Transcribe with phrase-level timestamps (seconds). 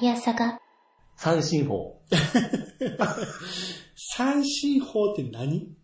[0.00, 0.60] いやさが。
[1.16, 2.00] 三進法。
[3.96, 5.74] 三進法って何？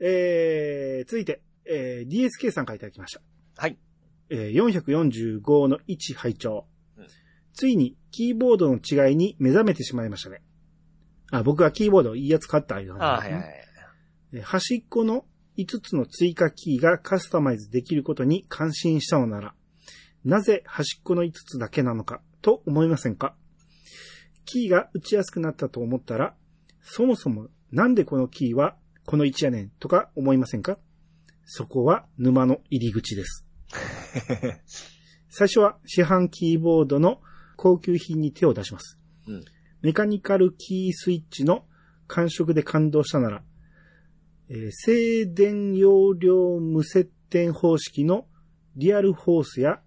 [0.00, 3.20] えー、続いて、えー、DSK さんからいただきました。
[3.56, 3.78] はい。
[4.30, 6.66] えー、445の1拝聴、
[6.96, 7.06] うん
[7.56, 10.42] ついにキーボードの違いに目覚めてしまいましたね。
[11.30, 13.54] あ、僕はキーボードいいやつ買った間ああ、はいはいはい。
[14.32, 15.24] えー端っこの
[15.56, 19.54] 5つの追加キーがカスタマイズできることに感心したのなら、
[20.24, 23.34] なぜ端っこの5つだけなのかと思いませんか？
[24.46, 26.34] キーが打ちやすくなったと思ったら、
[26.82, 30.78] そもそもなんでこのキーはこの位置やねんとか思いませんか？
[31.44, 33.46] そこは沼の入り口です。
[35.28, 37.20] 最初は市販キーボードの
[37.56, 38.98] 高級品に手を出します。
[39.26, 39.44] うん
[39.82, 41.66] メカニカルキースイッチの
[42.06, 43.42] 感触で感動したなら、
[44.48, 48.26] えー静電容量無接点方式の
[48.76, 49.82] リアルフォースや、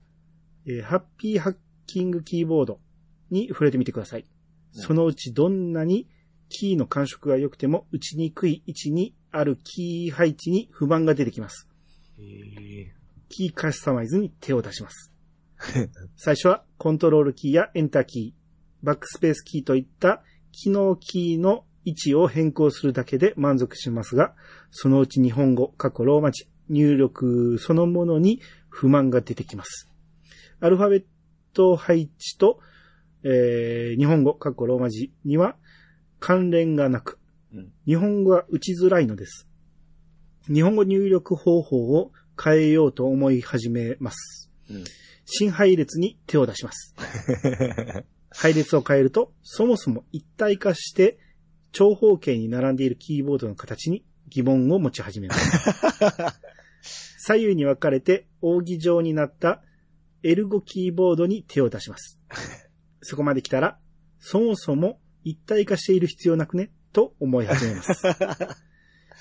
[0.68, 2.80] えーハッピーハッキングキーボード
[3.32, 4.22] に触れてみてください。
[4.22, 4.28] うん
[4.80, 6.08] そのうちどんなに
[6.50, 11.68] キーの感触が良くても打ちにくい位置にあるキー配置に不満が出てきます。
[13.30, 15.12] キーカスタマイズに手を出します。
[16.16, 24.36] 最初はコントロールキーやエンターキー、バックスペースキーといった機能キーの位置を変更するだけで満足しますが、
[24.72, 29.90] そのうち日本語、過去ローマ字、入力そのものに不満が出てきます。
[30.60, 31.04] アルファベッ
[31.54, 32.60] ト配置と、
[33.24, 35.56] えー日本語、過去ローマ字には
[36.20, 37.20] 関連がなく、
[37.54, 39.48] うん日本語が打ちづらいのです。
[40.46, 44.52] 日本語入力方法を変えようと思い始めます。
[44.70, 44.84] うん
[45.30, 46.96] 新配列に手を出します。
[48.32, 51.20] 配列を変えると、そもそも一体化して
[51.74, 56.40] 長方形に並んでいるキーボードの形に疑問を持ち始めます。
[57.20, 59.62] 左右に分かれて扇状になった
[60.24, 62.20] エルゴキーボードに手を出します。
[63.02, 63.80] そこまで来たら、
[64.20, 66.72] そもそも一体化している必要なくね？
[66.94, 67.94] と思い始めます。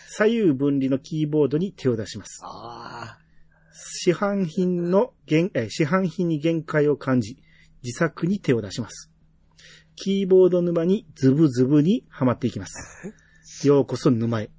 [0.08, 2.40] 左右分離のキーボードに手を出します。
[2.44, 3.18] あ
[3.72, 7.38] 市販品の限、えー市販品に限界を感じ、
[7.82, 9.10] 自作に手を出します。
[9.96, 13.12] キーボード沼にズブズブにはまっていきます。
[13.66, 14.50] ようこそ沼へ。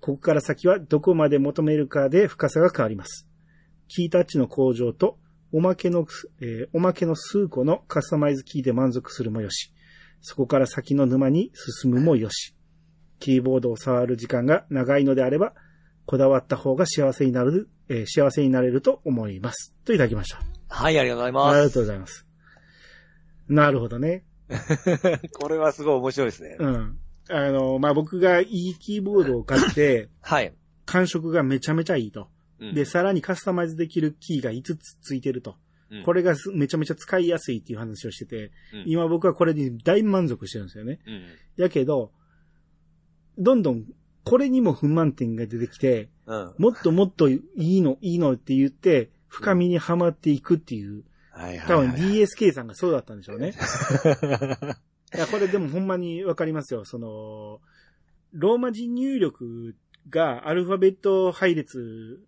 [0.00, 3.28] ここから先はどこまで求めるかで深さが変わります。
[3.88, 5.18] キータッチの向上と、
[5.52, 6.06] おまけの、
[6.40, 9.72] えーおまけの数個のカスタマイズキーで満足するもよし、
[10.20, 11.50] そこから先の沼に
[11.82, 12.54] 進むもよし、
[13.18, 15.54] キーボードを触る時間が長いのであれば、
[16.06, 19.74] こだわった方が幸せになる、えー幸せになれると思います。
[19.84, 20.40] といただきました。
[20.68, 20.82] あ。
[20.82, 22.26] はい、ありがとうございあまりがとうございます。
[23.48, 24.24] なるほどね。
[24.48, 25.28] す。
[25.38, 26.56] これはすごい面白いですね。
[26.58, 26.98] うん。
[27.30, 30.54] あの、まあ、僕がいいキーボードを買って、 はい。
[30.86, 32.28] 感触がめちゃめちゃいいと。
[32.60, 35.56] うんで、さらにカスタマイズできるキーが5つついてると。
[35.90, 41.00] うんこれがすめちゃめちゃ使いやすいっていう話をしてて、うん今僕はこれに大満足してるんですよね。
[41.06, 41.22] うん。
[41.56, 42.12] やけど、
[43.38, 43.84] どんどん
[44.24, 46.54] これにも不満点が出てきて、うん。
[46.58, 51.04] もっともっといいの、いいのって言って、深みにはまっていくっていう、
[51.66, 52.00] 多分はい。
[52.00, 53.54] DSK さんがそうだったんでしょうね。
[55.14, 56.84] いや、これでもほんまにわかりますよ。
[56.84, 57.60] その、
[58.32, 59.74] ローマ字入力
[60.10, 62.20] がアルファベット配列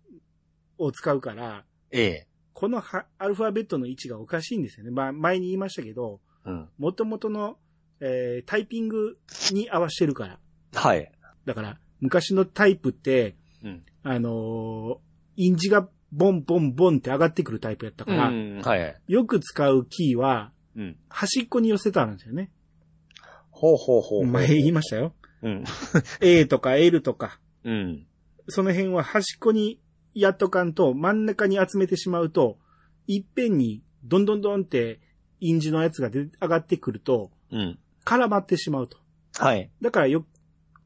[0.81, 2.27] を使うから、ええ。
[2.53, 4.91] このはアルファベットの位置がおかしいんですよね。
[4.91, 6.69] まあ、前に言いましたけど、うん。
[6.77, 7.57] 元々の、
[7.99, 9.17] えータイピング
[9.51, 10.39] に合わせてるから。
[10.73, 11.11] はい。
[11.45, 13.83] だから、昔のタイプって、うん。
[14.03, 14.97] あのー
[15.37, 18.61] 印字がボンボンボンって上がってくるタイプやったから、うん。
[18.63, 19.01] はい。
[19.07, 20.97] よく使うキーはうん。
[21.09, 22.51] 端っこに寄せてあるんですよね。
[23.49, 24.25] ほうほうほうほう。
[24.25, 25.13] 前言いましたよ。
[25.41, 25.63] うん。
[26.21, 28.05] A とか L とか、うん。
[28.47, 29.79] その辺は端っこに
[30.13, 32.57] やっとかんと真ん中に集めてしまうと、
[33.07, 34.99] いっぺんにどんどんどんって
[35.39, 37.79] 印字のやつが出上がってくると、うん。
[38.05, 38.97] 絡まってしまうと。
[39.37, 39.69] はい。
[39.81, 40.25] だからよ、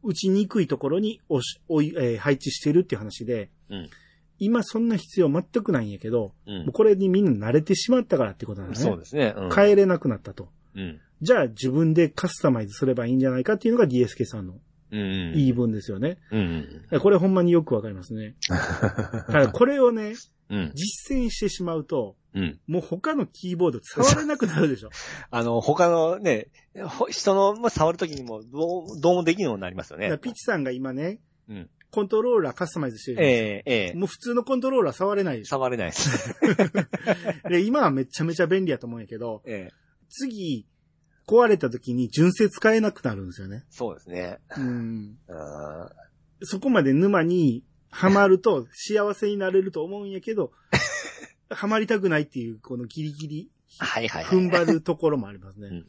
[0.03, 3.89] 打ちにくいところに押し、おい、えー配置してるっていう話で、うん。
[4.37, 8.83] 今そんな必要全くないんやけど、うんもうこれにみんな慣れてしまったからってことなんだね。
[8.83, 9.33] そうですね。
[9.35, 9.49] うん。
[9.51, 10.49] 変えれなくなったと。
[10.75, 10.99] うん。
[11.21, 14.55] じゃあ自分でカスタマイズすればいいんじゃないかっていうのが DSK さんの
[14.91, 15.33] うん。
[15.33, 16.17] 言い分ですよね。
[16.31, 16.85] うん。
[17.01, 18.35] これほんまによくわかりますね。
[18.47, 20.13] ただこれをね、
[20.49, 20.71] うん。
[20.75, 22.59] 実践してしまうと、うん。
[22.67, 24.89] もう他のキーボード触れなくなるでしょ。
[25.31, 30.17] あの、他のね、ほ人のまあ触るときにも、どう、どうもできるようになりますよね。
[30.19, 33.99] ピッチさんが今ね、うんコントローラーカスタマイズしてるじゃないですええええか。
[33.99, 35.55] もう普通のコントローラー触れないでしょ。
[35.55, 36.35] 触れないです。
[37.47, 39.73] で、今はめちゃめちゃ便利やと思うんやけど、ええ
[40.09, 40.67] 次、
[41.27, 43.63] 壊れた時に純正使えなくなるんですよね。
[43.69, 44.39] そうですね。
[44.57, 45.17] うん。
[45.29, 45.89] あ
[46.43, 50.51] そこまで沼にはまると幸せになれると思うんやけど、
[51.49, 54.37] はまりたくないっていう、このギリギリ、はいはいはい。
[54.37, 55.67] 踏ん張るところもありますね。
[55.67, 55.79] うんうん。
[55.79, 55.85] いうん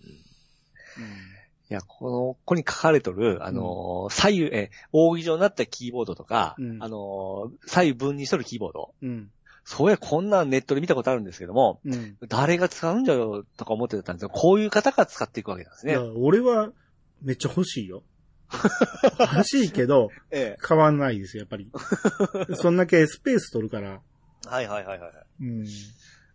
[1.69, 8.95] や、この、ここに書かれとる、あのー左右、え、扇状になったキーボードとか、うんあのー左右分にしとるキーボード。
[9.03, 9.31] うん。
[9.69, 12.17] そうや、こんなんネットで見たことあるんですけども、うん。
[12.29, 16.71] 誰が使うんじゃろうとか思ってたんですけど、こういう方が使っていくわけなんですね俺は、
[17.21, 18.05] めっちゃ欲しいよ。
[19.19, 21.69] 欲しいけど、え買わないですよ、やっぱり。
[22.55, 24.01] そんだけスペース取るから。
[24.47, 24.49] え。
[24.49, 25.13] はいはいはいはい。
[25.41, 25.67] うん。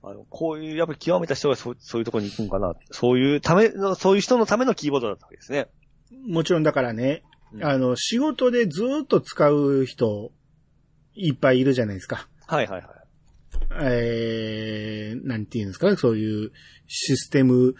[0.04, 2.74] あの、こういう、やっぱり極めた人がそうそういうところに行くんかな。
[2.90, 5.70] そういうための、そういう人のためのキーボードだったわけですね。
[6.28, 7.24] もちろんだからね、
[7.54, 10.34] うんあの、仕事でずーっと使う人、
[11.14, 12.28] いっぱいいるじゃないですか。
[12.48, 13.01] はいはいはい。
[13.80, 15.96] えー、なんていうんですか？
[15.98, 16.52] そういう
[16.88, 17.76] システム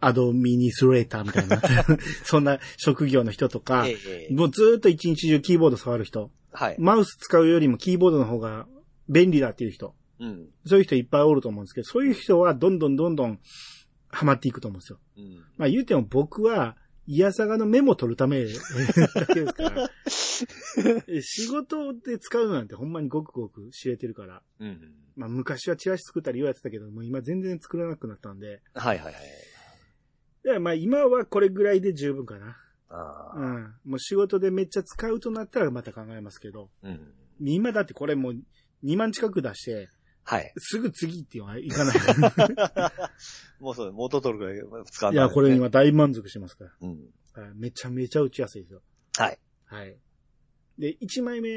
[0.00, 1.60] アドミニストレーターみたいな、
[2.24, 3.86] そんな職業の人とか、
[4.30, 6.76] もうずーっと一日中キーボード触る人、はい。
[6.78, 8.66] マウス使うよりもキーボードの方が
[9.08, 10.48] 便利だっていう人、うん。
[10.66, 13.40] そういう人いっぱいおると思うんですけど、そういう人はどんどんどんどん
[14.08, 14.98] ハマっていくと思うんですよ。
[15.16, 15.44] うん。
[15.56, 16.76] まあ言うても僕は、
[17.10, 18.50] いやさがのメモ取るためだ
[19.26, 19.90] けですから、
[21.22, 24.92] 仕事で使うなんてほんまにごくごく知れてるから、うん。
[25.16, 29.14] まあ昔はチラシ作ったり言われてたけど、もう今全然作らなくなったんで、はいはいはい。
[29.14, 29.18] だ
[30.50, 32.58] からまあ今はこれぐらいで十分かな。
[32.90, 33.38] ああ。
[33.38, 33.74] うん。
[33.86, 37.14] もう仕事でめっちゃ使うとなったらまた考えますけど、うん。
[37.40, 38.42] 今だってこれもう
[38.84, 39.88] 2万近く出して、
[40.28, 40.52] はい。
[40.58, 41.96] すぐ次っていうのはいかない。
[43.60, 46.74] もうそう、元取るぐらい使わいや、ない、これ今大満足してますから。
[46.82, 46.90] うん。
[47.32, 48.82] はいめちゃめちゃ打ちやすいですよ。
[49.16, 49.38] はい。
[49.64, 49.96] はい。
[50.78, 51.50] で、1枚目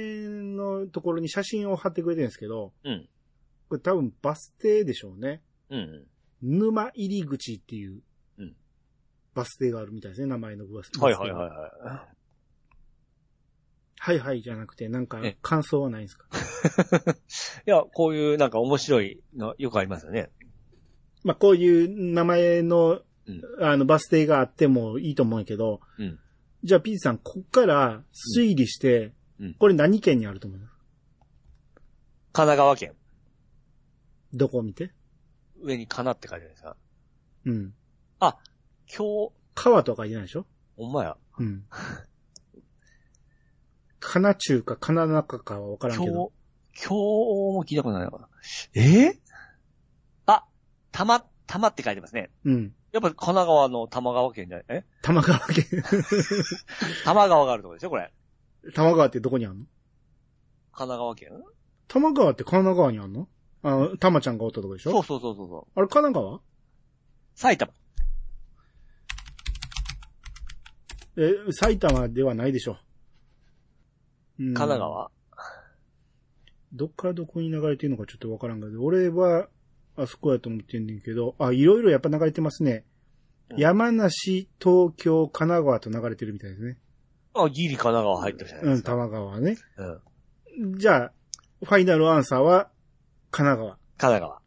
[0.55, 3.09] のところに写真を貼ってくれてるんですけど、うん。
[3.67, 5.43] これ多分バス停でしょうね。
[5.69, 6.07] うん。
[6.41, 8.01] 沼入り口っていう
[8.37, 8.55] うん、
[9.33, 10.99] バス停があるみたいですね、名前のバス停。
[10.99, 12.07] はいはいはいは
[14.03, 16.25] はいはいじゃなくて、なんかえ感想はないんですか？
[16.27, 17.11] い。
[17.69, 20.31] いや、こういうなんか面白いのよくありますよね。
[21.23, 26.19] まあ、こういう名前の、うんあの、バス停があってもいいと思うけど、うん。
[26.63, 28.03] じゃあ、ピーチさん、こっから
[28.35, 30.73] 推理して、うんうんこれ何県にあると思います
[32.31, 32.95] 神奈川県。
[34.33, 34.93] どこを見て？
[35.61, 36.75] 上にかなって書いてあるんですか？
[37.45, 37.73] うん。
[38.19, 38.37] あ、
[38.87, 40.47] 今日、川とか言えないでしょ？
[40.75, 41.17] ほんまや。
[41.39, 41.65] うん。
[44.01, 46.31] かな中かかな中かはわからん今日けど。、
[46.75, 46.93] 今日
[47.55, 48.27] も聞いたことないのかな。
[48.73, 49.09] え？
[49.11, 49.13] ー
[50.25, 50.45] あ、
[50.91, 52.29] たま、たまって書いてますね。
[52.43, 52.73] うん。
[52.91, 54.65] やっぱ神奈川の玉川県じゃない？
[54.69, 54.85] え？
[55.01, 55.65] 玉川県。
[57.05, 58.11] 玉川があるところでしょこれ。
[58.73, 59.65] 玉川ってどこにあんの？
[60.73, 61.29] 神奈川県？
[61.87, 63.27] 玉川って神奈川にあんの？
[63.63, 64.91] あの、玉ちゃんがおったとこでしょ？
[64.91, 65.79] そうそうそうそうそう。
[65.79, 66.39] あれ神奈川？
[67.35, 67.71] 埼玉。
[71.17, 72.77] え、埼玉ではないでしょ。
[74.41, 75.11] うん神奈川。
[76.73, 79.47] どっからどこに流れてるのかちょっとわからんけど、俺は、
[79.97, 82.85] あそこやと思ってんねんけど、あ、いろいろやっぱ流れてますね。
[83.51, 86.77] うん山梨、東京、神奈川と流れてるみたいですね。
[87.33, 88.91] あ、ギリ神奈川入ってるじゃないうん、ですか。
[88.91, 89.57] 玉川はね。
[90.57, 90.77] うん。
[90.77, 91.11] じゃあ、
[91.61, 92.69] ファイナルアンサーは、
[93.29, 93.71] 神奈川。
[93.71, 94.41] 神奈川。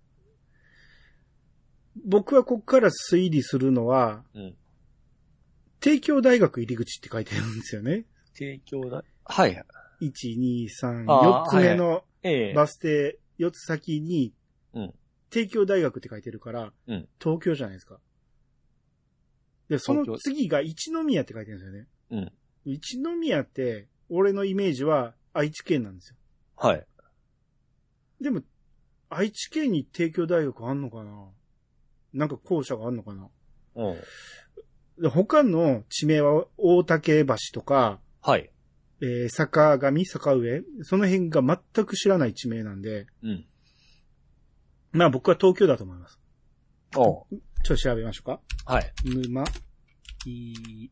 [2.07, 4.57] 僕はここから推理するのは、うん。
[5.81, 8.07] 帝京大学入り口って書いてあるんですよね。
[8.35, 9.05] 帝京だ。
[9.27, 9.63] はい。
[10.01, 14.33] 1、2、3、4あーつ目のええバス停、4つ先に、
[14.73, 14.95] うん
[15.31, 17.99] 帝京大学って書いてるから、うん東京じゃないですか。
[19.69, 21.89] で、その次が一宮って書いてるんですよね。
[22.11, 22.33] うん。
[22.73, 26.17] 一宮って、俺のイメージは愛知県なんですよ。
[26.57, 26.87] はい。
[28.21, 28.43] でも、
[29.09, 31.29] 愛知県に帝京大学あんのかな？
[32.13, 33.29] なんか校舎があんのかな？
[33.75, 33.97] うん。
[35.03, 38.53] で他の地名は大竹橋とか、はい。
[39.07, 43.47] えー坂上、坂上、その辺が全く知らない地名なんで、うん。
[44.93, 46.19] まあ僕は東京だと思います。
[46.97, 47.27] おう
[47.65, 48.41] ちょっと調べましょうか。
[48.65, 48.93] はい。
[49.05, 49.45] 沼、
[50.25, 50.91] 入り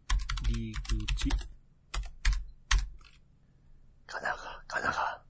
[1.16, 1.30] 口。
[4.06, 5.22] 神奈川、神奈川。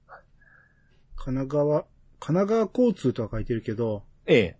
[1.15, 1.87] 神奈川、神
[2.19, 4.57] 奈川交通とは書いてるけど、ええ。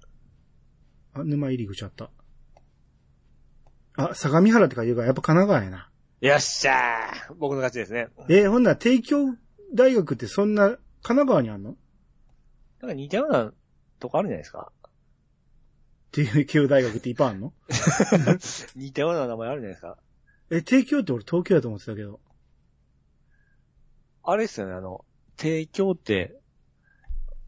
[1.13, 2.09] あ、沼入り口あった。
[3.97, 5.89] あ、相模原って書いてるから、やっぱ神奈川やな。
[6.25, 8.07] よっしゃー僕の勝ちですね。
[8.29, 9.35] えーほんなら帝京
[9.73, 11.75] 大学ってそんな、神奈川にあんの？
[12.81, 13.51] なんか似たような
[13.99, 14.71] とこあるんじゃないですか？
[16.11, 17.53] 帝京大学っていっぱいあんの？
[18.77, 19.97] 似たような名前あるんじゃないですか？
[20.49, 22.21] え、帝京って俺東京やと思ってたけど。
[24.23, 25.03] あれですよね、あの、
[25.35, 26.39] 帝京って、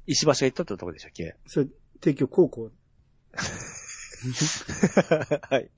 [0.06, 1.38] 石橋が行ったってとこでしたっけ？
[1.48, 1.68] それ、
[2.02, 2.72] 帝京高校。
[5.50, 5.70] はい。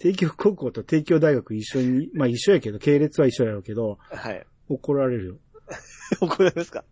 [0.00, 4.46] 帝京高校と帝京大学一緒に、まあ一緒やけど、系列は一緒やろうけど、はい。
[4.68, 5.36] 怒られるよ。
[6.20, 6.84] 怒られますか？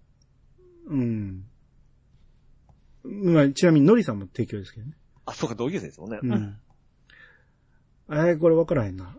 [0.88, 1.44] うん。
[3.04, 4.92] まあ、ちなみにノリさんも提供ですけどね。
[5.24, 6.18] あ、そうか、同級生ですもんね。
[6.22, 6.58] うん。
[8.10, 9.16] えー、これ分からへんな。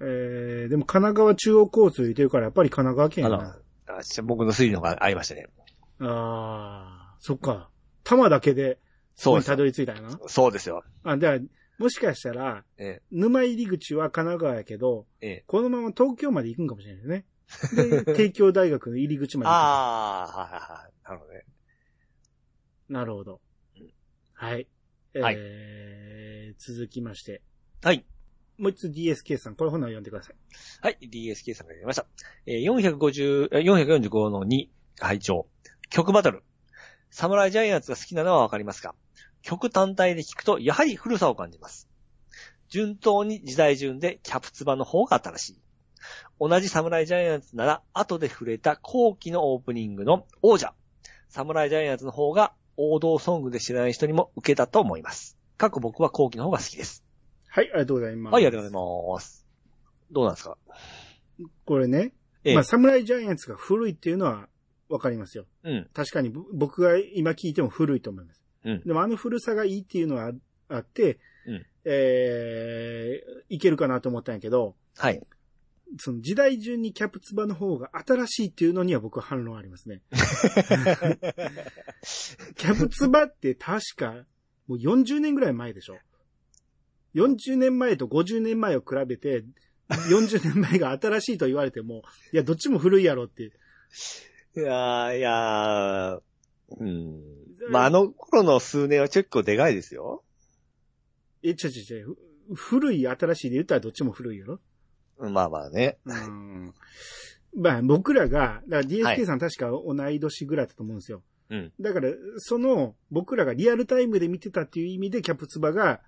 [0.00, 3.42] えー、でも神奈川中央交通言ってるからやっぱり神奈川県あのや
[3.88, 5.48] な。、あじゃあ僕の推理のがありましたね。
[6.00, 7.70] あー、そっか。
[8.04, 8.78] 玉だけで、
[9.14, 10.18] そこにたどり着いたよな。
[10.28, 10.84] そうですよ。
[11.02, 15.44] あ、だから、もしかしたら、え沼入り口は神奈川やけど、え、ええ。
[15.46, 18.04] このまま東京まで行くんかもしれないですね。
[18.04, 19.56] で、帝京大学の入り口まで行く。
[19.56, 20.92] ああ、はいはいはい。
[21.04, 21.44] なるほどね。
[22.88, 23.40] なるほど
[23.78, 23.92] うん。
[24.34, 24.68] はい。
[25.14, 27.42] はいえー、続きまして。
[27.82, 28.04] はい。
[28.58, 30.36] もう一つ DSK さん、これ本を読んでください。
[30.80, 32.06] はい、DSK さんがやりました。
[32.46, 35.46] えー、450、えー445の2、会長。
[35.90, 36.42] 曲バトル。
[37.10, 38.94] サムライジャイアンツが好きなのはわかりますが、
[39.46, 41.88] 曲単体で聞くと、やはり古さを感じます。
[42.68, 45.60] 順当に時代順でキャプツバの方が新しい。
[46.40, 50.74] 同じサムライジャイアンツなら、後で触れた後期のオープニングの王者。
[51.28, 55.38] サムライジャイアンツの方が王道ソングで知らない人にも受けたと思います。
[55.56, 57.04] 過去僕は後期の方が好きです。
[57.48, 58.34] はい、ありがとうございます。
[58.34, 59.46] はい、ありがとうございます。
[60.10, 60.58] どうなんですか？
[61.64, 62.12] これね、
[62.42, 64.48] ええまあ、サムライジャイアンツが古いっていうのは
[64.88, 65.46] わかりますよ。
[65.62, 65.88] うん。
[65.94, 68.42] 確かにぼ僕が今聞いても古いと思います。
[68.66, 70.32] うんでもあの古さがいいっていうのはあ
[70.68, 75.22] あって、うんえー、いけるかなと思ったんやけど、はい。
[75.98, 80.02] その時代順にキャプツバの方が新しいっていうのには僕は反論ありますね。
[82.56, 84.26] キャプツバって確か
[84.66, 85.98] もう40年ぐらい前でしょ
[87.14, 89.44] ?40 年前と50年前を比べて、
[89.88, 93.44] 40年前が新しいと言われても、いや、どっちも古いやろって。
[93.44, 93.50] い
[94.56, 96.20] やー、いやー、
[96.78, 97.45] うん。
[97.70, 100.22] まあ、あの頃の数年は結構でかいですよ。
[101.42, 102.16] え、ちょちょちょ、
[102.54, 104.60] ふ古い、新しいで言ったらどっちも古いやろ
[105.18, 105.98] まあまあね。
[106.04, 106.74] うん。
[107.54, 111.22] まあ、僕らが、だからはい DSK さん確か同い年ぐらいだと思うんですよ。
[111.50, 111.72] うん。
[111.80, 116.02] だから、その、僕らがリアルタイムで見てたっていう意味で、キャプツバが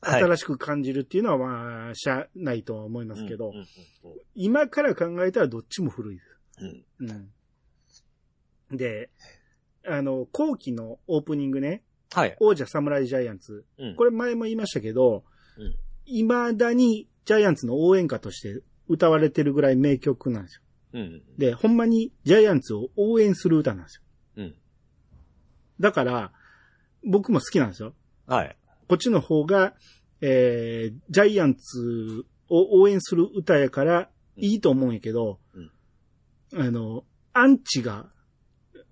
[0.00, 0.22] はい。
[0.22, 3.52] 新しく感じるっていうのは、まあ、しゃあないとは思いますけど、
[4.34, 6.84] 今から考えたらどっちも古いです。
[7.00, 7.30] うん
[8.70, 8.76] うん。
[8.76, 9.10] で、
[9.88, 12.36] あの、後期のオープニングね、はい。
[12.40, 13.64] 王者サムライジャイアンツ。
[13.78, 15.24] うんこれ前も言いましたけど
[15.58, 15.74] うん、
[16.04, 20.62] 未だにジャイアンツの応援歌として歌われてるぐらい名曲なんですよ。
[20.94, 21.22] うん。
[21.38, 24.02] で、ほんまにジャイアンツを応援する歌なんですよ。
[24.36, 24.54] うん。
[25.80, 26.32] だから、
[27.04, 27.94] 僕も好きなんですよ。
[28.26, 28.56] はい。
[28.88, 29.74] こっちの方が、
[30.20, 35.40] えー、ジャイアンツを応援する歌やからいいと思うんやけど、
[36.54, 38.06] あの、アンチが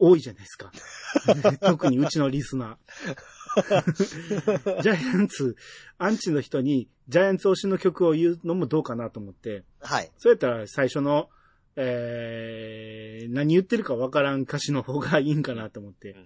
[0.05, 0.73] 多いじゃないですか。
[1.61, 3.17] 特にうちのリスナー。
[4.83, 5.57] ジャイアンツ、
[5.99, 10.11] アンチの人にジャイアンツ推しの曲を言うのもどうかなと思って、はい。
[10.19, 11.31] そうやったら最初の、
[11.77, 16.17] えー、何言ってるかわからん歌詞の方がいいんかなと思って。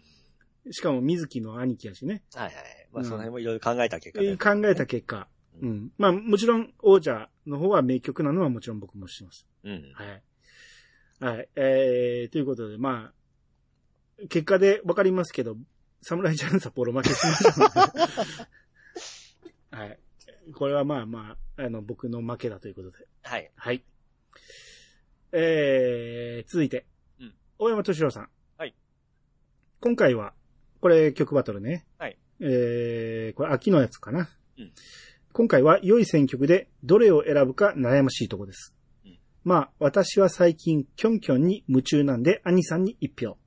[0.71, 2.23] しかも水木の兄貴やしね。
[2.35, 2.55] はいはい。
[2.93, 4.37] まあ、うんその辺もいろいろ考えた結果ね。
[4.37, 5.29] 考えた結果。
[5.61, 5.93] うん。
[5.99, 9.47] まあもちろん王者の方は名曲なのはもちろん僕も知ってます。
[9.65, 9.93] うん。
[9.95, 10.23] はい。
[11.21, 11.49] はい。
[11.57, 13.13] えー、ということで、まあ、
[14.29, 15.57] 結果でわかりますけど、
[16.03, 18.01] サムライジャンツはボロ負けしましたので。
[19.77, 19.99] はい。
[20.55, 23.07] これはまあまあ、あの、僕の負けだということで。
[23.23, 23.51] はい。
[23.55, 23.85] はい。
[25.33, 26.87] えー、続いて。
[27.21, 28.31] うん大山敏郎さん。
[28.57, 28.75] はい。
[29.81, 30.35] 今回は、
[30.81, 31.87] これ曲バトルね。
[31.99, 32.17] はい。
[32.41, 34.29] えー、これ秋のやつかな。
[34.59, 34.73] うん
[35.33, 38.75] 今回は良い選曲でどれを選ぶか悩ましいとこです。
[39.05, 43.39] うんまあ、私は最近、キョンキョンに夢中なんで、兄さんに一票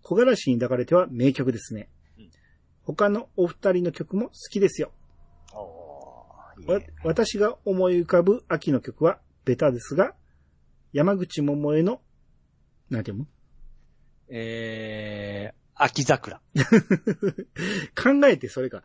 [0.00, 0.06] うん。
[0.08, 1.88] 小柄しに抱かれては名曲ですね。
[2.18, 2.30] うん
[2.82, 4.92] 他のお二人の曲も好きですよ。
[7.04, 10.14] 私が思い浮かぶ秋の曲はベタですが、
[10.92, 12.00] 山口百恵の、
[12.90, 13.26] なんて読む？
[14.28, 16.40] えー、秋桜。
[17.94, 18.82] 考えてそれか。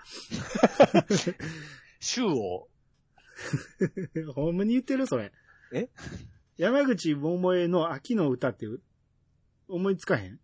[1.99, 2.67] 週を、
[4.35, 5.31] ほんまに言ってるそれ。
[5.73, 5.89] え？
[6.57, 8.67] 山口百恵の秋の歌って
[9.67, 10.39] 思いつかへん？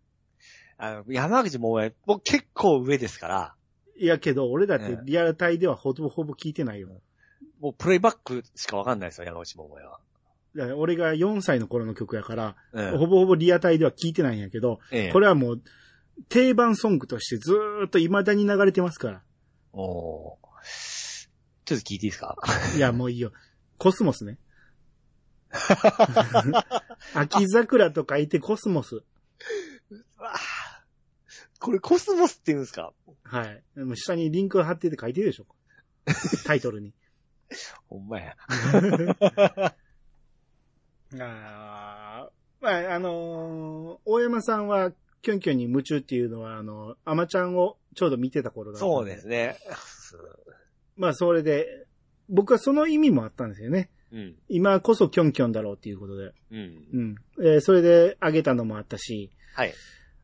[0.84, 3.54] あの、山口もえ、僕結構上ですから、
[3.96, 6.88] いやけど、俺だってええリアルタイではほぼほぼ聞いてないよ。
[7.60, 10.00] もうプレイバックしかわかんないですよ、山口もえは。
[10.76, 15.62] 俺が4歳の頃の曲やから、うんほぼほぼリアタイでは聞いてないんやけど、ええこれはもう
[16.28, 19.22] 定番ソングとしてずーっと未だに流れてますから。
[19.72, 20.36] おー
[21.64, 22.36] ちょっと聞いていいですか？
[22.76, 23.30] いや、もういいよ。
[23.78, 24.36] コスモスね。
[27.14, 28.96] 秋桜と書いてコスモス。
[30.16, 30.38] わあ
[31.62, 32.92] これコスモスって言うんですか？
[33.24, 33.62] はい。
[33.76, 35.46] でも下にリンク貼ってて書いてるでしょ。
[36.44, 36.92] タイトルに。
[37.88, 38.36] ほんまや。
[41.20, 44.92] あーまあ、あのー大山さんは
[45.22, 49.56] キョンキョンに夢中っていうのは、あの、あまちゃんをちょうど見てた頃だったんそうですね。
[50.96, 51.86] まあ、それで、
[52.28, 53.88] 僕はその意味もあったんですよね。
[54.10, 54.36] うん。
[54.48, 56.32] 今こそキョンキョンだろうっていうことで。
[56.50, 56.88] うん。
[56.92, 57.14] うん。
[57.40, 59.74] えーそれであげたのもあったし、はい。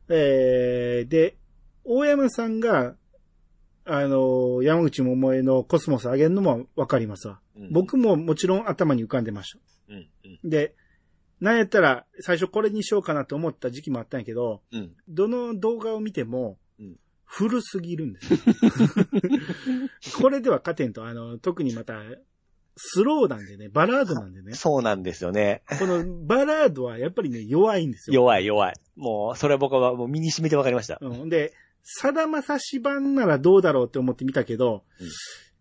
[0.09, 1.37] えーで、
[1.83, 2.95] 大山さんが、
[3.85, 7.39] あの、山口百恵のコスモスあげるのもわかりますわ。
[7.55, 9.59] うん、僕ももちろん頭に浮かんでました。
[9.89, 10.09] うん。
[10.43, 10.49] うん。
[10.49, 10.75] で、
[11.39, 14.91] なんやったら最初これにしようかなと思った時期もあったんやけど、うん。
[15.07, 18.39] どの動画を見てもうん、古すぎるんですよ。
[20.17, 22.01] これでは勝てんと、あの、特にまた、
[22.81, 24.53] スローなんでね、バラードなんでね。
[24.53, 25.63] そうなんですよね。
[25.79, 28.13] このバラードはやっぱりね、弱いんですよ。
[28.13, 28.73] 弱い弱い。
[28.95, 30.97] もう、それは僕はもう身に染みてわかりました。
[31.01, 31.29] うん。
[31.29, 35.07] で、さだまさし版ならどうだろうって思って見たけど、うん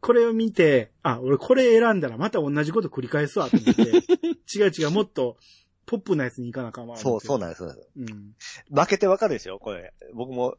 [0.01, 3.83] これを見て、あ、俺これ選んだらまた同じこと繰り返すわと思って、
[4.57, 5.37] 違う違う、もっと
[5.87, 6.97] ポップなやつに行かなあかんわ。
[6.97, 7.59] そう、そうななんです。
[7.59, 8.85] そうなん。
[8.85, 9.93] 負けてわかるですよ、これ。
[10.15, 10.57] 僕も、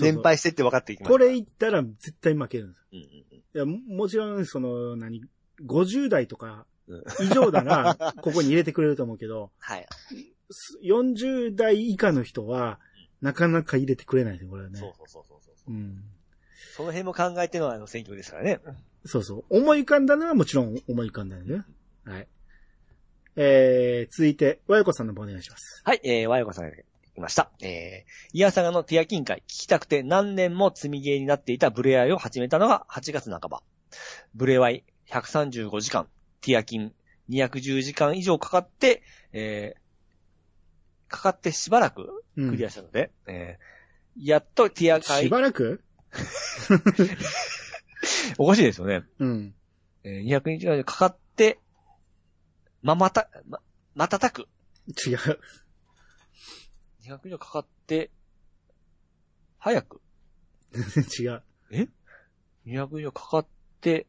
[0.00, 1.12] 連敗してって分かっていきました。
[1.12, 2.86] これ言ったら絶対負けるんです。
[2.92, 5.22] うんうんいや、ももちろん、その、何、
[5.66, 9.86] 50代とかうん以上なら、 ここに入れてくれると思うけど、はい。
[10.50, 12.80] す40代以下の人は、
[13.20, 14.78] なかなか入れてくれないですよ、これはね。
[14.78, 15.70] そうそうそうそうそう。
[15.70, 16.04] うん。
[16.76, 18.60] その辺も考えてのあの選挙ですからね。
[19.04, 19.44] そうそう。
[19.50, 21.64] 思い浮かんだのはもちろん思い浮かんだよね。
[22.04, 22.28] はい。
[23.36, 25.82] えー、続いて、和横さんの方お願いします。
[25.84, 26.76] はい、えー、和横さんが
[27.14, 27.50] 来ました。
[27.62, 33.62] えー、イヤサガのティアキン会、聞きたくて何年も積みゲーになっていたブレアイを始めたのが8月半ば。
[34.34, 36.08] ブレワイ135時間、
[36.40, 36.92] ティアキン
[37.28, 39.02] 210時間以上かかって、
[39.32, 45.82] えー、かかってしばらくうんクリアしたので、えー、やっとティア会し、ばらく？
[48.38, 49.04] おかしいですよね。
[49.18, 49.54] うん。
[50.04, 51.58] えー、200日間かかって、
[52.82, 53.60] ま、また、ま、
[53.94, 54.48] またたく。
[55.06, 55.18] 違う。
[57.04, 58.10] 200日間かかって、
[59.58, 60.00] 早く。
[60.72, 61.42] 全然違う。
[62.66, 63.46] 200以上かかっ
[63.80, 64.06] て、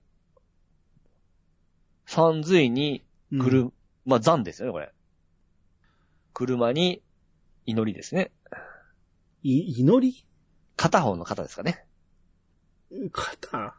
[2.14, 3.72] 三髄にうん来る、
[4.06, 4.94] まあ、残ですよね、これ。
[6.34, 7.02] 車に
[7.66, 8.32] 祈りですね。
[9.42, 10.24] い、祈り？
[10.76, 11.88] 片方の肩ですかね。
[13.12, 13.76] 肩か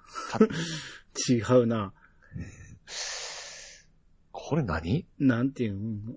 [1.28, 1.92] 違うな。
[4.32, 5.06] これ何？
[5.20, 6.14] なんていうの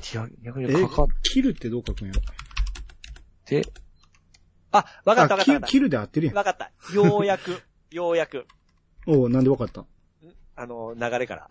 [0.00, 2.20] ？200 200え以上かかっ、切るってどう書くんやろ？
[3.44, 3.70] て、
[4.72, 6.38] あ、わかったわかあ、った切切るで合ってるやた。
[6.38, 6.72] わかった。
[6.94, 8.46] ようやく、ようやく、ん。
[9.06, 9.84] おうなんでわかった？
[10.56, 11.48] あの、流れから。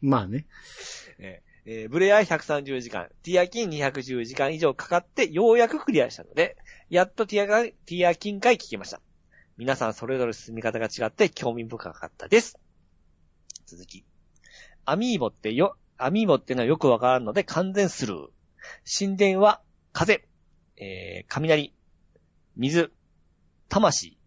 [0.00, 0.46] まあね。
[1.18, 6.56] えーえーブレアイ130時間、ティアキン210時間以上かかって、ようやくクリアしたので、
[6.88, 9.00] やっとティアが、ティアキン回聞きました。
[9.58, 12.58] 皆さんそれぞれ進み方が違って興味深かったです。
[13.66, 14.04] 続き。
[14.86, 18.28] アミーボってよ、アミーボってのはよくわからんので完全スルー。
[18.98, 19.60] 神殿は
[19.92, 20.26] 風、
[20.78, 21.74] えー、雷、
[22.56, 22.90] 水、
[23.68, 24.18] 魂、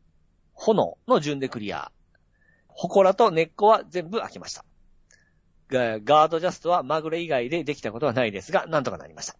[0.54, 1.92] 炎の順でクリア。
[2.76, 4.66] 祠と根っこは全部開きました。
[5.70, 9.36] ガガードジャストはまぐれ以外でできたことはないですが、なんとかなりました。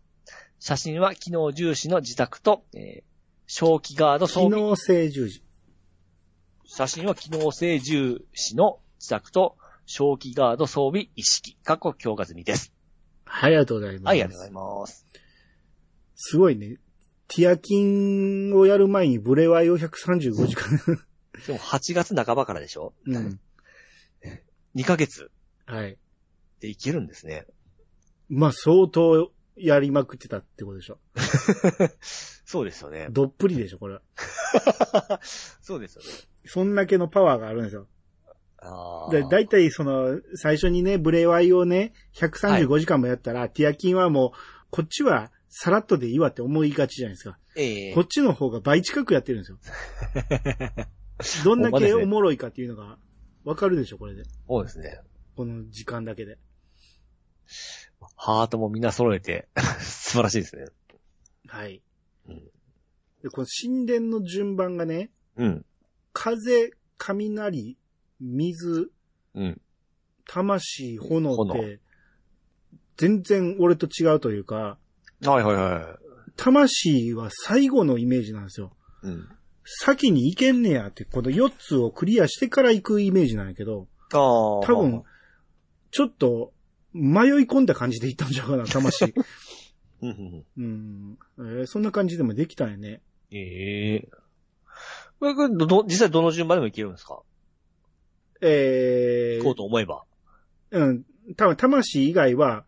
[0.60, 3.04] 写真は機能重視の自宅と、えー、
[3.48, 4.60] 正気ガード装備。
[4.60, 5.44] 機能性十字。
[6.66, 11.58] 写真は機能性重視の自宅と、正気ガード装備一式。
[11.64, 12.72] 過去強化済みです。
[13.26, 14.06] はい、ありがとうございます。
[14.06, 15.06] はい、ありがとうございます。
[16.16, 16.78] すごいね。
[17.28, 21.04] ティアキンをやる前にブレワイを135時間。
[21.48, 23.40] でも8月半ばからでしょうん。
[24.76, 25.32] ?2 ヶ月
[25.66, 25.98] はい。
[26.60, 27.46] でいけるんですね。
[28.30, 31.00] まあ、相当やりまくってたってことでしょ。
[32.46, 33.08] そうですよね。
[33.12, 34.02] どっぷりでしょ、これは。
[35.62, 36.10] そうですよね。
[36.46, 37.88] そんだけのパワーがあるんですよ。
[38.58, 44.32] あで、だいたいその、最初にね、ブレワイをね、135時間もやったら、ティアキンはもう、
[44.70, 47.38] こっちはさらっとでいいわって思いがちじゃないですか。
[47.56, 49.58] ええこっちの方が倍近くやってるんですよ。
[51.44, 52.98] どんだけおもろいかっていうのが、
[53.44, 54.24] わかるでしょ、これで。
[54.48, 55.00] そうですね。
[55.36, 56.38] この時間だけで。
[58.16, 59.48] ハートもみんな揃えて、
[59.80, 60.66] 素晴らしいですね。
[61.48, 61.82] はい。
[62.28, 62.54] うん
[63.24, 65.66] で、この神殿の順番がね、うん。
[66.12, 67.78] 風、雷、
[68.20, 68.92] 水、
[69.34, 69.62] うん。
[70.28, 71.80] 魂、炎っ炎て、
[72.98, 74.78] 全然俺と違うというか、
[75.26, 76.00] はいはいは
[76.36, 78.76] 魂は最後のイメージなんですよ。
[79.04, 79.08] い。
[79.08, 79.30] うん。
[79.66, 83.88] 先に行けんねやって、この4つをクリアしてから行くイメージなんやけど。
[84.12, 85.04] 多分、
[85.92, 86.52] ちょっと、
[86.94, 89.14] 迷い込んだ感じで行ったんじゃうかな、魂。
[90.04, 93.02] うんえーそんな感じでもできたんやね。
[93.32, 94.10] ええ
[95.20, 97.22] これ、これど、ど実際どの順番でもいけるんですか？
[98.42, 100.04] え行こうー、と思えば。
[100.72, 101.04] うん、
[101.38, 102.66] 多分魂以外は、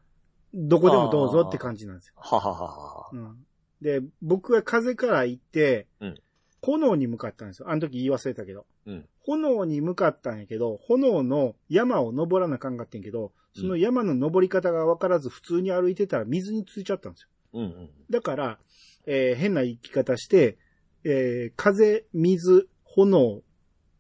[0.54, 2.14] どこでもどうぞって感じなんですよ。
[2.18, 3.10] ははははは。
[3.12, 3.46] うん。
[3.82, 6.16] で、僕は風から行って、うん
[6.66, 7.70] 炎に向かったんですよ。
[7.70, 8.66] あの時言い忘れたけど。
[8.88, 9.06] うん。
[9.22, 17.30] 炎に向かったんやけど、炎の山を登らなあかんかってんけど、その山の登り方が分からず普通に歩いてたら水についちゃったんですよ。
[17.54, 17.90] うんうん。
[18.10, 18.60] だから、
[19.06, 20.58] えー変な生き方して、
[21.04, 23.42] えー風、水、炎、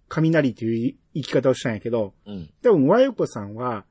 [0.08, 2.50] 雷という生き方をしたんやけど、うん。
[2.62, 3.86] 多分、和横さんは、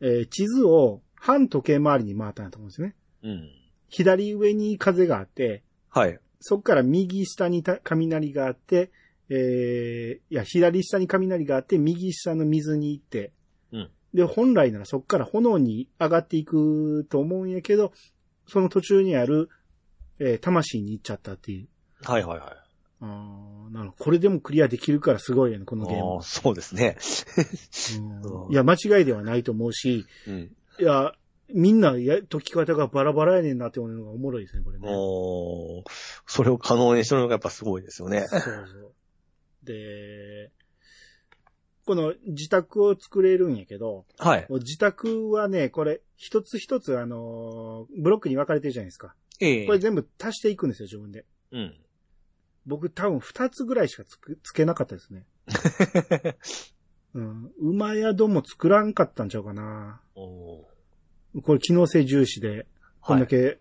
[0.00, 2.96] えー地図を反時計回りに回ったんだと思うんですよね。
[3.22, 3.50] うん。
[3.88, 6.18] 左上に風があって、はい。
[6.40, 8.90] そこから右下にた雷があって、
[9.28, 13.32] えーいや、左下に雷があって、右下の水に行って、
[13.72, 17.92] うんで、本来ならそこから炎に上がっていくと思うんやけど、
[18.46, 19.50] その途中にある、
[20.18, 21.68] えー魂に行っちゃったっていう。
[22.02, 22.48] はいはいはい。
[23.00, 24.04] あーなるほど。
[24.04, 26.22] これでもクリアできるからすごいよね、このゲームああ、。
[26.22, 26.96] そうですね。
[28.00, 30.56] うん いや、間違いではないと思うし、うん。
[30.78, 31.14] いや、
[31.52, 34.88] みんなや、解き方がバラバラやねんなって思うのがおもろいですね、これね。
[34.90, 35.84] おー
[36.26, 38.26] それを可能にしてるのがやっぱすごいですよね。
[38.28, 38.92] そうそう。
[39.64, 40.50] で、
[41.84, 44.46] この自宅を作れるんやけど、はい。
[44.50, 49.14] 自宅はね、これ、一つ一つ、あのーブロックに分かれてるじゃないですか。
[49.40, 51.24] ええこれ全部足していくんですよ、自分で。
[51.52, 51.74] うん。
[52.66, 55.26] 僕多分二つぐらいしかつく、つけなかったですね。
[57.14, 57.52] うん。
[57.58, 60.00] 馬宿も作らんかったんちゃうかな。
[60.16, 60.75] おー
[61.42, 62.66] これ機能性重視で、
[63.00, 63.24] こんはい。
[63.24, 63.58] だけ、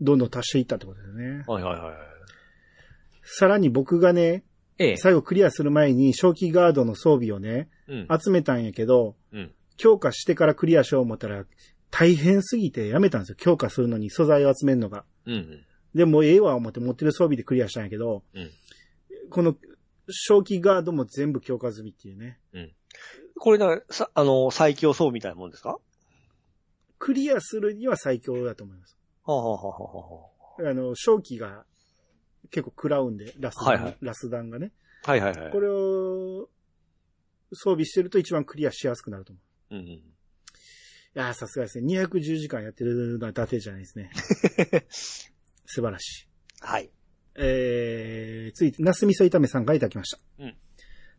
[0.00, 1.44] どんどん足していったってことですね。
[1.46, 1.94] はいはいはい。
[3.22, 4.44] さらに僕がね、
[4.78, 4.96] ええ。
[4.96, 8.08] 最後クリアする前に、正気ガードの装備をね、うん。
[8.22, 9.52] 集めたんやけど、うん。
[9.76, 11.44] 強化してからクリアしよう思ったら、
[11.90, 13.36] 大変すぎてやめたんですよ。
[13.36, 15.04] 強化するのに素材を集めるのが。
[15.26, 15.64] うん。
[15.94, 18.50] でもうええわ思って持ってる装備でクリアしたんやけど、うん
[19.30, 19.56] この、
[20.10, 22.38] 正気ガードも全部強化済みっていうね。
[23.38, 25.70] これだ、さ、あの、最強装みたいなもんですか？
[25.70, 25.78] は
[26.98, 28.96] クリアするには最強だと思います。
[29.24, 31.64] あ、はあはあはあの、正気が
[32.50, 34.72] 結構食らうんで、ラスダン、はいはいラスダンがね。
[35.04, 35.52] あ、はいはいはい。
[35.52, 36.48] これを
[37.52, 39.74] 装備してると一番クリアしやすくなると思う。
[39.76, 39.86] うんうん。
[39.86, 40.02] い
[41.14, 42.00] やー、さすがですね。
[42.00, 44.10] 210時間やってるのは伊達じゃないですね。
[45.66, 46.28] 素晴らしい。
[46.60, 46.90] はい。
[47.36, 50.18] えー、続いて、ナス味噌炒めさんがいただきました。
[50.40, 50.56] うん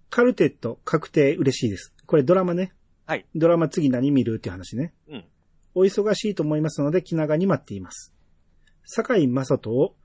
[0.10, 1.94] カルテット確定嬉しいです。
[2.06, 2.74] これドラマね。
[3.06, 3.26] はい。
[3.36, 4.94] ドラマ次何見るっていう話ね。
[5.08, 5.26] うん。
[5.76, 8.14] お忙しいと思いますので気長に待っています。
[8.84, 9.96] 坂井正人を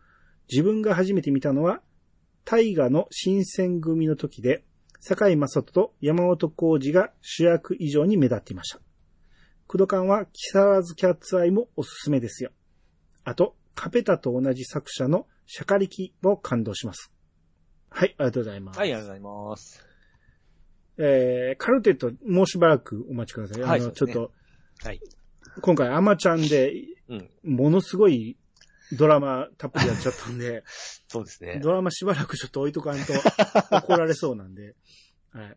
[0.50, 1.80] 自分が初めて見たのは、
[2.44, 4.64] 大河の新選組の時で、
[5.00, 8.80] 坂井正人と山本浩二が主役以上に目立っていました。
[9.66, 12.50] クドカンは木更津キャッツアイもおすすめですよ。
[13.24, 17.10] あと、カペタと同じ作者のシャカリキも感動します。
[17.90, 18.78] はい、ありがとうございます。
[18.78, 19.86] はい、ありがとうございます。
[20.98, 23.62] えー、カルテット、もうしばらくお待ちください。
[23.62, 24.32] あの、はいそうですねちょっと、
[24.86, 25.00] はい。
[25.60, 26.72] 今回アマちゃんで、
[27.08, 27.30] うん。
[27.42, 28.36] ものすごい
[28.92, 30.64] ドラマたっぷりやっちゃったんで、
[31.08, 31.60] そうですね。
[31.62, 33.12] ドラマしばらくちょっと置いとかんと
[33.76, 34.74] 怒られそうなんで、
[35.30, 35.56] はい。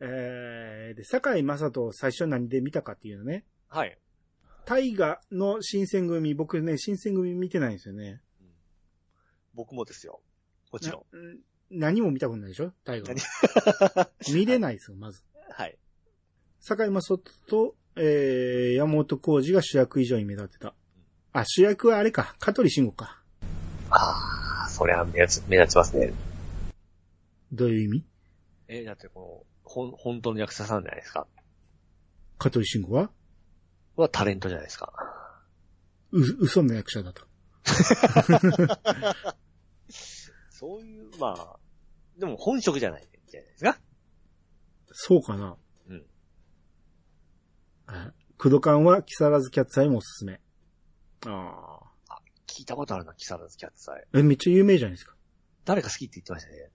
[0.00, 3.44] えー、で、坂井正人を最初何で見たかっていうのね。
[3.68, 3.98] はい。
[4.66, 8.20] 大河の新選組、僕ね、新選組見てないんですよね。
[9.54, 10.20] 僕もですよ。
[10.72, 11.34] もちろん。
[11.70, 12.72] な何も見たことないでしょ？
[12.84, 14.12] 大河何？
[14.34, 15.22] 見れないですよ、まず。
[15.50, 15.78] はい。
[16.60, 20.74] 坂井正人と、えー、山本浩二が主役以上に目立ってた。
[21.32, 23.22] あ、主役はあれか、香取慎吾か。
[23.90, 26.12] ああ、そりゃ目立つ、目立ちますね。
[27.52, 28.04] どういう意味？
[28.68, 31.26] え、だってこの、ほん、本当の役者さんじゃないですか。
[32.38, 33.10] 香取慎吾は？
[33.96, 34.92] はタレントじゃないですか。
[36.12, 37.22] う、嘘の役者だと。
[40.50, 41.58] そういう、まあ、
[42.18, 43.78] でも本職じゃないじゃないですか。
[44.92, 45.56] そうかな。
[48.38, 50.40] クドカンは木更津キャッツアイもおすすめ。
[51.26, 52.16] ああ。
[52.46, 54.06] 聞いたことあるな、木更津キャッツさえ。
[54.18, 55.14] え、めっちゃ有名じゃないですか。
[55.64, 56.70] 誰か好きって言ってましたね。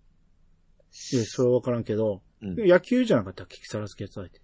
[1.13, 2.56] いや、それはわからんけど、うん。
[2.67, 3.58] 野球じゃなかったっけ？
[3.58, 4.41] 木更津キャッツアイって。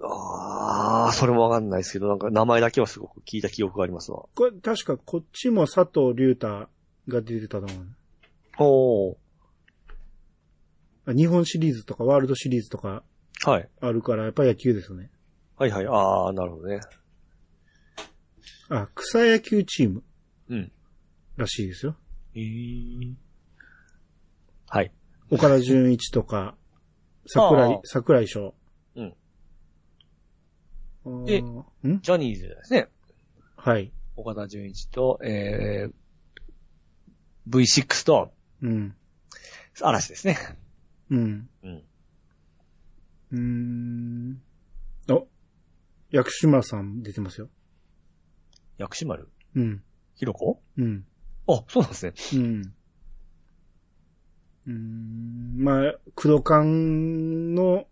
[0.00, 4.26] ああ、それもわかんないですけど、なんか名前だけはすごく聞いた記憶がありますわ。
[4.34, 6.68] これ、確かこっちも佐藤隆太
[7.08, 7.86] が出てたと思う。
[8.58, 9.16] おー。
[11.06, 13.02] あ日本シリーズとかワールドシリーズとか
[13.44, 13.68] はい。
[13.80, 15.10] あるから、やっぱ野球ですよね。
[15.58, 15.86] はいはい。
[15.86, 16.80] ああ、なるほどね。
[18.68, 20.02] あ、草野球チーム
[20.48, 20.72] うん。
[21.36, 21.96] らしいですよ。
[22.34, 23.14] えー。
[24.68, 24.92] はい。
[25.30, 26.56] 岡田純一とか、
[27.26, 28.54] 桜ああ井、桜井翔。
[28.94, 29.14] うん
[31.04, 31.64] あー。
[31.84, 32.00] えん？
[32.00, 32.88] ジャニーズですね。
[33.56, 33.92] はい。
[34.16, 35.92] 岡田純一と、えー、
[37.48, 38.94] V6 とうん。
[39.80, 40.36] 嵐ですね。
[41.10, 41.48] うん。
[41.62, 41.82] うん。
[43.32, 44.42] うーん。
[46.12, 47.48] お、薬師丸さん出てますよ。
[48.78, 49.82] 薬師丸うん。
[50.14, 50.60] ひろこ？
[50.76, 51.04] うん。
[51.46, 52.14] あ、そうなんですね。
[52.34, 52.74] うん。
[54.66, 55.54] うーん。
[55.58, 57.86] まあ、クドカンの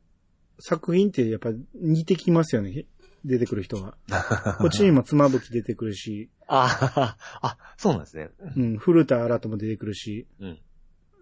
[0.59, 2.87] 作品ってやっぱ似てきますよね。
[3.25, 3.97] 出てくる人が。
[4.59, 8.31] こっちにも妻夫木出てくるし、ああ、そうなんですね。
[8.57, 10.59] うん、古田新太も出てくるし、うん。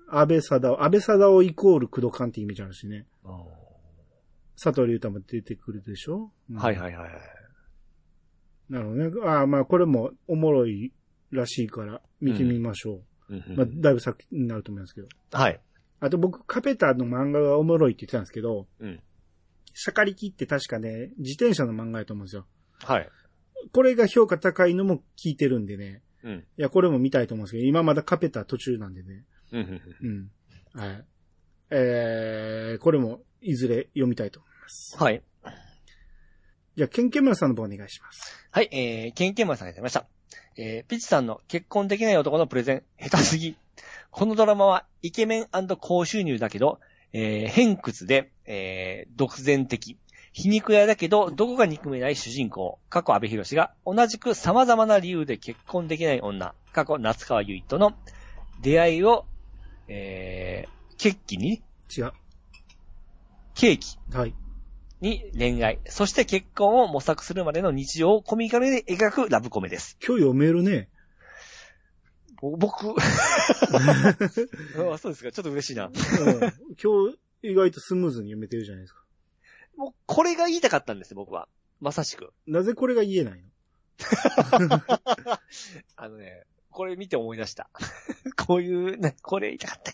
[0.08, 3.06] 安倍貞夫、安倍貞夫イコールクドカンってイメージあるしね。
[3.22, 3.46] は
[4.56, 7.10] 佐藤隆太も出てくるでしょ、うんいはいはいはい。
[8.68, 9.30] なるほどね。
[9.30, 10.92] ああ、まあこれもおもろい
[11.30, 13.44] らしいから見てみましょうんう。
[13.56, 15.08] まあだいぶ先になると思いますけど。
[15.32, 15.60] はい。
[16.00, 19.00] あと僕、カペタの漫画がおもろいって言ってたんですけど、うん。
[19.72, 22.46] シャカリキって確かね、自転車の漫画やと思うんですよ。
[22.82, 23.08] はい。
[23.72, 26.02] これが評価高いのも聞いてるんでね。
[26.22, 26.32] うん。
[26.34, 29.24] いや、これも見たいと思うんですけど、今まだカペタ途中なんでね。
[29.52, 30.30] うんうん。
[30.74, 31.04] はい。
[31.76, 34.96] えー、これもいずれ読みたいと思います。
[34.96, 35.22] はい。
[36.76, 38.48] じゃあ、ケンケンマルさんの方お願いします。
[38.52, 40.06] はい、えー、ケンケンマンさんがいただきました。
[40.56, 43.56] えー、ピチさんの結婚できない男のプレゼン、下手すぎ。
[44.12, 45.48] このドラマはイケメン
[45.80, 46.78] 高収入だけど、
[47.12, 49.98] えー、偏屈で、えー、独善的。
[50.32, 57.96] 皮肉屋だけど、どこが憎めない主人公、過去安部寛が、同じく様々な理由で結婚できない女、過去夏川優衣との
[58.62, 59.26] 出会いを、
[59.86, 61.62] えー、決起に、
[61.96, 62.12] 違う。
[63.54, 64.34] ケーキはい。
[65.00, 69.98] に恋愛、そして結婚を模索するまでの日常をコミカルで描くラブコメです。
[70.04, 70.88] 今日読めるね。
[72.40, 72.94] ぼ僕、
[74.92, 75.32] あそうですか。
[75.32, 75.86] ちょっと嬉しいな。
[75.86, 79.04] うん、今日意外とスムーズに読めてるじゃないですか。
[79.76, 81.48] もう、これが言いたかったんですよ、僕は。
[81.80, 82.32] まさしく。
[82.46, 83.50] なぜこれが言えないの？
[85.96, 87.68] あのね、これ見て思い出した。
[88.46, 89.92] こういう、ね、これ言いたかった。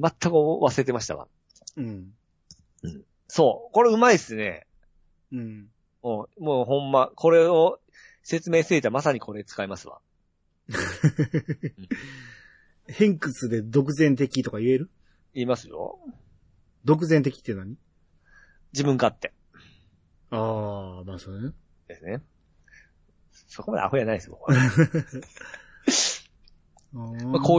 [0.00, 1.26] 全く忘れてましたわ。
[1.76, 2.12] うん。
[3.26, 3.72] そう。
[3.72, 4.66] これうまいっすね。
[5.32, 5.68] うん。
[6.02, 7.80] もう、もうほんま、これを
[8.22, 10.00] 説明していたらまさにこれ使いますわ。
[12.86, 14.90] 偏屈で独善的とか言える？
[15.34, 15.98] 言いますよ。
[16.84, 17.76] 独善的って何？
[18.72, 19.32] 自分勝手
[20.30, 21.52] ああ、まあそうね。
[21.88, 22.22] ですね。
[23.48, 24.52] そこまでアホやないですよ、こう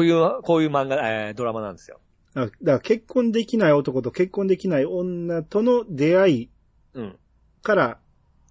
[0.03, 1.99] ういう、こういう漫画、えードラマなんですよ。
[2.35, 6.49] あだから結婚できない男と結婚できない女との出会い
[6.93, 7.19] うん。
[7.61, 7.99] から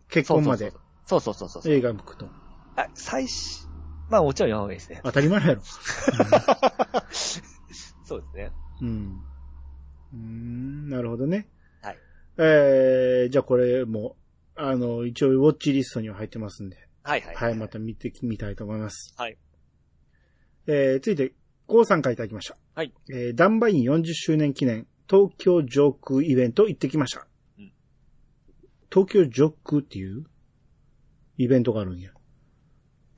[0.09, 0.73] 結婚まで
[1.09, 1.73] そうそうそうそうそう。
[1.73, 2.29] 映画向くと。
[2.77, 3.67] あ、最初、
[4.11, 5.01] まあもちろん読んだ方がいいですね。
[5.03, 5.63] 当たり前やろ。
[8.05, 8.53] そうですね。
[8.83, 9.21] うん。
[10.13, 11.49] うーん、なるほどね。
[11.81, 11.99] はい。
[12.37, 14.17] えー、じゃあこれも、
[14.55, 17.35] あの、一応ウォッチリストには入ってますんで、はいはい。
[17.35, 19.15] はい、また見てみたいと思います。
[19.17, 19.39] はい。
[20.67, 21.33] えー、続いて、
[21.69, 22.57] コウさんからいただきました。
[22.75, 22.93] はい。
[23.11, 27.27] えー、ダンバイン40周年記念、東京ジョークイベント行ってきました。
[27.59, 27.73] うん
[28.91, 30.25] 東京ジョークっていう？
[31.37, 32.11] イベントがあるんや。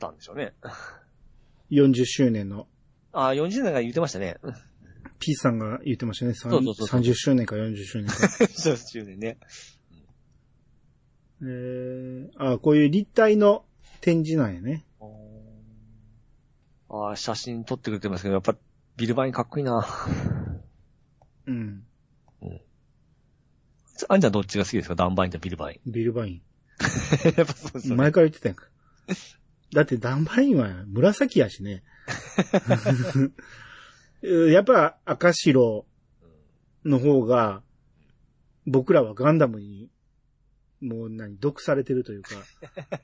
[0.00, 0.52] たんでしょうね。
[1.70, 2.66] 40周年の、
[3.12, 4.36] あ、40年が言ってましたね。
[5.20, 6.34] P さんが言ってましたね。
[6.34, 8.28] そうそうそうそう30周年か40周年か。
[8.50, 9.38] そう、10年ね。
[11.42, 13.64] えー、あ、こういう立体の
[14.00, 14.84] 展示なんやね。
[16.90, 18.56] あ写真撮ってくれてますけど、やっぱ
[18.96, 19.86] ビルバインかっこいいな。
[21.46, 21.84] うん。
[24.08, 24.94] あんちゃんどっちが好きですか？
[24.94, 25.90] ダンバインとビルバイン。
[25.92, 26.42] ビルバイン。
[27.36, 27.96] やっぱそうですよね。
[27.96, 28.66] 前から言ってたやんか。
[29.72, 31.84] だってダンバインは紫やしね。
[34.50, 35.86] やっぱ赤白
[36.84, 37.62] の方が、
[38.66, 39.90] 僕らはガンダムに、
[40.80, 42.30] もう何、毒されてるというか、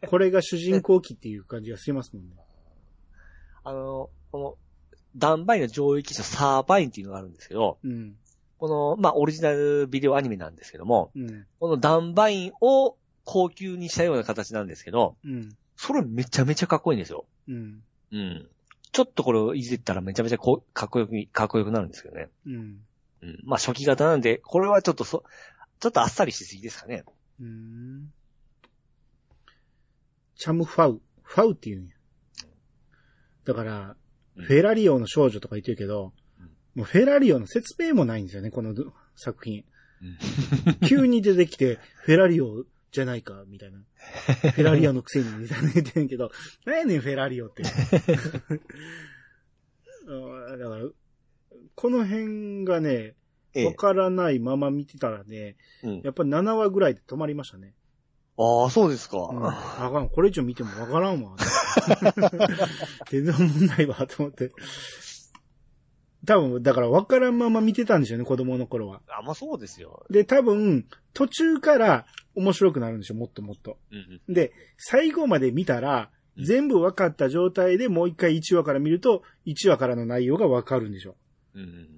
[0.09, 2.37] これが主人公機っていう感じがしますもんね。
[3.67, 4.55] あの、この、
[5.17, 8.15] ダンバインの上位機種サーバインっていうのがあるんですけど、うん。
[8.59, 11.47] この、まあ、オリジナルビデオアニメなんですけども、うん。
[11.59, 15.49] このダンバインを高級にしたような形なんですけど、うん。
[15.77, 17.25] それめちゃめちゃかっこいいんですよ。
[17.49, 17.83] うん。
[18.13, 18.49] うん。
[18.93, 22.29] ちょっとこれをいじったらめちゃめちゃこかっこよく、かっこよくなるんですけどね。
[22.47, 22.55] うん。
[23.23, 23.41] うん。
[23.43, 25.25] まあ初期型なんで、これはちょっとそ、
[25.81, 27.05] ちょっとあっさりしすぎですかね。
[27.41, 28.13] うん。
[30.37, 31.01] チャムファウ。
[31.25, 31.96] ファウって言うんや。
[33.47, 33.81] だから、
[34.37, 36.13] うんフェラリオの少女とか言ってるけど、
[36.75, 38.75] もうフェラリオの説明もないんですよね、この
[39.15, 39.65] 作品。
[40.87, 43.79] 急に出てきて、フェラリオじゃないか、みたいな。
[43.79, 46.31] フェラリオのくせに、みたいな言ってんけど、
[46.67, 47.63] 何やねん、フェラリオって。
[50.07, 50.87] うんだから、
[51.75, 53.15] この辺がね、
[53.55, 53.67] ええ。
[53.67, 56.01] わからないまま見てたらね、うん。
[56.03, 57.75] やっぱり7話ぐらいで止まりましたね。
[58.37, 59.17] ああ、そうですか。
[59.17, 59.47] うん。
[59.47, 61.37] あかん、これ以上見てもわからんわ。
[63.11, 64.51] 全然思んないわ、と思って。
[66.27, 69.01] 多分、だからわからんまま見てたんでしょうね、子供の頃は。
[69.09, 70.05] あ、まあそうですよ。
[70.11, 73.79] で、多分、途中から面白くなるんでしょ、もっともっと。
[73.91, 74.35] うんうん。
[74.35, 76.11] で、最後まで見たら、
[76.45, 81.17] 全部分かった状態でもう一回1話から見ると、1話からの内容が分かるんでしょ。
[81.55, 81.89] うん。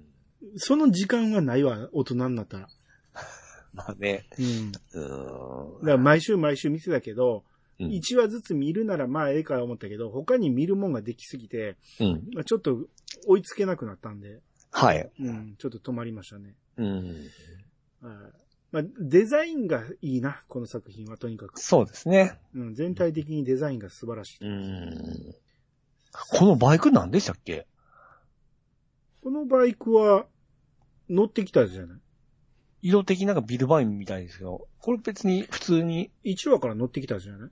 [0.55, 2.67] その時間はないわ、大人になったら。
[3.73, 4.27] まあね。
[4.37, 4.71] うん。
[4.71, 7.48] だうから毎週毎週見てたけど、ん。
[7.79, 12.23] 1話ずつ見るならまあええか思ったけど、他に見るもんができすぎて、うん。
[12.33, 12.85] まあちょっと
[13.27, 15.09] 追いつけなくなったんで、はい。
[15.19, 16.55] うん、ちょっと止まりましたね。
[16.77, 17.07] うん。
[17.07, 17.15] はい
[18.71, 21.59] まあ、デザインがいいな、この作品はとにかく。
[21.59, 22.39] そうですね。
[22.53, 24.45] うん、全体的にデザインが素晴らしい。
[24.45, 25.35] うん。
[26.37, 27.65] このバイク何でしたっけ？
[29.23, 30.27] このバイクは
[31.09, 31.99] 乗ってきたじゃない
[32.81, 37.49] 色的なんかビルバインみたいですけど、これ別に普通に、?1 話から乗ってきたじゃない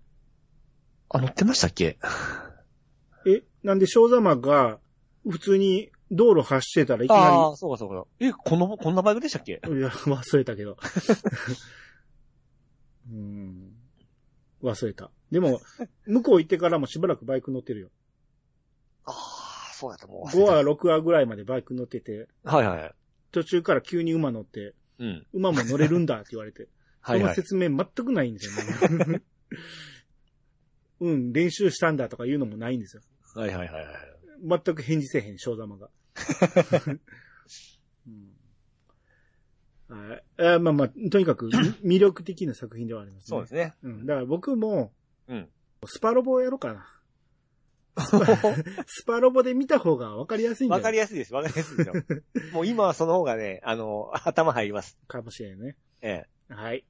[1.09, 1.97] あ、乗ってましたっけ？
[3.25, 4.79] え、なんで小玉が
[5.29, 8.05] 普通に道路走ってたらいきなりああ、そうかそうか。
[8.19, 9.53] え、この、こんなバイクでしたっけ？
[9.53, 10.77] いや、忘れたけど。
[13.11, 13.73] うん。
[14.63, 15.11] 忘れた。
[15.31, 15.61] でも、
[16.05, 17.89] 向こう行ってからもしばらくバイク乗ってるよ。
[19.05, 20.35] ああ、そうやった、もう。
[20.35, 22.95] 5話、6話ぐらいまでバイク乗ってて、はいはいはい。
[23.31, 25.27] 途中から急に馬乗って、うん。
[25.33, 26.67] 馬も乗れるんだって言われて。
[27.01, 27.35] はいはい。
[27.35, 29.21] その説明全くないんですよね。
[30.99, 33.01] うん、練習したんだとか言うのもないんですよ。
[33.35, 33.95] はいはいはいはい。
[34.63, 35.89] 全く返事せえへん、小玉が。
[38.07, 38.37] うん
[39.89, 41.47] はいあまあまあ、とにかく
[41.83, 43.27] 魅力的な作品ではありますね。
[43.27, 43.73] そうですね。
[43.83, 44.05] うん。
[44.05, 44.91] だから僕も、
[45.29, 45.47] うん。
[45.85, 46.87] スパロボをやろうかな。
[48.85, 51.33] スパロボで見た方が分かりやすいんじゃわかないりやすいです。
[51.33, 51.93] わかりやすいですよ。
[52.53, 54.97] もう今はその方がね、あの、頭入ります。
[55.07, 55.77] かもしれんね。
[56.01, 56.53] ええ。
[56.53, 56.85] はい。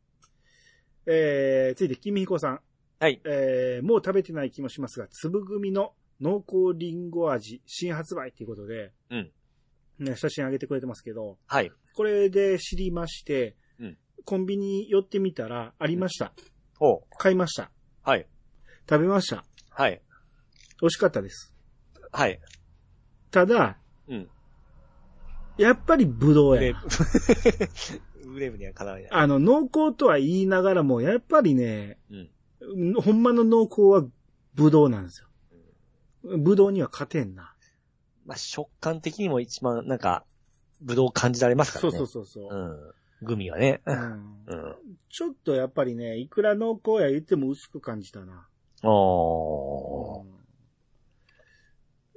[1.06, 2.62] えー、続いて、君彦さん。
[2.99, 3.21] はい。
[3.25, 9.31] えー、もう食べてない気もしますが、粒組の濃厚リンゴ味新発売っていうことで、うん。
[9.99, 11.71] ね、写真上げてくれてますけど、はい。
[11.95, 16.33] これで知りまして、うんコンビニ寄ってみたらありました。
[16.77, 17.17] ほう。
[17.17, 17.71] 買いました。
[18.03, 18.27] はい。
[18.89, 19.45] 食べました。
[19.69, 20.01] はい。
[20.81, 21.53] 美味しかったです。
[22.12, 22.38] はい。
[23.31, 23.77] ただ、
[24.10, 24.27] うん。
[25.57, 26.83] やっぱりブドウやな。
[28.23, 28.27] ブ。
[28.36, 29.07] ウレブにはかなわない。
[29.10, 32.29] あの、濃厚とは言いながらも、やっぱりね、うん。
[32.60, 34.06] ほんまの濃厚は
[34.54, 35.28] ブドウなんですよ。
[36.38, 37.54] ブドウには勝てんな。
[38.26, 40.26] まあ、食感的にも一番、なんか、
[40.82, 41.98] ブドウ感じられますからね。
[41.98, 42.60] そうそうそうそう。
[43.22, 43.26] うん。
[43.26, 43.82] グミはね。
[43.86, 44.76] うんうん。
[45.10, 48.48] ちょっとやっぱりね、いくら濃厚や言っても薄く感じたな。
[48.84, 50.26] おー。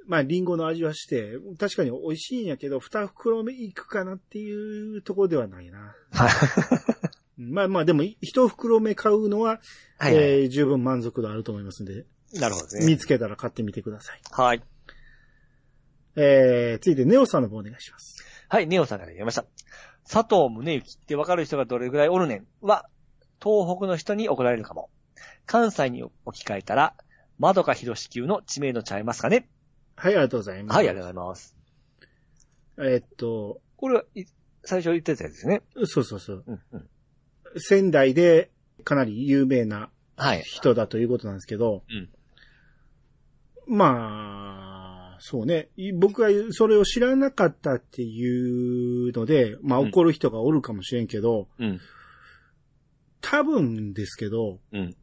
[0.07, 5.95] まあ、リンゴの味はして、確かに美味しいんやけど、二袋目いくかなっていうところではないな。
[7.41, 9.59] うんまあまあ、でも、一袋目買うのは、
[9.97, 10.23] はいはい。
[10.23, 12.85] えー十分満足度あると思いますんで、なるほどね。
[12.85, 14.21] 見つけたら買ってみてください。
[14.31, 14.63] はい。
[16.15, 18.23] えー、続いて、ネオさんの方お願いします。
[18.47, 19.45] はい、ネオさんから言いました。
[20.07, 22.85] 佐藤宗行ってわかる人がどれぐらいおるねんは、
[23.41, 24.89] 東北の人に怒られるかも。
[25.45, 26.95] 関西に置き換えたら、
[27.39, 29.49] 窓か広し級の知名度ちゃいますかね
[29.95, 30.77] はい、ありがとうございます。
[30.77, 31.57] はい、ありがとうございます。
[32.77, 34.25] えーっと、これは、い
[34.63, 35.61] 最初言ってたやつですね。
[35.85, 36.43] そうそうそう。
[36.45, 36.89] うん、うん。
[37.57, 38.51] 仙台で
[38.83, 40.41] かなり有名なはい。
[40.41, 42.09] 人だということなんですけど、うん
[43.67, 45.69] まあ、そうね。
[45.77, 51.79] い僕がそれを知らなかったっていうので、まあうん怒る人がおるかもしれんけど、うん。
[53.21, 54.95] 多分ですけど、うん。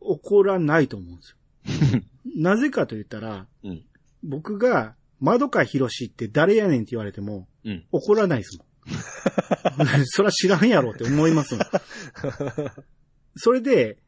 [0.00, 2.02] 怒らないと思うんですよ。
[2.36, 3.84] なぜかと言ったら、うん。
[4.22, 7.86] 僕が、窓かひろしって誰やねんって言われても、うん。
[7.92, 8.66] 怒らないですもん。
[10.06, 11.64] そら知らんやろって思いますもん。
[13.36, 13.98] それで、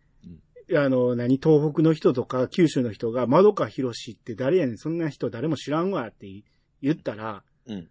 [0.75, 6.27] あの、何、東北の人とか九州の人が、窓かひろしって誰やねん、そんな人誰も知らんわって
[6.83, 7.89] 言ったら、うん。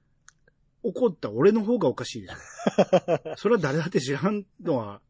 [0.84, 2.36] 怒った俺の方がおかしいでしょ。
[3.36, 5.02] それは誰だって知らんのは、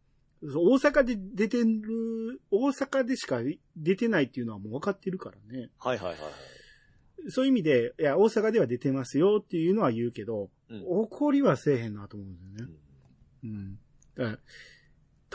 [0.41, 3.41] 大阪で出てる、大阪でしか
[3.75, 5.69] 出てないっていうのはもう分かってるからね。
[5.79, 6.17] はいはいはい。
[7.29, 12.73] そういう意味で、いや、大阪では出てますよっていうのは言うけど、うん怒りはせえへんなと思うんだよね。
[13.43, 13.79] うん。
[14.15, 14.39] だから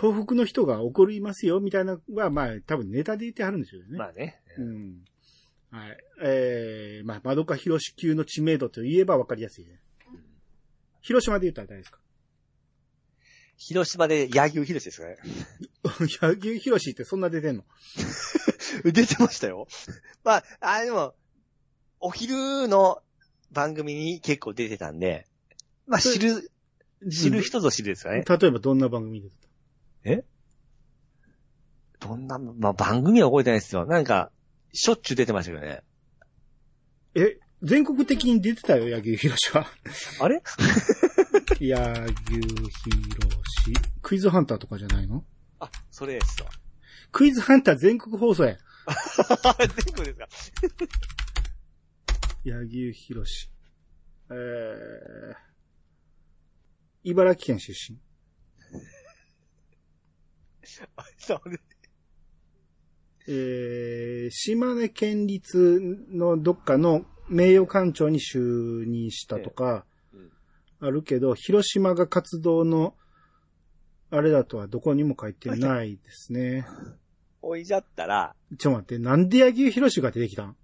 [0.00, 3.98] 東北の人が怒りますよみたいなのは、まあ、多分ネタで言ってはるんですよね。
[3.98, 4.40] まあね。
[4.58, 5.04] うん。
[5.70, 5.96] はい。
[6.24, 9.80] えー、まあ、窓か広し級の知名度といえば分かりやすいね。
[11.00, 11.98] 広島で言ったら誰ですか？
[13.56, 15.16] 広島で柳生広しですかね。
[16.20, 17.64] 柳生広しってそんな出てんの？
[18.84, 19.66] 出てましたよ。
[20.24, 21.14] まあ、あ、でも、
[22.00, 23.02] お昼の
[23.52, 25.26] 番組に結構出てたんで、
[25.86, 26.50] まあ、知る、
[27.10, 28.24] 知る人ぞ知るですかね。
[28.28, 29.28] 例えばどんな番組で
[30.04, 30.24] 出て
[32.00, 33.86] どんな、まあ、番組は覚えてないですよ。
[33.86, 34.30] なんか、
[34.72, 35.82] しょっちゅう出てましたけどね。
[37.14, 39.66] たえ、全国的に出てたよ、柳生広しは。
[40.20, 40.42] あれ？
[41.60, 42.70] 柳生広
[43.64, 43.72] し。
[44.02, 45.24] クイズハンターとかじゃないの？
[45.60, 46.48] あ、それですわ。
[47.12, 48.56] クイズハンター全国放送や。
[49.84, 50.28] 全国ですか
[52.44, 53.50] 柳生博士。
[54.30, 55.34] えー、
[57.04, 57.98] 茨城県出身。
[61.18, 61.58] そうね。
[63.28, 65.80] えー、島根県立
[66.10, 69.92] のどっかの名誉館長に就任したとか、うん
[70.84, 72.96] あるけど、広島が活動の、
[74.10, 76.66] あれだとはどこにも書いてないですね。
[77.40, 80.50] おいじゃったら、ちょっと待って、なんで柳生博士が出てきたん？
[80.50, 80.54] い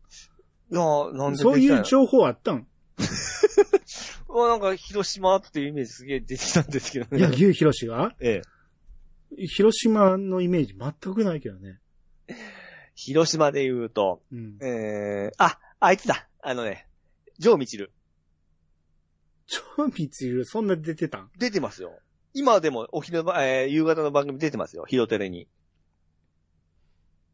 [0.70, 2.66] や、なんでそういうち情報あったん？
[4.28, 7.20] ょ、なんか広島っていうイメージすげえ出てきたんですけどね。
[7.22, 8.42] 柳生博士がえ
[9.36, 9.46] え。
[9.46, 11.80] 広島のイメージ全くないけどね。
[12.94, 14.58] 広島で言うと、うん。
[14.60, 16.28] えー、あ、あいつだ。
[16.42, 16.86] あのね、
[17.38, 17.92] ジョー・ミチル。
[19.46, 19.62] 超
[19.96, 21.30] みつゆそんな出てたん？
[21.38, 21.98] 出てますよ。
[22.34, 24.84] 今でもお昼えー夕方の番組出てますよ。
[24.86, 25.48] ヒロテレに。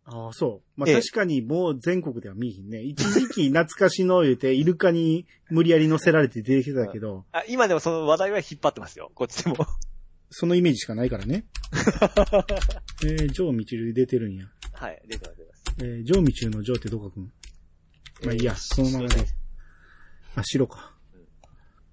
[0.07, 0.81] ああ、そう。
[0.81, 2.83] まあ、ええ確かにもう全国では見えひんね。
[2.83, 9.11] 一時期懐かしの言うて、イルカに無理やり乗せられて出てきてたけど、あ、今でもその話題は引っ張ってますよ。
[9.15, 9.57] こっちでも。
[10.31, 11.47] そのイメージしかないからね。
[13.05, 14.47] えー、ジョー・ミチル出てるんや。
[14.73, 15.65] はい、出てます、出てます。
[15.79, 17.33] えー、ジョー・ミチルのジョーってどこくん？
[18.25, 19.17] まあいいや、そのままで。
[20.35, 20.95] あ、白か。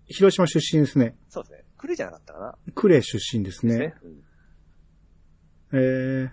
[0.07, 1.15] 広島出身ですね。
[1.29, 1.65] そうですね。
[1.77, 2.57] クレじゃなかったかな。
[2.75, 3.95] 呉出身ですね。
[4.03, 4.23] うん
[5.73, 6.29] えー、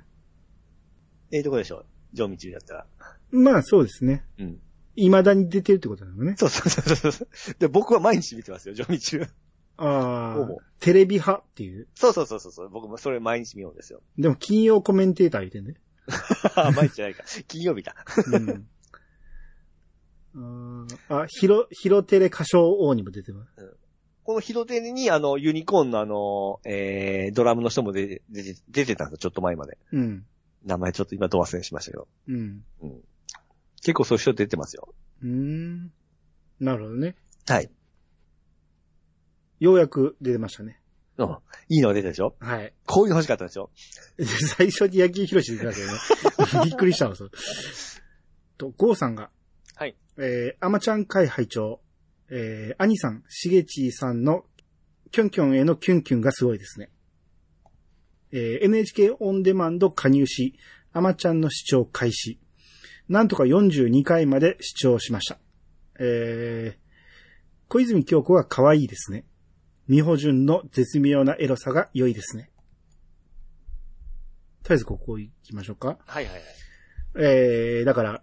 [1.30, 1.86] ええとこでしょう。
[2.12, 2.86] ジョー・ミチルだったら。
[3.30, 4.24] まあそうですね。
[4.38, 4.60] うん。
[4.96, 6.34] 未だに出てるってことなのね。
[6.38, 7.28] そうそうそうそうそう。
[7.58, 9.28] で、僕は毎日見てますよ、ジョー・ミチル。
[9.80, 10.48] ああ
[10.80, 11.86] テレビ派っていう？
[11.94, 12.68] そうそうそうそうそう。
[12.68, 14.02] 僕もそれ毎日見ようんですよ。
[14.18, 15.74] でも金曜コメンテーター言うてんね。
[16.74, 17.22] 毎日じゃないか。
[17.46, 17.94] 金曜日か。
[18.26, 18.66] うん。
[20.34, 23.76] あーあ、ヒロ、ヒロテレ歌唱王にも出てます。
[24.24, 29.78] このヒロテレに、あの、ユニコーンのあの、えー、ドラムの人も出て、出て、出てたんですよ、ちょっと前まで。
[29.92, 30.26] うん。
[30.64, 32.08] 名前ちょっと今ど忘れしましたけど。
[32.28, 32.64] うん。
[32.82, 33.04] うん。
[33.80, 34.94] 結構そういう人出てますよ。
[35.22, 35.92] うーん。
[36.60, 37.16] なるほどね。
[37.46, 37.70] はい。
[39.60, 40.80] ようやく出てましたね。
[41.16, 41.28] うん。
[41.68, 42.36] いいのが出たでしょ？
[42.40, 42.72] はい。
[42.86, 43.70] こういうの欲しかったでしょ？
[44.56, 46.64] 最初に野球広し出てたけどね。
[46.66, 47.30] びっくりしたわ、そう。
[48.56, 49.30] と、ゴーさんが、
[49.74, 49.96] はい。
[50.16, 51.80] えー、アマちゃん会拝聴
[52.30, 54.44] えー、兄さん、しげちーさんの、
[55.10, 56.90] キョンキョンへのキュンキュンがすごいですね。
[58.32, 60.54] えー、NHK オンデマンド加入し、
[60.92, 62.38] アマちゃんの視聴開始。
[63.08, 65.38] なんとか42回まで視聴しました。
[65.98, 66.78] えー、
[67.68, 69.24] 小泉京子が可愛いですね。
[69.88, 72.50] 美穂純の絶妙なエロさが良いですね。
[74.62, 75.98] とりあえずここ行きましょうか。
[76.06, 76.42] はいはいはい。
[77.18, 78.22] えー、だから、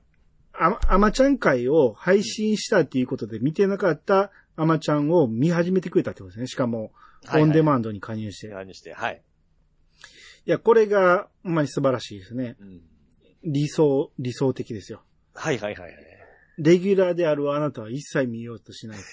[0.54, 6.48] あ、アマちゃん会を配信したっていうことで見てなかったアマちゃんを見始めてくれたってことですね。
[6.48, 6.92] しかも、
[7.34, 8.48] オンデマンドに加入して。
[8.48, 9.22] い何して、はい。
[10.52, 12.56] や、これが、ほんまに素晴らしいですね。
[12.60, 12.82] うん。
[13.44, 15.04] 理想、理想的ですよ。
[15.34, 15.96] はいはいはいはい。
[16.58, 19.12] レギュラーであるあなたは一切見ようとしないです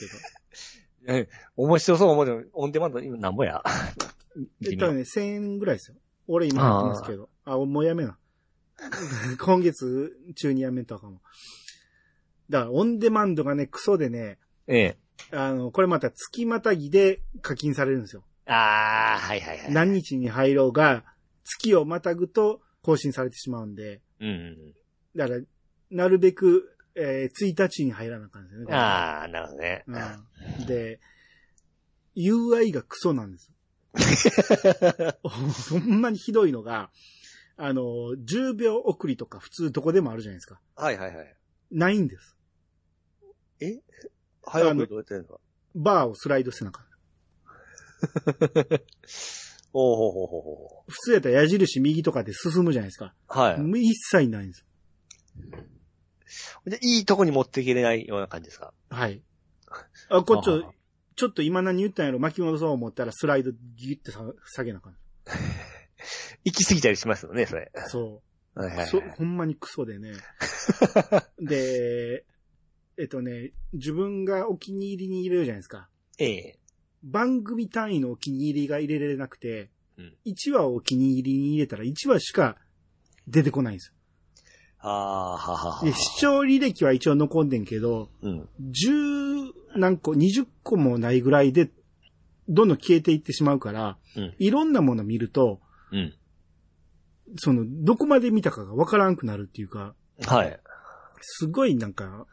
[1.05, 1.19] けど。
[1.19, 3.63] え、面白そう思うても、オンデマンド今なんぼや。
[4.65, 5.97] えっとね、1000円ぐらいですよ。
[6.29, 7.29] 俺今やってますけど。
[7.45, 8.17] あもうやめな。
[9.39, 11.21] 今月中にやめたかも。
[12.49, 14.97] だから、オンデマンドがね、クソでね、ええ。
[15.33, 18.25] あの、これまた月またぎで課金されるんですよ。
[18.47, 19.73] あー、はいはいはい。
[19.73, 21.05] 何日に入ろうが、
[21.45, 24.75] 月をまたぐと更新されてしまうんで、うんうん
[25.15, 25.41] だから、
[25.91, 28.67] なるべく、えー、1日に入らなあかんですようん。
[28.67, 28.75] ね。
[28.75, 29.85] あー、なるほどね。
[29.87, 30.67] うん。
[30.67, 31.01] で、
[32.17, 33.51] UI がクソなんです。
[35.23, 36.91] ほんまにひどいのが、
[37.59, 40.61] あの、10秒送りとか普通どこでもあるじゃないですか。
[40.77, 41.37] はいはいはい。
[41.71, 42.37] ないんです。
[44.45, 45.41] 早送りどうやってやるのか？
[45.75, 46.87] バーをスライドしてなあかん。
[49.75, 53.15] おうほうほうほうほ普通やったら矢印右とかで進むじゃないですか。
[53.31, 53.39] う。
[53.39, 53.81] はい。
[53.89, 54.67] 一切ないんです。
[56.67, 58.73] で、いいとこに持っていけれないような感じですか？
[58.91, 59.23] はい。
[60.09, 60.75] あ、こっちあょ、
[61.17, 64.97] ちょっと今何言ったんやろ巻き戻そう思ったらスライドギュってさ下げなあかん。
[66.45, 67.71] 行き過ぎたりしますよね、それ。
[67.89, 68.23] そ
[68.57, 68.59] う。
[68.61, 68.87] はいはいはい。
[68.89, 70.13] そ、ほんまにクソでね。
[71.41, 72.25] で、
[72.99, 75.89] えっとね、自分がお気に入りに入れるじゃないですか。
[76.19, 76.59] ええ。
[77.03, 82.57] 番組単位のお気に入りが入れられなくて、うん1話をお気に入りに入れたら1話しか
[83.29, 83.95] 出てこないんですよ。
[84.81, 85.85] あー、ははは。
[85.85, 88.49] で、視聴履歴は一応残んねんけど、うん。
[88.61, 91.71] 10何個、20個もないぐらいで、
[92.49, 95.61] どんどん消えていってしまうから、うんいろんなもの見ると、
[95.93, 96.15] うん。
[97.37, 99.95] その、どこまで見たかがわからんくなるっていうか、
[100.27, 100.61] はい。
[101.21, 102.27] すごいなんか、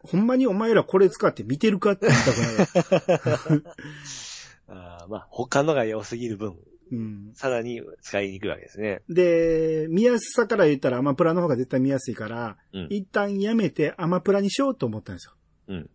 [0.00, 3.64] ほんまにお前らこれ使って見てるかって言いたくなる。
[4.68, 6.56] あーまあ、他のが良すぎる分。
[6.90, 7.30] うん。
[7.34, 9.02] さらに使いにくいわけですね。
[9.08, 12.86] で、見やすさから言ったらアマプラの方が絶対見やすいから、うん。
[12.90, 15.32] 一旦やめてアマプラにしようと思ったんですよ。
[15.68, 15.90] うん。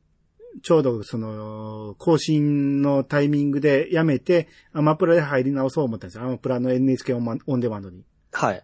[0.62, 6.26] ちょうどその、更新のタイミングでやめて、アマプラで入り直そう思ったんですよ。
[6.26, 7.20] アマプラの NHK オ
[7.58, 8.04] ンデマンドに。
[8.32, 8.64] はい。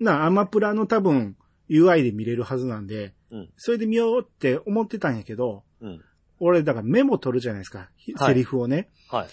[0.00, 1.36] な、アマプラの多分
[1.68, 3.48] UI で見れるはずなんで、うん。
[3.56, 6.04] それで見ようって思ってたんやけど、うん。
[6.38, 7.90] 俺だからメモ取るじゃないですか。
[7.96, 8.88] ひはいセリフをね。
[9.08, 9.28] はい。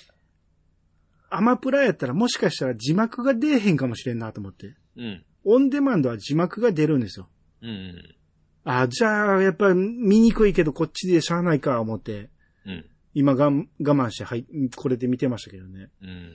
[1.30, 4.76] アマプラやったらもしかしたら字幕が出えへんかもしれんなと思って。
[4.98, 5.24] うん。
[5.45, 7.30] オンデマンドは字幕が出るんですよ。
[7.62, 8.16] うん。
[8.64, 12.30] あ、じゃあ、やっぱ見にくいけどこっちでしゃあないか思って、
[12.66, 12.86] うん。
[13.14, 14.45] 今がん我慢して、はい、
[14.76, 15.89] これで見てましたけどね。
[16.02, 16.34] うん。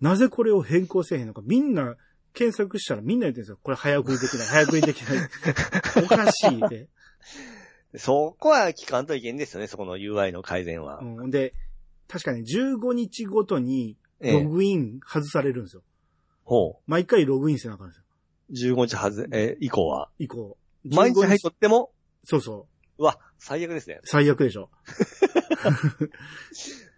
[0.00, 1.42] なぜこれを変更せえへんのか。
[1.44, 1.96] みんな、
[2.36, 3.58] 検索したらみんな言ってるんですよ。
[3.62, 5.28] これ早送りできない、早送りできない。
[6.04, 6.88] おかしいって。
[7.96, 10.98] そこは聞かんといけんですよね、そこの UI の改善は。
[10.98, 11.54] うん、で、
[12.08, 14.32] 確かに15日ごとにええ。
[14.44, 15.82] ログイン外されるんですよ。
[16.44, 18.74] ほ毎回ログインせなあかんんですよ。
[18.74, 18.76] う。
[18.76, 20.10] 15日はず、え、以降は。
[20.18, 20.56] 以降。
[20.84, 21.90] 毎日入っとっても、
[22.24, 22.68] そうそ
[22.98, 23.02] う。
[23.02, 24.00] うわ、最悪ですね。
[24.04, 24.70] 最悪でしょ。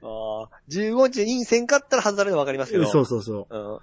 [0.03, 2.87] ああ、15日にせんかったら外されるのわかりますけど。
[2.91, 3.57] そうそうそう。
[3.57, 3.79] うん。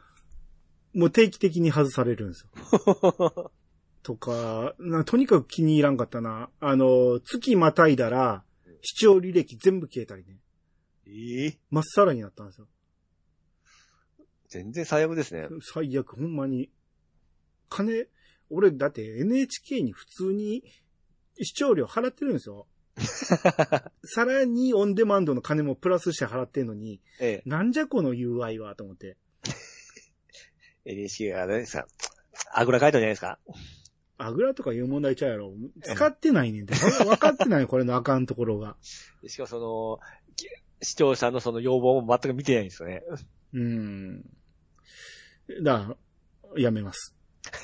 [0.96, 3.52] もう定期的に外されるんですよ。
[4.02, 6.50] とか、なとにかく気に入らんかったな。
[6.60, 8.46] あの、月またいだら、
[8.82, 10.40] 視聴履歴全部消えたりね。
[11.08, 12.68] ええまっさらになったんですよ。
[14.48, 15.50] 全然最悪ですね。
[15.62, 16.72] 最悪、ほんまに。
[17.68, 18.08] 金、
[18.50, 20.64] 俺だって NHK に普通に
[21.42, 22.68] 視聴料払ってるんですよ。
[24.06, 27.50] さらにオンデマンドの金もプラスして払ってんのに、ええ。
[27.50, 29.18] なんじゃこの UI はと思って。
[30.86, 31.88] NHK が何ですか？
[32.54, 33.40] あぐらかいたんじゃないですか？
[34.18, 35.54] あぐらとかいう問題ちゃうやろ。
[35.84, 36.74] 使ってないねんて。
[36.74, 38.78] 分かってない、これのあかんところが。
[39.28, 40.00] しかもその、
[40.36, 40.48] き
[40.82, 43.04] 視聴者のその要望も全く見てないんですよね。
[43.54, 44.22] うん。
[45.64, 45.98] だか
[46.56, 47.14] ら、やめます。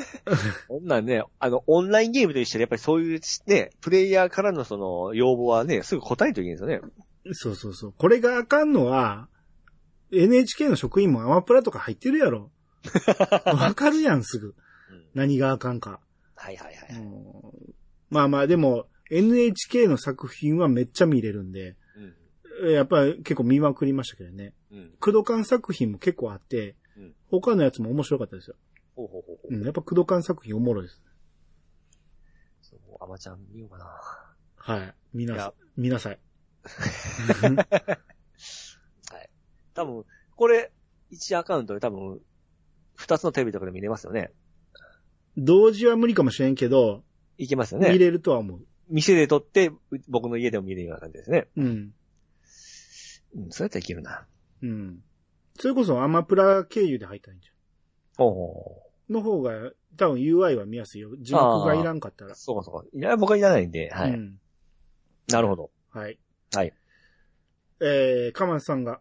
[0.68, 6.82] こんなんね、あの、オンラインゲームと一緒でやっぱりそういうね、プレイヤーからのその要望はね、すぐ答えといけんですよね。
[7.32, 7.94] そうそうそう。
[7.98, 9.30] これがあかんのは、
[10.12, 12.52] NHK の職員もアマプラとか入ってるやろ。
[13.46, 14.48] わかるやん、すぐ。
[14.48, 14.56] うん。
[15.14, 16.00] 何があかんか。
[16.36, 17.02] はいはいはい。
[17.02, 17.76] うん
[18.10, 21.78] まあまあ、でも、NHK の作品はめっちゃ見れるんで、
[22.60, 22.74] うん。
[22.74, 24.54] やっぱり結構見まくりましたけどね。
[24.72, 24.92] うん。
[25.00, 28.56] クドカン作品も結構あってうん、他のやつも面白かったですよ。
[28.96, 29.56] ほうほうほうほう。
[29.56, 31.02] うん、やっぱクドカン作品おもろいです。
[32.62, 33.86] そうアマちゃん見ようかな。
[34.56, 34.94] はい。
[35.14, 35.54] 見な。
[35.78, 36.20] 見なさい。
[37.44, 37.64] は
[39.18, 39.30] い。
[39.74, 40.06] 多分、
[40.36, 40.72] これ、
[41.12, 42.22] 1アカウントで多分、
[43.02, 44.32] 2つのテレビとかで見れますよね。
[45.38, 47.04] 同時は無理かもしれんけど、
[47.38, 47.92] いけますよね。
[47.92, 48.60] 見れるとは思う。
[48.90, 51.48] 店で撮って、う僕の家でも見れるような感じですね。
[51.56, 51.94] うん。
[53.36, 54.26] うん、そうやったらいけるな。
[54.62, 55.00] うん。
[55.58, 57.50] それこそアマプラ経由で入ったらいいんじ
[58.18, 59.16] ほうほゃん。
[59.16, 61.12] の方が、多分 UI は見やすいよ。
[61.20, 62.36] 字幕がいらんかったらう。。
[62.36, 62.86] そうかそうか。
[62.94, 64.12] いや、僕はいらないんで、はい。
[64.12, 64.40] うん。
[65.28, 65.72] なるほど。
[65.90, 66.20] はい。
[66.54, 66.74] はい。
[67.80, 69.00] えー、かまさんが、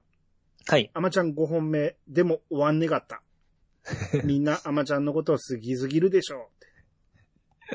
[0.67, 0.91] はい。
[0.95, 3.23] アマちゃん5本目、でも終わんねがった。
[4.25, 6.51] みんなアマちゃんのことを好きすぎるでしょ
[7.73, 7.75] う。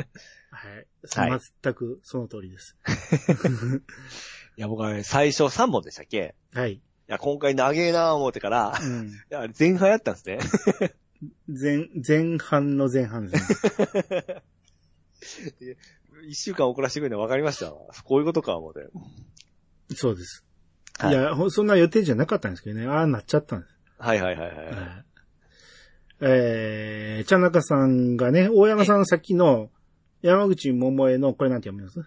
[0.51, 0.88] はい。
[1.32, 2.76] はい全くその通りです。
[4.57, 6.36] いや、僕はね、最初3本でしたっけ？
[6.53, 6.74] はい。
[6.74, 9.11] いや、今回長えなぁ思ってから、いうん。
[9.30, 10.95] や、あれ前半やったんですね。
[11.47, 14.16] 前、前半の前半です
[15.59, 15.78] ね。
[16.28, 17.80] 一週間遅らせてくれるの分かりましたわ。
[18.03, 18.88] こういうことか、思って。
[19.95, 20.43] そうです。
[20.97, 22.88] はいいや、ほそんな予定じゃなかったんですけどね。
[22.88, 23.74] ああなっちゃったんです。
[23.97, 24.66] はいはいはいはい。
[24.68, 25.05] はい
[26.22, 29.70] えー、ちゃんなかさんがね、大山さんのさっきの
[30.22, 32.01] 山口百恵の、これなんて読みます？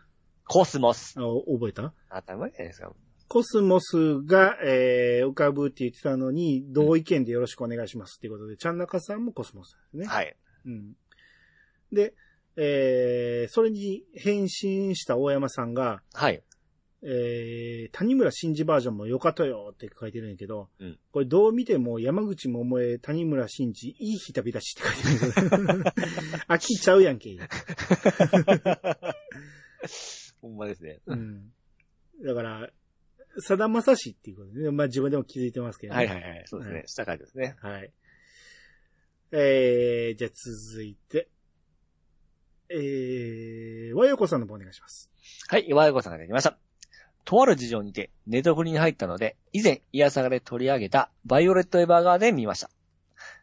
[0.47, 1.15] コスモス。
[1.19, 1.93] あ覚えた？
[2.11, 2.93] 当たり前じゃないですか。
[3.29, 10.07] コスモスが、えー、浮かぶって言ってたのに、同意見でよろしくお願いしますっていうことで、ちゃんなかさんもコスモスですね。
[10.07, 10.35] はい。
[10.65, 10.95] うん。
[11.93, 12.15] で、
[12.57, 16.43] えー、それに返信した大山さんが、はい。
[17.03, 25.83] えー、谷村新司バージョンも良かったよって書いてるんやけど、うんこれどう見ても山口百恵、谷村新司、いい日旅立ちって書いてる。
[26.49, 27.37] 飽きちゃうやんけ。
[30.41, 31.01] ほんまですね。
[31.07, 31.53] うん。
[32.25, 32.71] だから、
[33.41, 36.43] さだまさしっていうことでね、まあ自分でも気づいてますけど、はいはいはい。
[36.47, 36.83] そうですはね。
[36.87, 37.57] 下書いてですね。
[37.61, 37.93] はい。
[39.31, 41.29] えー、じゃあ続いて、
[42.71, 45.11] えー、和洋子さんの方お願いします。
[45.49, 46.59] はい、岩井子さんができました。
[47.29, 52.71] とある事情にて、ネトフリに入ったので、以前、イヤサガで取り上げた、バイオレット・エヴァーガーデン見ました。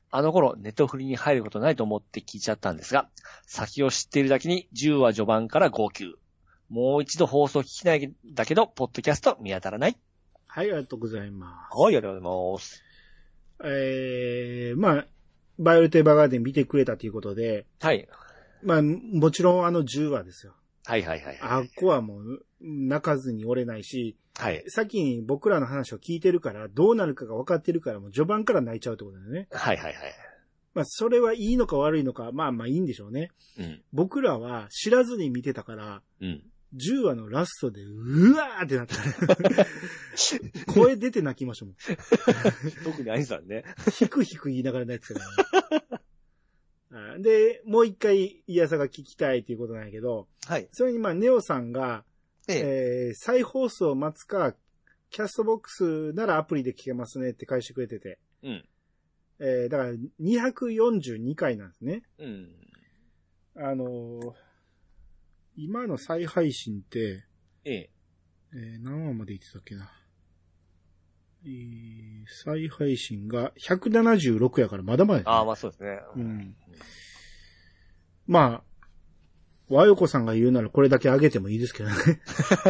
[0.09, 3.09] あの頃、ネトフリに入ることないと思って聞いちゃったんですが、
[3.45, 6.15] 先を知っているだけに10話序盤から号泣。
[6.67, 9.97] もう一度放送聞きないんだけど、ポッドキャスト見当たらない。
[10.47, 11.77] はい、ありがとうございます。
[11.77, 12.83] はい、ありがとうございます。
[13.65, 15.07] えー、まあ、
[15.59, 18.07] バイオレット・エヴァーガーデン見てくれたということで、はい。
[18.63, 20.55] まあ、もちろんあの10話ですよ。
[20.85, 21.39] はいはいはい。
[21.41, 24.63] あっこはもう、泣かずに折れないし、はい。
[24.67, 29.47] 先に僕らの話を聞いてるから、どうなるかが分かってるから、もう序盤から泣いちゃうってことだよね。
[29.51, 29.95] はいはいはい。
[30.73, 33.31] まあ、それはいいのか悪いのか、まあまあいいんでしょうね。
[33.57, 33.81] うん。
[33.93, 36.43] 僕らは知らずに見てたから、うん。
[36.75, 38.95] 10話のラストで、うわーってなった。
[40.73, 41.75] 声出て泣きましたもん。
[42.83, 43.63] 特に兄さんね。
[43.93, 45.95] ひくひく言いながら泣いてたか
[46.91, 50.67] ら、あで、もう一回、イヤサが聞きたいっていうことなんやけど、はい。
[50.71, 52.03] それにまあ、ネオさんが、
[52.47, 52.57] ええ。
[53.07, 54.55] えー再放送を待つか、
[55.09, 58.19] キャストボックスならアプリで聞けますねって返してくれてて。
[58.43, 58.65] うん。
[59.39, 59.91] えーだから
[60.21, 62.03] 242回なんですね。
[62.19, 62.49] うん。
[63.57, 64.33] あのー
[65.57, 67.23] 今の再配信って、
[67.63, 67.89] ええ。
[68.53, 69.89] えー何話まで言ってたっけな。
[71.45, 75.99] えー再配信が176やからまだまだね、ああ、まあそうですね。
[76.15, 76.55] うん。
[78.27, 78.63] まあ、
[79.69, 81.95] 和洋子さんが言うならこれだけ上げてもいいですけどね。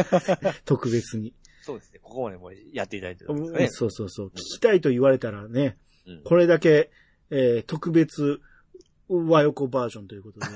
[0.64, 1.34] 特別に。
[1.62, 1.98] そうですね。
[2.02, 3.68] ここまでもうやっていただいてるんですかね。
[3.68, 4.28] そうそうそう。
[4.28, 5.76] 聞きたいと言われたらね、
[6.06, 6.90] うんこれだけ、
[7.30, 8.40] えー特別
[9.08, 10.46] 和横バージョンということで、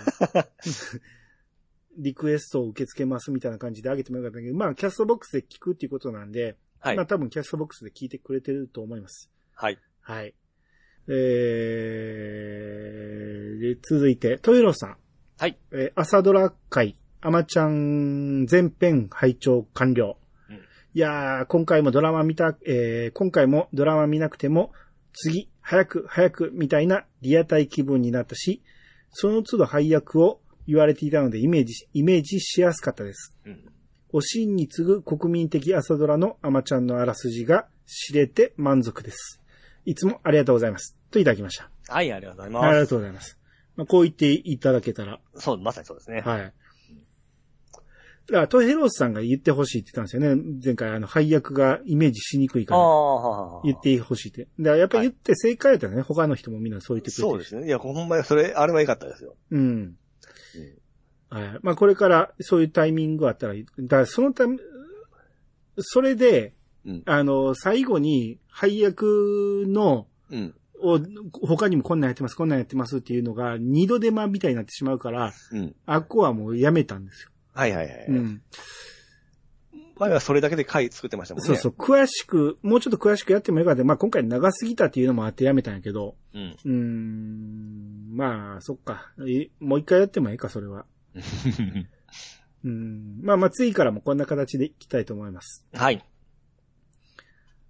[1.99, 7.07] リクエストを受け付けますみたいな感じで上げてもよかったけど、まあ、キャストボックスで聞くっていうことなんで、はいまあ。
[7.07, 9.31] 多分キャストボックスで聞いてくれてると思います。
[9.55, 9.79] はい。
[10.01, 10.35] はい。
[11.09, 14.97] えー、で続いて、トイロさん。
[15.41, 15.57] はい。
[15.73, 20.19] えー朝ドラ会、アマちゃん全編拝聴完了。
[20.51, 20.57] うん
[20.93, 24.71] いやー、今回もドラマ見た、えー今回もドラマ見なくても、
[25.15, 28.63] 次、早く、早く、みたいなリアタイ気分になったし、
[29.13, 33.35] その都度配役を言われていたのでイメージ、イメージしやすかったです。
[33.47, 33.73] うん。
[34.13, 39.41] おしんに次ぐ国民的朝ドラのアマちゃんのあらすじが知れて満足です。
[39.87, 40.99] いつもありがとうございます。
[41.11, 41.71] といただきました。
[41.89, 43.40] はい、ありがとうございありまがとうございます。
[43.81, 45.45] まあ、こう言っていただけたら、す。
[45.45, 46.21] そう、まさにそうですね。
[46.21, 46.41] はい。
[46.43, 46.53] だ
[48.35, 50.61] から、トヘロスさんが言ってほしいって言ったんですよね。
[50.63, 52.81] 前回、あの、配役がイメージしにくいから、
[53.65, 54.49] 言ってほしいって。
[54.59, 57.67] だから、やっぱり言って正解やったらね、他の人もみんなそう言ってくれてるそうですね。
[57.67, 59.35] いや、ほんまにそれ、あれは良かったですよ。
[59.51, 59.97] うん。
[61.31, 61.59] はい。
[61.63, 64.59] まあ、これからそういうタイミングがあったらいい、だから、そのため、
[65.79, 66.53] それで、
[66.85, 70.55] うんあの、最後に配役の、うん。
[70.83, 71.01] を、
[71.47, 75.75] 他にもこんなんやってます、こんなんやってますっていうのが、二度手間みたいになってしまうから、うん。
[75.87, 77.31] あっこはもうやめたんですよ。
[77.53, 78.07] はいはいはい。
[78.09, 78.43] うん。
[80.01, 81.47] 前はそれだけで回作ってましたもんね。
[81.47, 83.85] そうそう、詳しく、もうちょっと詳しくやってもよかった。
[83.85, 86.57] まあ今回長すぎたっていうのもあってやめたんやけど、うん。
[86.65, 89.13] うーん、まあ、そっか。
[89.29, 90.87] えもう一回やってもいいか、それは。
[92.65, 93.21] うん。
[93.23, 95.67] まあまあ次からもこんな形でいきたいと思います。
[95.75, 96.03] はい。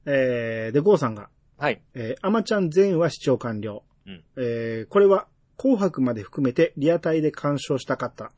[0.07, 1.31] えー、で、ゴーさんが、
[1.61, 1.83] はい。
[1.93, 3.83] えー、アマちゃん全話視聴完了。
[4.07, 5.27] うんえー、これは、
[5.59, 8.33] 紅白まで含めてリアタイで鑑賞したかった。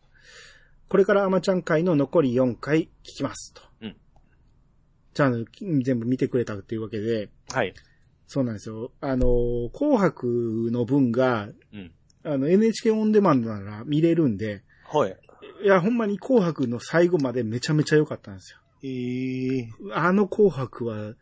[0.88, 3.54] これからアマちゃん回の残り4回聞きます。
[3.54, 3.62] と。
[3.80, 3.96] うん。
[5.14, 5.50] ちゃんと
[5.84, 7.72] 全部見てくれたっていうわけで、はい。
[8.26, 8.90] そうなんですよ。
[9.00, 11.92] あのー、紅白の分が、うん。
[12.24, 15.16] あの、NHK オンデマンドなら見れるんで、はい。
[15.62, 18.58] いや、ほんまに紅白の最後までめちゃめちゃ良かったんですよ。
[18.82, 21.14] ええあの紅白は、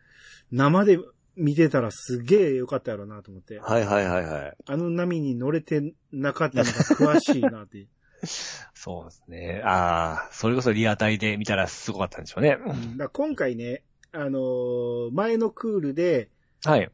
[0.50, 0.98] 生で
[1.36, 3.58] 見てたらすげえ良かったやろうなと思って。
[3.58, 4.56] はいはいはいはい。
[4.66, 7.86] あの波に乗れてなかったのが詳しいなって。
[8.74, 9.62] そうですね。
[9.64, 12.58] ああ、それこそリアタイで見たらすごかったんでしょうね。
[12.64, 16.30] うんだ今回ね、あのー前のクールで、
[16.64, 16.90] はい。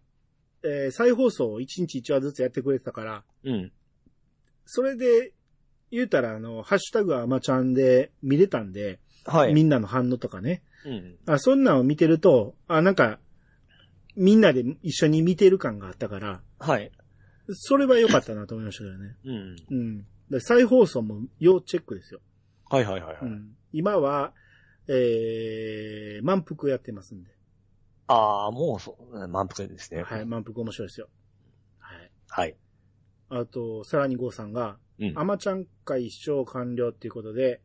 [0.63, 3.73] えー再放送を1日1話ずつやってくれてたから、うん。
[4.65, 5.33] それで、
[5.91, 9.55] 言うたら、あの、ハッシュタグはアマちゃんで見れたんで、はい。
[9.55, 10.63] みんなの反応とかね。
[10.85, 11.17] うん。
[11.27, 13.19] あ、そんなんを見てると、あ、なんか、
[14.17, 16.91] みんなで一緒に見てる感があったから、はい。
[17.51, 19.17] それは良かったなと思いましたけどね。
[19.25, 19.57] うん。
[19.71, 20.07] うん。
[20.31, 22.21] で再放送も要チェックですよ。
[22.69, 23.17] はいはいはいはい。
[23.23, 23.57] うん。
[23.73, 24.33] 今は、
[24.89, 27.31] えー、満腹やってますんで。
[28.09, 30.03] ああ、もうそう、満腹ですね。
[30.03, 31.09] はい、満腹面白いですよ。
[31.79, 32.11] はい。
[32.29, 32.57] はい。
[33.29, 35.19] あと、さらにゴーさんが、うん。
[35.19, 37.61] アマちゃん会視聴完了っていうことで、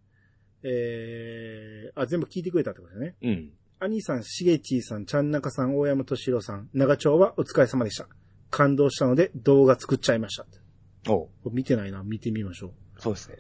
[0.64, 3.16] えー、あ、全部聞いてくれたってことですね。
[3.22, 3.52] うん。
[3.84, 8.08] 兄さん、しげちーさん、ちゃんなかさん、大山としろさん、長丁はお疲れ様でした。
[8.52, 10.46] 感動したので動画作っちゃいました。
[11.12, 13.02] お見てないな、見てみましょう。
[13.02, 13.38] そうですね。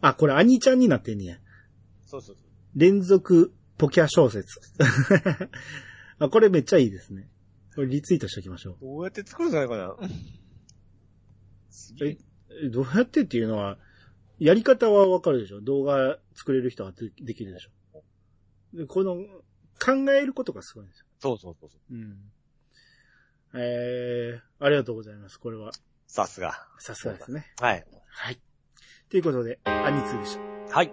[0.00, 1.36] あ、これ兄ちゃんになってんねや。
[2.06, 2.36] そうそう
[2.74, 4.60] 連続ポキャ小説。
[6.18, 7.28] あ、これめっちゃいいですね。
[7.74, 8.76] これリツイートしておきましょう。
[8.80, 9.96] どうやって作るんじゃないかな。
[12.02, 12.16] え。
[12.64, 13.78] えどうやってっていうのは、
[14.38, 15.60] やり方はわかるでしょ？
[15.60, 18.02] 動画作れる人はでできるでしょ？
[18.74, 19.16] で、この、
[19.82, 21.06] 考えることがすごいんですよ。
[21.20, 21.94] そうそうそうそう。
[21.94, 22.18] うん。
[23.54, 25.38] えー、ありがとうございます。
[25.40, 25.72] これは、
[26.06, 26.66] さすが。
[26.78, 27.46] さすがですね。
[27.60, 27.84] はい。
[28.08, 28.40] はい。
[29.08, 30.40] ということで、アニツーでした。
[30.76, 30.88] はい。
[30.88, 30.92] は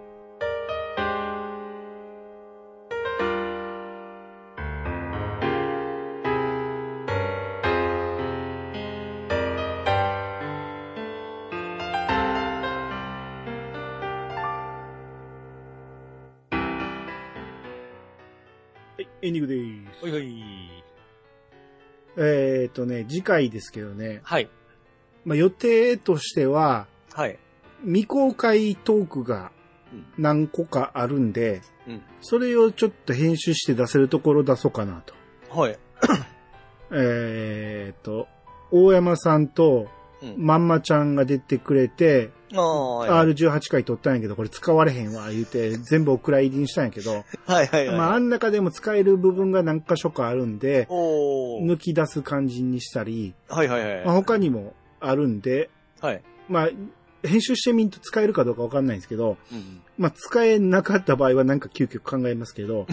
[22.68, 24.50] えーっとね、次回ですけどね、はい。
[25.24, 27.38] まあ、予定としては、はい。
[27.82, 29.52] 未公開トークが
[29.92, 32.02] うん何個かあるんで、うん。
[32.20, 35.14] それをちょっと編集して出せるところ出そうかなと。
[35.50, 35.78] はい。
[36.92, 38.28] えーっと、
[38.70, 39.88] 大山さんと
[40.20, 40.34] うん。
[40.36, 42.30] まんまちゃんが出てくれて。
[42.52, 47.96] R18 回撮ったんやけど、これ使われへんわ、言うて、全部お蔵入りにしたんやけど、 はいはいはい。
[47.96, 50.86] まあ、あん中でも使える部分が何箇所かあるんで。
[50.88, 54.04] 抜き出す感じにしたり、はいはいはい。
[54.04, 55.70] まあ、他にもあるんで、
[56.00, 56.22] はい。
[56.48, 56.70] まあ、
[57.26, 59.82] 編集してみんと使えるかどうかわかんないんですけど、うん。
[59.98, 62.86] まあ、使えなかった場合はなんか急遽考えますけど、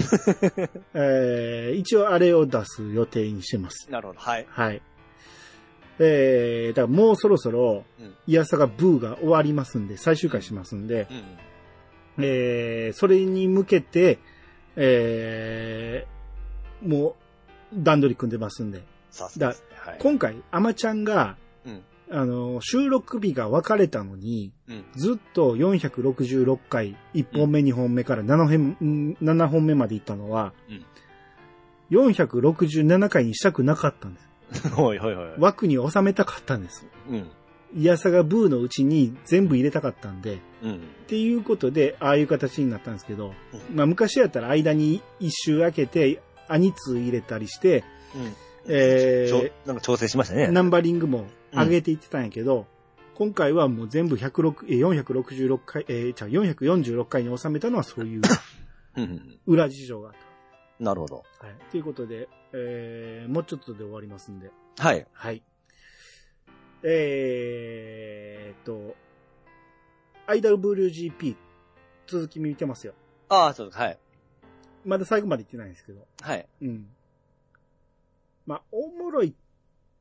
[0.93, 3.89] えー一応あれを出す予定にしてます。
[3.91, 4.19] なるほど。
[4.19, 4.45] はい。
[4.49, 4.81] はい。
[5.99, 11.07] えー、だからもうそろそろうん、イヤサがブーが終わりますんで、最終回しますんで、
[12.17, 12.25] うん。
[12.25, 14.19] えー、それに向けて、
[14.75, 17.15] えー、もう
[17.73, 19.67] 段取り組んでますんで、さすがですね。
[19.77, 19.97] はい。
[19.99, 21.81] 今回、アマちゃんが、うん。
[22.11, 24.85] あの、収録日が分かれたのに、うん。
[24.95, 30.85] ずっと466回、1本目、2本目から7本ん7本目まで行ったのは、うん
[31.91, 34.29] 467回にしたくなかったんです。
[34.75, 35.33] はいはいはい。
[35.39, 36.85] 枠に収めたかったんです。
[37.09, 37.27] うん。
[37.75, 40.75] イヤサがブーのうちに全部入れたかったんで、うん。
[40.75, 40.77] っ
[41.07, 43.33] ていうことで、ああいう形になったんですけど、
[43.73, 47.83] まあ昔やったら間に一周開けて、アニツー入れたりして、
[48.15, 48.33] うん。
[48.67, 50.47] えちょなんか調整しましたね。
[50.47, 52.65] ナンバリングも上げていってたんやけど、
[53.15, 58.21] 今回はもう全部106えー466回、えー、じゃあ446回に収めたのはそういう
[58.97, 59.39] うんうん。
[59.45, 60.15] 裏事情があっ
[60.79, 61.23] なるほど。
[61.39, 61.47] た。
[61.47, 61.55] はい。
[61.71, 62.27] ということで、
[62.57, 64.49] えー、もうちょっとで終わりますんで。
[64.77, 65.05] はい。
[65.11, 65.43] はい。
[66.83, 68.95] えーっと、
[70.27, 71.35] IWGP
[72.07, 72.93] 続き見てますよ。
[73.27, 73.77] ああ、そうです。
[73.77, 73.99] はい。
[74.85, 76.07] まだ最後まで行ってないんですけど。
[76.21, 76.47] はい。
[76.61, 76.87] うん。
[78.45, 79.33] まあ、おもろいっ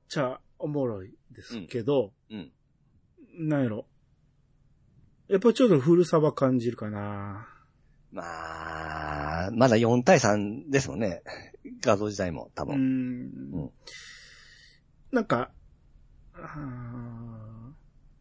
[0.09, 2.52] ちゃおもろいですけど、うん。
[3.36, 3.86] なんやろ。
[5.26, 7.48] やっぱちょっと古さは感じるかな。
[8.15, 11.23] まあ、まだ4対3ですもんね。
[11.83, 12.77] 画像自体も多分。
[12.77, 13.71] ん。
[15.11, 15.51] なんか、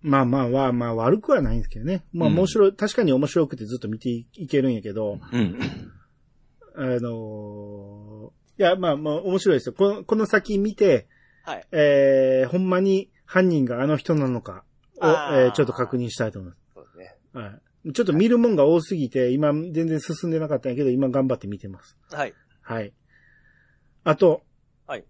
[0.02, 2.04] まあまあまあまあ悪くはないんですけどね。
[2.12, 5.60] まあうん面白い、確かに面白くてずっと見ていけるんやけど、うん。
[6.76, 9.74] あのーいやまあまあ面白いですよ。
[9.74, 11.08] このこの先見て、
[11.44, 11.68] はい。
[11.72, 14.64] えー、ほんまに犯人があの人なのか
[15.02, 16.62] を、えーちょっと確認したいと思います。
[16.76, 17.16] そうですね。
[17.34, 17.62] はい。
[17.93, 21.97] ちょっと見るもんが多すぎて、今全然進んでなかったんやけど、今頑張って見てます。
[22.11, 22.34] はい。
[22.61, 22.93] はい。
[24.05, 24.43] あと、
[24.88, 25.05] はい。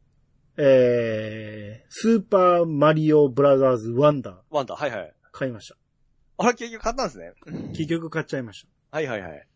[0.57, 5.13] えー、スーパーマリオブラザーズワンダーワンダー、はいはい。
[5.31, 5.75] 買いました。
[6.37, 7.33] あれ、結局買ったんですね。
[7.73, 9.47] 結局買っちゃいましはいはいはい。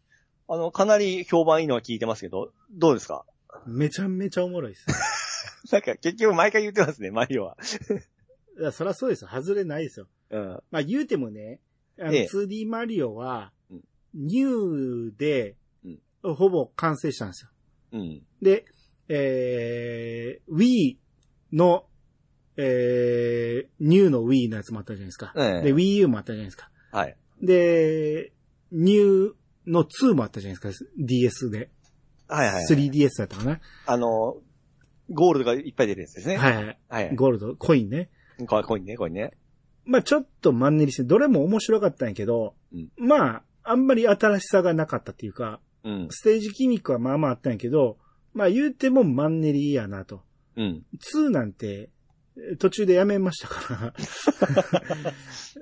[0.50, 3.26] あの、かなり評判いいのは聞いてますけど、どうですか？
[3.50, 3.62] た。
[3.66, 4.86] めちゃめちゃおもろいです。
[5.74, 7.58] なんか結局毎回言ってますね、マリオは。
[8.60, 9.30] いや、そりゃそうですよ。
[9.32, 10.08] 外れないですよ。
[10.30, 10.60] うん。
[10.72, 11.60] まあ言うてもね、
[12.00, 13.82] あの、ええ 2D マリオはうん、
[14.14, 15.56] ニューで
[16.24, 17.50] うん、ほぼ完成したんですよ。
[17.94, 18.22] うん。
[18.42, 18.66] で、
[19.10, 20.98] えー、Wii
[21.54, 21.86] の、
[22.58, 25.34] えー、ニューの Wii のやつもあったじゃないですか。
[25.36, 26.70] ええで、Wii U もあったじゃないですか。
[26.92, 27.16] はい。
[27.42, 28.34] で、
[28.72, 29.32] ニュー
[29.68, 30.86] の2もあったじゃないですか。
[30.98, 31.70] DS で。
[32.28, 32.66] はいはい。
[32.66, 33.60] 3DS だったかな。
[33.86, 34.38] あの、
[35.10, 36.38] ゴールドがいっぱい出るやつですね。
[36.38, 36.80] はいはい。
[36.90, 37.16] はい。
[37.16, 38.10] ゴールド、コインね。
[38.46, 39.32] こコインね、コインね。
[39.88, 46.08] まあちょっとマンネリして、どれも面白かったんやけど、うんまあ、あんまり新しさがなかったっていうか、うん。
[46.10, 47.98] ステージギミックはまあまああったんやけど、
[48.34, 50.22] まあ言うてもマンネリやなと。
[50.58, 50.86] うん。
[51.14, 51.90] 2なんて、
[52.38, 53.94] え途中でやめましたから。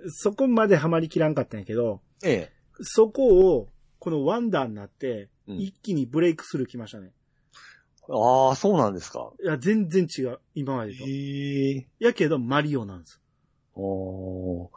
[0.09, 2.51] そこまでハマりきらんかったんやけど、ええ。
[2.82, 3.69] そこを、
[3.99, 7.11] このワンダーになって、うん一気にブレイクスルー来ましたね。
[8.09, 9.32] ああ、そうなんですか。
[9.43, 10.39] いや、全然違う。
[10.55, 11.03] 今までと。
[11.05, 11.88] へえ。
[11.99, 13.21] やけど、マリオなんです。
[13.76, 14.69] おー。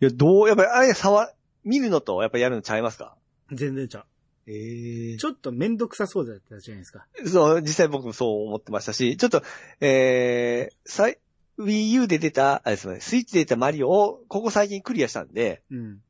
[0.00, 1.32] いや、どう、やっぱりあれ、触、
[1.64, 3.16] 見るのと、やっぱりやるのちゃいますか？
[3.52, 4.04] 全然ちゃう。
[4.46, 7.06] ええちょっとめんどくさそうだったじゃないですか？
[7.26, 9.42] そう、実際僕もそう思ってましたし、ちょっと、
[9.80, 11.18] えー、さい、
[11.58, 16.00] Wii U で出た、あれですね、スイッチで出たマリオを、ここ最近クリアしたんで、うん。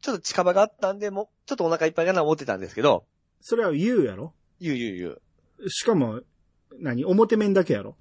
[0.00, 3.04] ちょっと近場があったんで、もう、ちょっとお腹いっぱいかな思ってたんですけど、
[3.40, 4.34] それは言うやろ？
[4.60, 5.70] 言う言う言う。
[5.70, 6.22] しかも、
[6.80, 7.04] 何？
[7.04, 7.96] 表面だけやろ？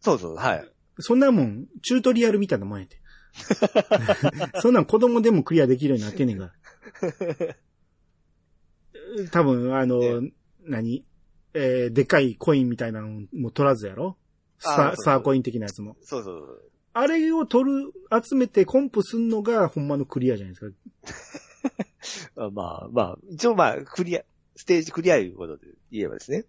[0.00, 0.68] そうそう、はい。
[1.00, 3.00] そんなもん、チュートリアルみたいなもんやて。
[4.60, 6.52] そんなん子供でもクリアできるようになってんねんか
[7.46, 7.56] ら。
[9.30, 10.00] 多分、あの、
[10.64, 11.04] 何？
[11.54, 14.18] えーでかいコインみたいなのも取らずやろ？
[14.58, 15.96] スタあーそうそうスターコイン的なやつも。
[16.02, 16.70] そうそう。
[16.92, 20.76] あれを取る、集めてコンプすんのがほんまのクリアじゃないですか。
[22.46, 24.24] あまあまあ、一応まあ、クリア、
[24.54, 26.44] ステージクリアいうことで言えばですね。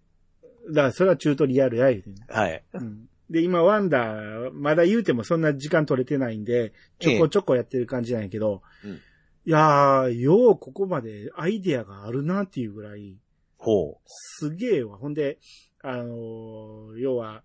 [0.68, 2.64] だからそれはチュートリアルや言うてんねはい。
[2.74, 9.00] うんで、今、ワンダー、まだ言うてもそんな時間取れてないんで、ちょこちょこやってる感じなんやけど、うん
[9.46, 13.16] いやー、ようここまでアイデアがあるなっていうぐらい、
[13.56, 14.98] ほすげえわ。
[14.98, 15.38] ほんで、
[15.82, 17.42] あのー要は、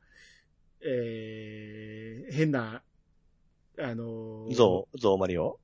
[0.85, 2.83] えー、変な、
[3.79, 4.49] あのう。
[4.49, 5.59] ーゾウ、ゾウマリオ？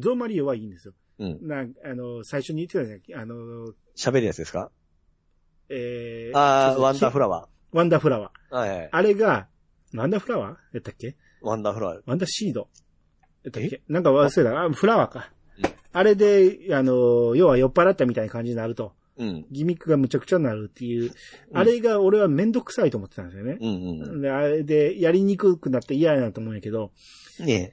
[0.00, 0.94] ゾウマリオはいいんですよ。
[1.20, 1.46] うん。
[1.46, 3.22] な、あのー最初に言ってたじゃん。
[3.22, 4.72] あのー喋るやつですか？
[5.68, 8.54] えー、ああ、ワンダーフララワワンダーフラワー。
[8.54, 8.58] ー。
[8.58, 8.88] はいはい。
[8.92, 9.48] あれが、
[9.94, 10.50] ワンダーフラワー？
[10.50, 11.16] やったっけ？
[11.40, 12.00] ワンダーフラワー。
[12.06, 12.68] ワンダーシード。
[13.44, 13.82] やったっけ？
[13.88, 14.62] なんか忘れた。
[14.62, 15.70] あ、フラワーかうん。
[15.92, 19.46] あれで、あの、要は酔っ払ったみたいな感じになると、うん。
[19.50, 21.04] ギミックがむちゃくちゃになるっていう、
[21.50, 23.58] うんあれが俺はめんどくさいと思ってたんですよね。
[23.60, 23.68] うん
[24.00, 26.92] うんで、あれで、やりにくくなって嫌やなと思うんやけど、
[27.40, 27.46] うん。
[27.46, 27.72] ね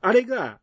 [0.00, 0.60] あれが、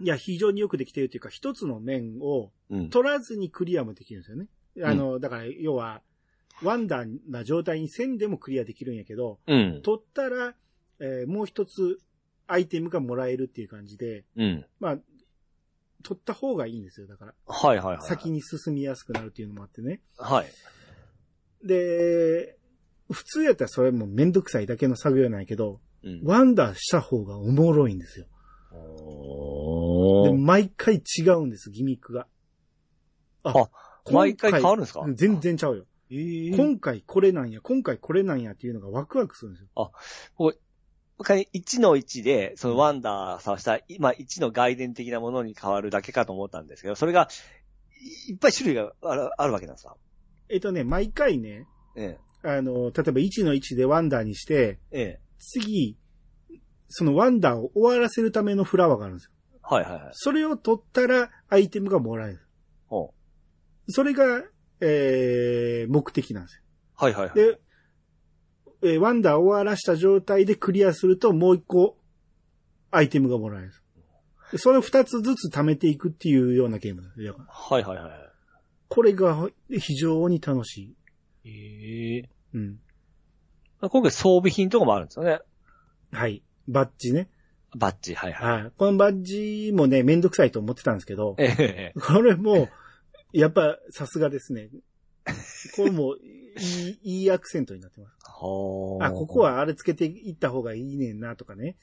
[0.00, 2.52] いや、非常によくできてるっていうか、一つの面を。
[2.90, 4.48] 取らずにクリアもできるんですよね。
[4.82, 6.02] あの、だから、要は、
[6.62, 9.80] ワンダーな状態にせんでもクリアできるんやけど、うん。
[9.82, 10.54] 取ったら、
[11.00, 11.98] えーもう一つ
[12.46, 14.66] アイテムがもらえるっていう感じで、うん。
[14.78, 14.98] まあ、
[16.02, 17.06] 取った方がいいんですよ。
[17.06, 18.06] だから、はいはいはい。
[18.06, 20.02] 先に進みやすくなるっていうのもあってね。
[20.18, 20.46] はい。
[21.66, 22.56] で、
[23.10, 26.20] 普通やったらそれもめんどくさいだけの作業なんやけど、うん。
[26.22, 28.26] ワンダーした方がおもろいんですよ。
[30.24, 32.26] で、毎回違うんです、ギミックが。
[33.44, 33.52] あ
[34.04, 35.00] 今毎回変わるんですか？
[35.00, 35.86] うん全然ちゃうよ。
[36.14, 36.56] ええ。
[36.56, 39.70] 今回これなんや、今回これなんやっていうのがワクワクするんですよ。
[41.18, 47.28] 1の1で、そのワンダーさした、今1の外伝的なものに変わるだけかと思ったんですけど、それが、
[48.28, 49.96] いいっぱい種類があるあるわけなんですか？
[50.48, 55.00] えっとね、毎回ね、えあの、例えば1の1でワンダーにして、え。
[55.00, 55.20] ええ。
[55.38, 55.96] 次、
[56.88, 59.30] そのワンダーを終わらせるためのフラワーがあるんですよ。
[59.62, 60.10] はいはいはい。
[60.12, 62.40] それを取ったらアイテムがもらえる。
[62.86, 63.14] ほ
[63.86, 63.92] う。
[63.92, 64.42] それが、
[64.86, 66.62] えー、目的なんですよ。
[66.96, 67.34] はいはいはい。
[67.34, 67.60] で、
[68.82, 71.96] えーワンダーを終わらした状態でクリアするともう一個
[72.90, 73.72] アイテムがもらえる
[74.58, 77.02] それを二つずつ貯めていくっていうようなゲーム。
[77.48, 78.10] はいはいはい。
[78.88, 80.94] これが非常に楽し
[81.44, 81.48] い。
[81.48, 82.28] ええ。
[82.52, 82.78] うん。
[83.80, 85.40] 今回装備品とかもあるんですよね。
[86.12, 86.42] はい。
[86.68, 87.28] バッジね。
[87.76, 88.62] バッジ、はいはい。
[88.62, 88.72] はい。
[88.76, 92.00] このバッジもね、めんどくさいと思ってたんですけど、ええ。
[92.00, 92.68] これも、
[93.34, 94.70] やっぱさすがですね。
[95.76, 98.16] これもいい、いいアクセントになってます。
[98.22, 98.30] あ、
[99.10, 101.76] ここ、はあれつけていった方がいいねんなとかね。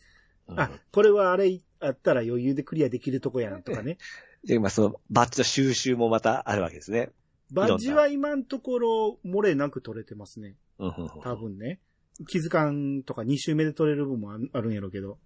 [0.48, 3.98] うんあ、これはあれあったら余裕でクリアできるとこやんとかね。
[4.46, 7.12] で、まあその、バッジの収集もまたあるわけですね。
[7.52, 10.56] バッジは今のところ漏れなく取れてますね。
[10.80, 11.80] 多分ね。
[12.28, 15.18] 気づかんとか2周目で取れる分もああるんやろうけど。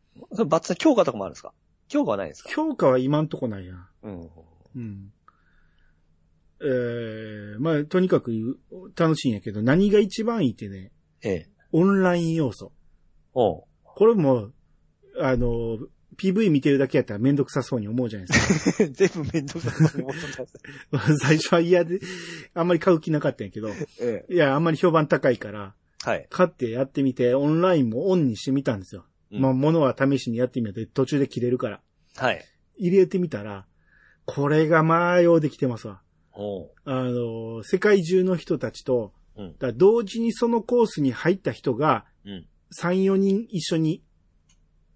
[0.46, 1.54] バッジの強化とかもあるんですか？
[1.88, 2.50] 強化はないんですか？
[2.50, 3.74] 評価は今んとこないや。
[4.04, 4.30] うん。
[4.76, 5.12] うん。
[6.62, 8.60] えー、まあ、とにかく
[8.96, 10.92] 楽しいんやけど、何が一番いいってね、
[11.22, 11.50] ええ。
[11.72, 12.72] オンライン要素。
[13.34, 13.64] おう。
[13.84, 14.52] これも、
[15.20, 15.78] あの、
[16.18, 18.88] PV 見てるだけやったらめんどくさそうに思うじゃないですか。
[18.92, 20.28] 全部めんどくさそうに思って
[20.92, 21.18] ます。
[21.20, 22.00] 最初は嫌で、
[22.54, 24.34] あんまり買う気なかったんやけど、ええ。
[24.34, 26.28] いや、あんまり評判高いから、はい。
[26.30, 29.06] 買ってやってみて、オンラインもオンにしてみたんですよ。
[29.32, 31.82] うんまあ、物は試しにやってみて、途中で切れるから。
[32.16, 32.46] はい。
[32.78, 33.66] 入れてみたら、
[34.26, 36.02] これがまあ、ようできてますわ。
[36.86, 39.56] あの、世界中の人たちと、うん。
[39.60, 42.48] だ同時にそのコースに入った人が、うん。
[42.80, 44.02] 3、4人一緒に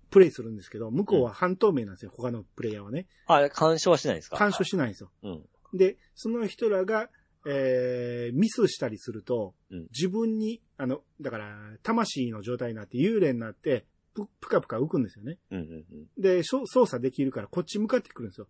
[0.10, 3.08] プレイするんですけど、向こうは半透明なんですよ、他のプレイヤーはね。
[3.28, 4.38] あ、干渉はしないんですか？
[4.38, 5.12] 干渉しないんですよ。
[5.24, 5.78] うん。
[5.78, 7.10] で、その人らが、
[7.46, 15.38] えー、ミスしたりすると、うん自分に、あの、だから、魂の状態になって、幽霊になって、ぷ、ぷかぷか浮くんですよね。
[15.52, 18.48] うんうんで、操作できるから、こっち向かってくるんですよ。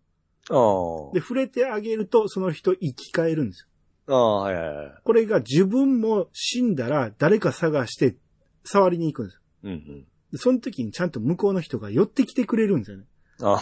[1.14, 3.68] で、触れてあげると、その人生き返るんです
[4.08, 4.14] よ。
[4.14, 4.14] あ。
[4.14, 4.92] ああ、はいはいはい。
[5.04, 8.16] これが自分も死んだら、誰か探して、
[8.64, 9.40] 触りに行くんですよ。
[9.64, 10.06] うんうん。
[10.32, 13.04] でその時にちゃんと向こうの人が寄ってきてくれるんですよね。
[13.42, 13.58] ああ。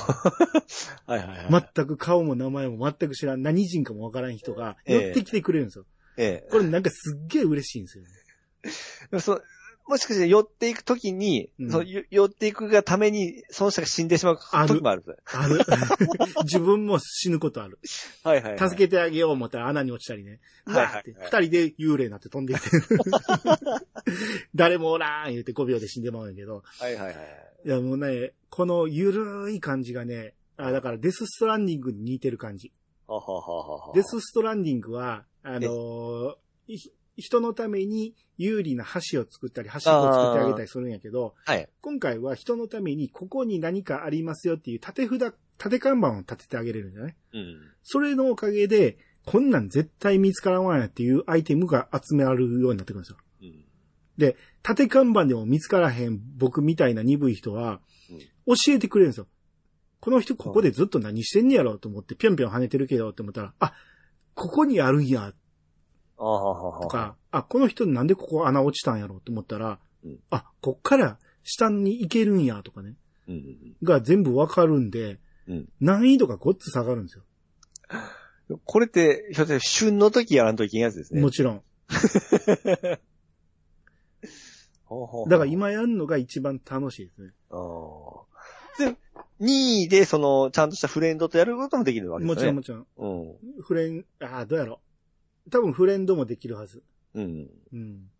[1.10, 1.70] はいはいはい。
[1.74, 5.84] 全く顔も名前も全く知らん、何人かもわからん人がええ寄ってきてくれるんですよ。
[6.16, 6.50] ええ。
[6.50, 9.20] これなんかすっげえ嬉しいんですよね。
[9.20, 9.40] そ
[9.88, 15.02] もしかして寄っていくときに、うんそ寄っていくがために、その人が死んでしまう時もある。
[15.24, 15.60] ある。
[16.44, 17.78] 自分も死ぬことある。
[18.22, 18.70] はいはい、はい。
[18.70, 20.40] 助けてあげよう思ったら穴に落ちたりね。
[20.66, 22.68] はいはいはい二人で幽霊になって飛んでいって。
[24.54, 26.62] 誰もおらん言うて5秒で死んでまうんやけど。
[26.78, 27.16] はいはいはい。
[27.64, 32.72] いやもうね、このゆるい感じがね、あ、だからデスストランディングに似てる感じ。
[33.06, 36.34] はははははデスストランディングは、あのー
[36.68, 36.78] い
[37.18, 41.68] 人のために有利な橋を作ったり、橋を作ってあげたりするんやけど、はい。
[41.80, 47.60] 今回は人のためにここに何かありますよっていう縦札、縦看板を立ててあげれるんじゃないうん。
[47.82, 53.18] それのおかげで、こんなん絶対見つからんわんやっていうアイテムが集められるようになってくるんですよ。
[53.42, 54.34] うん。
[54.62, 58.18] 縦看板でも見つからへん僕みたいな鈍い人はうん、
[58.56, 59.26] 教えてくれるんですよ。
[60.00, 63.74] この人ここでずっと何してんねやろうと思ってぴょんぴょん跳ねてるけどって思ったら、あ、
[64.34, 65.34] ここにあるんやあははは
[66.18, 72.94] とか、あ、この人なんでここ穴落ちたんやろうと思ったら、うんあ、こっから下に行けるんやとかね、
[73.28, 77.22] うんうんが全部わかるんで、うん難易度がごっつ下がるんですよ。
[78.50, 78.58] うん。
[78.64, 81.20] これって、ひょっとして旬の時やらんといけんやつですね。
[81.20, 81.62] もちろん。
[85.28, 87.32] だから今やるのが一番楽しいですね。
[88.78, 88.96] で、
[89.40, 92.42] 2位で、その、ちゃんとしたフレンドとやることもできるわけでもすね。
[92.42, 92.86] ちろんもちろん。
[92.96, 93.62] うん。
[93.62, 94.87] フレン、あーどうやろう。
[95.50, 96.82] 多分フレンドもできるはず。
[97.14, 97.48] うん。
[97.72, 98.10] うん。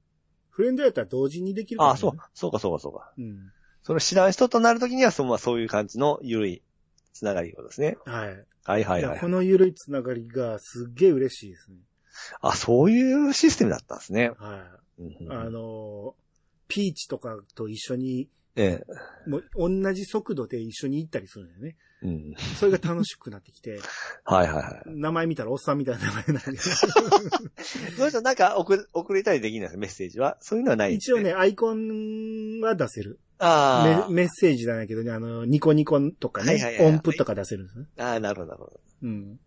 [0.51, 3.13] フレンドやったら同時にできるから、あ、そう、そうかそうかそうか。
[3.17, 3.53] うん。
[3.83, 6.63] その知らん人となるときには、そのまあそういう感じの緩い
[7.13, 7.97] つながりですね。
[8.05, 8.45] はい。
[8.65, 9.29] はいはいはいこ。
[9.29, 11.79] の緩いつながりがすっげえ嬉しいですね。
[12.41, 14.31] あ、そういうシステムだったんですね。
[14.39, 14.57] は
[14.99, 15.03] い。
[15.03, 16.29] うんうんあのー
[16.71, 18.85] ピーチとかと一緒に、え
[19.27, 19.31] え。
[19.31, 21.77] もう同じ速度で一緒に行ったりするんだよね。
[22.03, 22.35] うん。
[22.59, 23.81] それが楽しくなってきて、
[24.25, 24.83] はいはいはい。
[24.87, 26.57] 名前見たらおっさんみたいな名前になる。
[27.97, 29.79] その人なんか送る送れたりできないですか？
[29.81, 30.37] メッセージは？
[30.41, 31.21] そういうのはない、一応。
[31.21, 33.19] ね、アイコンは出せる。
[33.41, 37.87] あメメッセージじゃないけどね、あの、ニコニコとかはいはいはい、ね音符とか出せるんですね。
[37.99, 38.05] あ。
[38.05, 38.81] ああ、なるほどなるほど。
[39.03, 39.41] うん。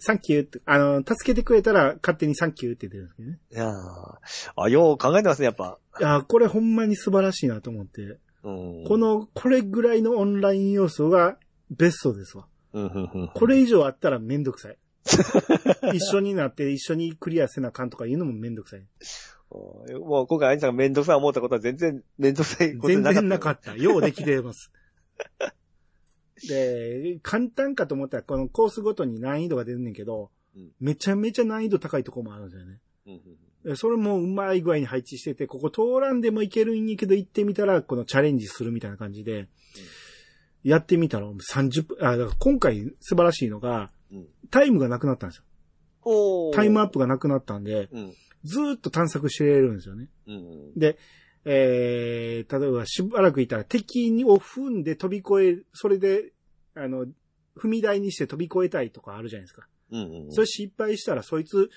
[0.00, 3.38] サンキューって、あの、助けてくれたら勝手にサンキューって出るんですけどね。
[3.52, 5.78] いやーあ、よう考えてますね、やっぱ。
[6.00, 8.18] いやー、これほんまに素晴らしいなと思って。
[8.42, 8.84] うん。
[8.86, 11.38] こ、の、これぐらいのオンライン要素が
[11.70, 12.46] ベストですわ。
[12.72, 13.28] うん、うん、うん。
[13.28, 14.78] これ以上あったらめんどくさい。
[15.94, 18.86] 一緒になって一緒にクリアせなあかんとか言うのもめんどくさい。
[19.50, 23.20] もう今回、アニさんがめんどくさい思ったことは全然めんどくさいこと全なかった。
[23.20, 23.76] 然なかった。
[23.76, 24.72] ようできてます。
[26.48, 32.78] で、簡単かと思ったらこのコースごとに難易度が出るんねんけど、うんめちゃめちゃ難易度高いとこもあるんですよね。
[33.06, 33.20] うんうん
[33.64, 39.48] でそれもうまい具合に配置してて、ここ通らんでもいけるんやけど行ってみたら、このチャレンジするみたいな感じで、
[40.64, 46.52] やってみたら30分、あ、だから今回素晴らしいのが、うんタイムがなくなったんですよ。
[46.54, 48.14] タイムアップがなくなったんで、うん。
[48.44, 50.08] ずーっと探索してれるんですよね。
[50.28, 50.78] うん。
[50.78, 50.96] で、
[51.44, 56.32] えー、例えばしばらくいたら敵を踏んで飛び越え、それで、
[56.76, 57.06] あの、
[57.56, 59.66] 踏み台にして飛び越えたいとかあるじゃないですか。
[59.90, 60.32] うんうん。
[60.32, 61.70] それ失敗したらそいつ、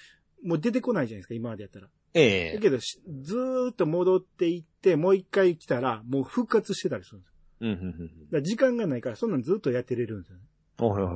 [0.44, 1.88] もう出てこないじゃないですか、今までやったら。
[2.14, 7.24] ええだけどし、ずーっと戻っていって、もう一回来たら、もう復活してたりするん。
[7.62, 8.08] うん、うん、うん。
[8.08, 10.44] だから時間がないから、そんなんずっとやってれるんですよね。
[10.80, 11.16] おはいはい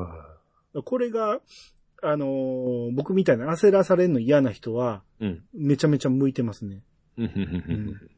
[0.77, 1.39] はこれが、
[2.03, 5.43] あのー僕みたいな焦らされるの嫌な人は、うん。
[5.53, 6.83] めちゃめちゃ向いてますね。
[7.17, 8.11] うんうんうんうん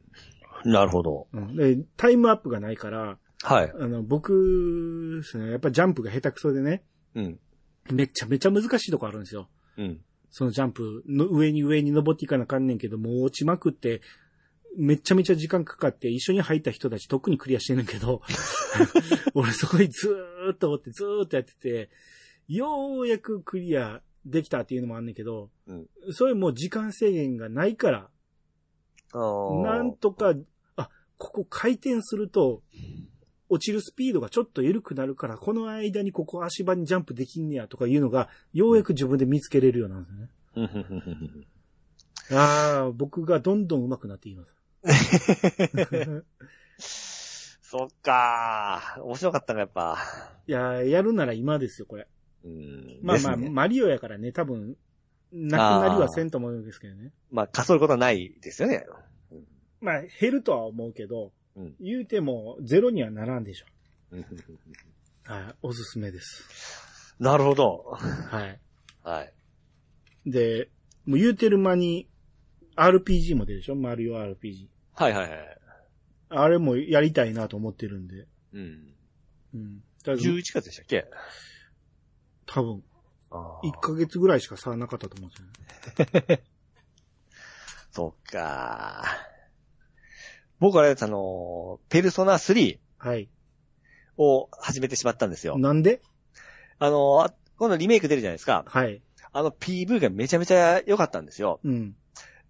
[0.64, 1.26] なるほど。
[1.34, 3.72] うん、でタイムアップがないから、はい。
[3.78, 6.82] あの、僕ですね、やっぱジャンプが下手くそでね、
[7.14, 7.38] うん。
[7.92, 9.50] めちゃめちゃ難しいとこあるんですよ。
[9.76, 10.00] うん。
[10.30, 14.00] そのジャンプの上に上に登っていかなあかんねんけど、もう落ちまくって、
[14.76, 18.22] めちゃめちゃ時間かかって、一緒に入った人たち特にクリアしてんねんけど、
[19.34, 21.90] 俺そこにずーっとおってずーっとやってて、
[22.48, 25.86] ようやくクリアできたっていうのもあんねんけど、うん。
[26.10, 28.10] それもう時間制限がないから、
[29.14, 30.34] なんとか、
[30.76, 32.62] あ、ここ回転すると、
[33.48, 41.46] 落ちるスピードがちょっと緩くなるから、この間にここ足場にジャンプできんねやとかいうのが、ようやく自分で見つけれるようなんですよね。
[42.32, 43.66] ああ、僕がどん。
[43.66, 43.84] どん。
[43.84, 44.54] 上手くなっています。
[46.78, 49.02] そっかー。
[49.02, 49.98] 面白かったな、やっぱ。
[50.46, 52.06] いや、やるなら今ですよ、これ。
[52.44, 53.00] うん。
[53.02, 54.76] まあまあ、ねマリオやからね、多分、
[55.32, 57.12] なくなりはせんと思うんですけどね。
[57.30, 58.86] まあ、かそることはないですよね。
[59.80, 63.66] まあ、減るとは思うけど、うん言うてもゼロにはならんでしょ。
[64.10, 64.26] うんうん
[65.32, 67.14] はい、おすすめです。
[67.18, 67.96] なるほど。
[67.96, 68.60] はい。
[69.02, 69.32] はい。
[70.26, 70.68] で、
[71.06, 72.08] もう言うてる間に、
[72.76, 73.76] RPG も出るでしょ？
[73.76, 74.68] マリオ RPG。
[74.94, 75.58] はいはいはい。
[76.30, 78.26] あれもやりたいなと思ってるんで。
[78.52, 78.94] うん。
[79.54, 79.80] うん。
[80.02, 81.06] とりあえず11月でしたっけ？
[82.46, 82.82] 多分、
[83.30, 86.42] あ1ヶ月ぐらいしか差なかったと思うんですよね。
[87.92, 89.04] そっか
[90.58, 93.28] 僕はね、あの、ペルソナ3はい。
[94.16, 95.58] を始めてしまったんですよ。
[95.58, 96.00] なんで？
[96.78, 98.64] あの、今度リメイク出るじゃないですか。
[98.66, 99.02] はい。
[99.32, 101.60] あの PV がめちゃめちゃ良かったんですよ。
[101.64, 101.96] うん。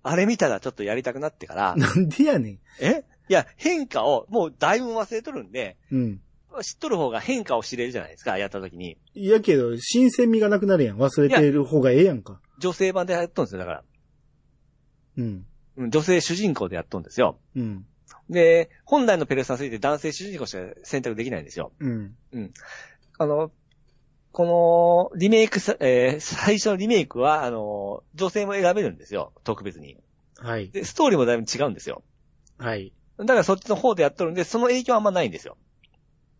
[0.04, 2.58] あれ見たらちょっとやりたくなってから、 なんでやねん。
[2.80, 3.04] え？
[3.28, 6.20] いや、変化をもうだいぶ忘れとるんで、うん。
[6.62, 8.98] 知っとる方が変化を知れるじゃないですか、やった時に。
[9.14, 10.98] いやけど、新鮮味がなくなるやん。
[10.98, 12.40] 忘れてる方がええやんか。
[12.60, 13.84] 女性版でやっとるんですよ、だから。
[15.16, 15.46] うん。
[15.76, 17.40] うん女性主人公でやっとるんですよ。
[17.56, 17.86] うん。
[18.30, 21.72] で、本来のペルソナ3って男性主人公しか選択できないんですよ。
[21.80, 22.14] うん。
[23.18, 23.50] あの、
[24.34, 29.32] この、リメイクさ、えー最初のリメイクは、あの、女性も選べるんですよ。
[29.44, 29.96] 特別に。
[30.38, 30.70] はい。
[30.70, 32.02] で、ストーリーもだいぶ違うんですよ。
[32.58, 32.92] はい。
[33.16, 35.56] だからそっちの方でやっとるんで、その影響はあんまないんですよ。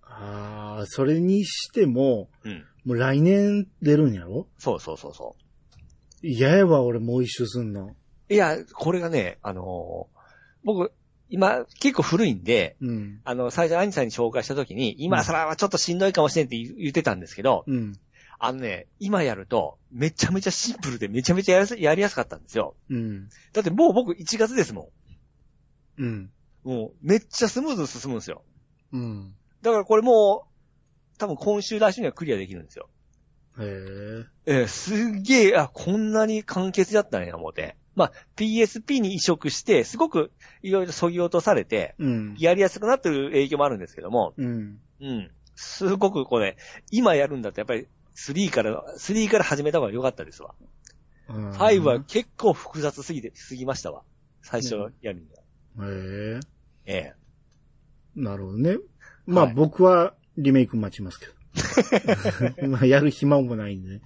[0.03, 2.65] ああ、それにしても、うん。
[2.85, 4.49] もう来年出るんやろ？
[4.59, 5.37] そうそうそうそ
[6.21, 7.87] 嫌やわ、俺もう一周すんの。
[8.29, 8.35] う。
[8.35, 10.19] いや、これがね、あのー
[10.65, 10.93] 僕、
[11.35, 13.21] 今、結構古いんで、うん。
[13.25, 17.99] あの、最初兄さんに紹介した時に、今それはちょっとしんどいかもしれんって言言ってたんですけど、うん。
[18.39, 22.77] あのね、今やると、めちゃめちゃシンプルでめちゃめちゃやりやすやりやすかったんですよ。
[22.89, 23.29] うん。
[23.53, 24.91] だってもう僕1月ですも
[25.99, 26.07] うん。
[26.07, 26.31] ん。
[26.63, 28.43] もう、めっちゃスムーズに進むんですよ。
[28.93, 29.35] うん。
[29.63, 32.89] だからこれもう、多分今週来週にはクリアできるんですよ。
[33.59, 34.25] へえ。
[34.47, 37.77] えーすっげえ、あ、こんなに簡潔だったんや、思って。
[37.95, 40.33] まあ、PSP に移植して、すごく
[40.63, 42.35] いろいろ削ぎ落とされて、うん。
[42.39, 44.79] やりやすくなってる影響もあるんですけども、うん。
[45.01, 45.31] うん。
[45.55, 46.57] すごくこれ、
[46.91, 50.55] 今やるんだったらやっぱり3から、3から始めた方が良かったですわ。
[51.29, 54.03] 5は結構複雑すぎて、すぎましたわ。
[54.43, 55.27] 最初やるに
[55.79, 55.89] は。
[55.89, 55.91] へ
[56.37, 56.41] え。
[56.87, 57.15] ええ。
[58.17, 58.79] なるほどね。
[59.27, 62.67] まあ、はい僕はリメイク待ちますけど。
[62.69, 64.01] まあやる暇もないんでね。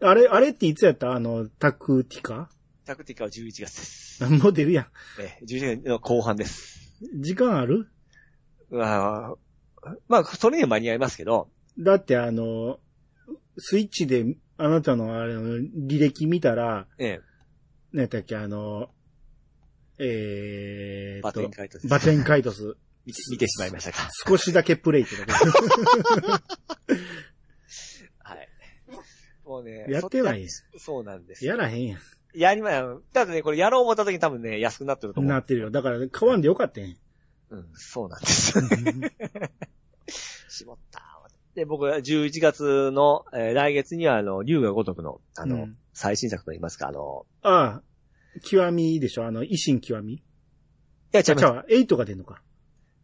[0.00, 1.12] あれ、あれっていつやった？
[1.12, 2.50] あの、タクティカ？
[2.84, 4.24] タクティカは11月です。
[4.24, 4.86] もう出るやん。
[5.20, 6.94] ええ、11月の後半です。
[7.18, 7.88] 時間ある？
[8.70, 12.78] まあ、まあ、それには間に合いますけど、だってあの、
[13.58, 17.20] スイッチであなたのあれの履歴見たら、ええ、
[17.92, 18.90] 何やったっけ、あの、
[19.98, 21.88] えーバテンカイトです。
[21.88, 22.76] バテンカイトス。
[23.30, 24.08] 見てしまいましたか。
[24.26, 25.32] 少しだけプレイってだけ。
[28.18, 28.48] はい。
[29.44, 29.86] もうね。
[29.90, 30.46] やってはい
[30.78, 31.44] そうなんです。
[31.44, 32.00] やらへんやん。
[32.34, 32.84] やりまや。
[33.12, 35.32] ただね、これやろう思った時に多分ね、安くなってると思う。
[35.32, 35.70] なってるよ。
[35.70, 36.96] だから、買わんでよかったやん。
[37.50, 38.54] うん、そうなんです。
[40.48, 41.00] 絞った。
[41.54, 47.82] で、僕は11月の、えー来月には、あの、竜が如くの、あの、うん最新作といいますか、あの、ああ、
[48.42, 49.26] 極みでしょ？
[49.26, 50.14] あの、維新極み？
[50.14, 50.22] い
[51.12, 52.42] や、違あ、うちゃうわ、8が出んのか。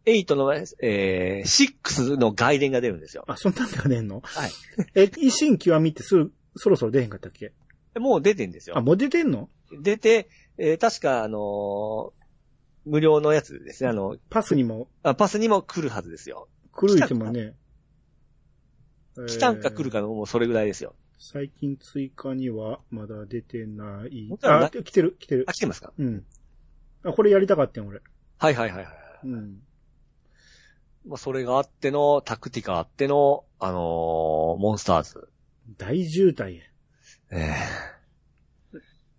[0.06, 0.52] 8の、
[0.82, 3.22] えー、6の外伝が出るんですよ。
[3.28, 4.22] あ、そんなんが出んの？
[4.24, 4.50] はい。
[4.96, 7.52] え、維新極みってすぐ、そろそろ出へんかったっけ？
[8.00, 8.82] もう出てんですあ、よ。
[8.82, 9.48] もう出てんの？
[9.82, 10.28] 出て、
[10.58, 12.12] えー確か、あのー
[12.86, 13.90] 無料のやつですね。
[13.90, 14.88] あの、パスにも？
[15.02, 16.48] あパスにも来るはずですよ。
[16.72, 17.54] 来るいてもね。
[19.26, 19.98] 来たんか来るか。
[19.98, 20.94] かのもうそれぐらいですよ。
[21.18, 25.52] 最近追加にはまだ出てないあ、来てる、来てるあ、。
[25.52, 25.92] 来てますか？
[25.98, 26.24] うん。
[27.04, 28.00] あ、これやりたかったん、俺。
[28.38, 28.94] はいはいはいはい。
[29.24, 29.58] うん。
[31.06, 35.28] まあ、それがあっての、タクティカあっての、あのーモンスターズ。
[35.76, 36.62] 大渋滞や。
[37.30, 37.54] え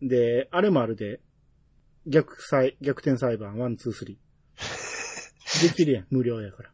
[0.02, 1.22] で、あれもあるで、
[2.08, 5.68] 逆裁、逆転裁判、 one、two、three。
[5.70, 6.72] できるやん、無料やから。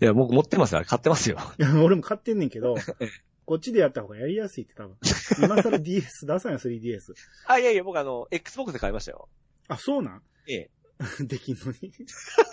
[0.00, 0.82] えいや、僕持ってますよ。
[0.84, 1.38] 買ってますよ。
[1.58, 2.74] いや、俺も買ってんねんけど、
[3.46, 4.96] こっちでやった方がやりやすいって多分。
[5.42, 7.14] 今更 DS 出さんや、3DS。
[7.46, 9.28] あ、いやいや、僕あの、Xbox で買いましたよ。
[9.68, 10.22] あ、そうなん？
[10.48, 10.70] ええ。
[11.24, 11.92] できんのに。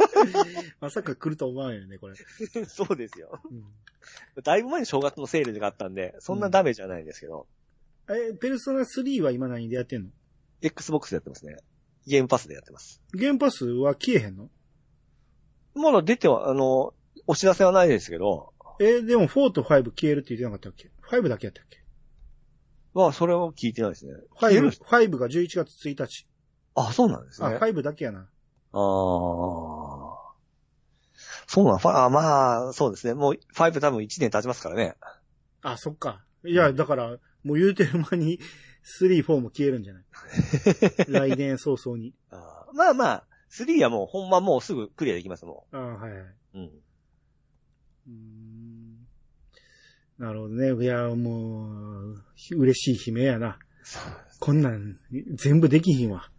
[0.80, 2.15] まさか来ると思わんよね、これ。
[2.68, 3.41] そうですよ。
[3.52, 3.64] うん
[4.43, 7.47] だいぶ前に正月のセールがあったんで、そんなダメージはないんですけど、
[8.10, 10.10] え、ペルソナ3は今何でやってんの
[10.61, 11.57] ？Xbox でやってますね。
[12.06, 13.02] ゲームパスでやってます。
[13.14, 14.49] ゲームパスは消えへんの？
[15.73, 16.94] まだ出ては、あの、
[17.27, 21.84] お知らせはないですけど、え、でも4と5消えるって言ってなかったっけ ?5 だけやったっけ？
[22.94, 24.14] まあ、それは聞いてないですね。
[24.40, 26.27] ?5、5が11月1日。
[26.76, 27.57] あ、そうなんですあ、ね。
[27.57, 28.19] 5だけやな。
[28.19, 28.27] ああ。
[31.48, 33.14] そうなん、あまあ、そうですね。
[33.14, 34.95] もう、5多分1年経ちますからね。
[35.61, 36.23] あ、そっか。
[36.45, 38.39] いや、だから、もう言うてる間に、
[38.99, 40.03] 3、4も消えるんじゃない？
[41.07, 42.13] 来年早々に。
[42.31, 46.22] あーまあまあ、3はもう、ほんまもうすぐクリアできますもあはいはい。
[46.22, 46.26] ん。
[46.57, 46.63] うん。
[46.65, 49.07] うーん
[50.17, 50.84] なるほどね。
[50.84, 53.59] いや、もう、ひ嬉しい悲鳴やな。
[54.39, 54.97] こんなん、
[55.35, 56.30] 全部できひんわ。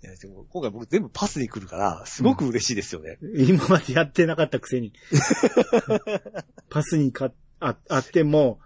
[0.04, 3.18] いやでも今回僕全部パスに来るから、すごく嬉しいですよね。
[3.38, 4.94] 今までやってなかったくせに。
[6.70, 8.60] パスにか、あ、あっても、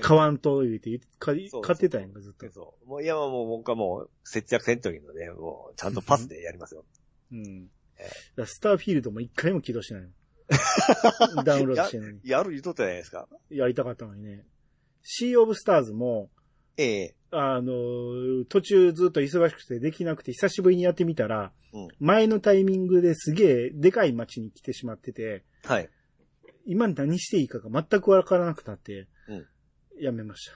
[0.00, 2.50] 買わんと言うて買買ってたんやんか、ずっと。
[2.52, 2.88] そう。
[2.88, 6.84] もう、いや、もう僕はもう、節約せんというので、もう、ちゃんとパスでやりますよ。
[7.32, 7.66] うん。
[7.66, 10.08] だえからスターフィールドも一回も起動してないの。
[11.44, 12.20] ダウンロードしてんのに。
[12.24, 13.28] やる言うとったじゃないですか。
[13.50, 14.46] やりたかったのにね。
[15.02, 16.30] シーオブスターズも、
[16.76, 25.90] ええあのー途中ずっと忙しくてできなくて久しぶりにやってみたら、うん前のタイミングですげえでかい街に来てしまってて、はい。
[26.68, 29.46] 今何していいかが全くわからなくなって、うん
[30.00, 30.48] やめまし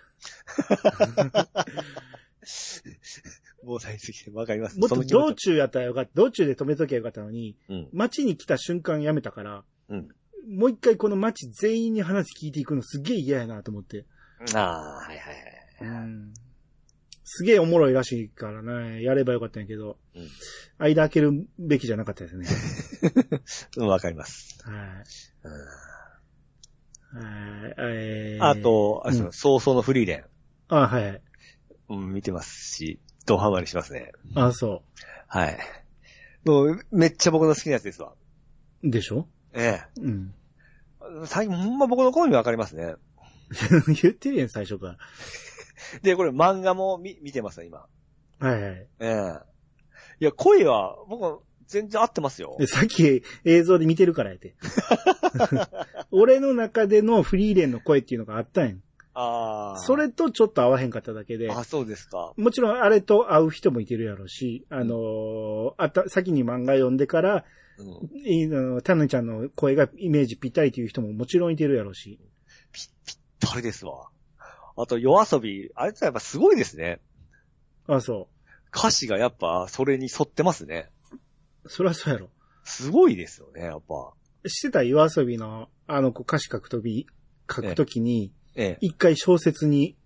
[3.64, 4.76] もう大好きでわかります。
[4.76, 4.80] た。
[4.80, 6.12] もっと道中やったらよかった。
[6.14, 7.88] 道中で止めときゃよかったのに、うん。
[7.92, 10.08] 街に来た瞬間やめたから、うん
[10.48, 14.06] もう一回この街全員に話聞いていくのすげえ嫌やなと思って。
[14.54, 15.34] ああ、はいはい
[15.78, 15.88] はい。
[15.88, 16.34] うん
[17.24, 20.28] すげえおもろいらしいからね、やればよかったんやけど、うん
[20.78, 22.46] 間開けるべきじゃなかったですね。
[23.78, 24.58] うん、わかります。
[24.64, 24.76] はい。
[27.14, 30.24] えーあ、と、あれですようん早々のフリーレン。
[30.68, 31.20] あ、はい。
[31.88, 34.12] うん、見てますし、ドハマりしますね。
[34.34, 34.82] あ、そ
[35.28, 35.58] はい。
[36.44, 38.14] もう、めっちゃ僕の好きなやつですわ。
[38.82, 38.90] う。
[38.90, 39.28] でしょ？
[39.52, 40.34] えうん。
[41.22, 41.26] え。
[41.26, 42.94] 最近、ほんま僕の好みわかりますね。
[44.02, 44.96] 言ってるやん、最初か
[46.02, 47.86] で、これ漫画も見、見てますよ、今。
[48.38, 48.48] ら。
[48.50, 48.88] はいはい。
[49.00, 49.40] ええ。
[50.20, 51.42] いや、声は、僕、
[51.72, 52.66] 全然合ってますよで、。
[52.66, 54.54] さっき映像で見てるからやて。
[56.12, 58.82] 俺の中でのフリーレンの声っていうのがあったんやん。
[59.14, 59.78] ああ。
[59.78, 62.32] それとちょっと合わへんかっただけで、あ、そうですか。
[62.36, 67.44] もちろんあれと合う人もいてるやろうし、あのーあった、先に漫画読んでから、
[67.78, 68.82] うん。
[68.82, 72.20] タヌちゃんの声がイメージぴったりという人ももちろんいてるやろうし。
[72.72, 74.08] ぴ、ぴったりですわ。
[74.76, 77.00] あと、夜遊び、あいつはやっぱすごいですね。
[77.86, 78.28] あ、そ
[78.74, 80.88] 歌詞がやっぱ、それに沿ってますね。
[81.64, 81.68] う。
[81.68, 82.30] そりゃそうやろ。
[82.64, 84.12] すごいですよね、やっぱ。
[84.48, 87.06] してた夜遊びの、あの子歌詞書くとき、
[87.50, 88.78] 書くときに、ええ。
[88.80, 89.96] 一回小説に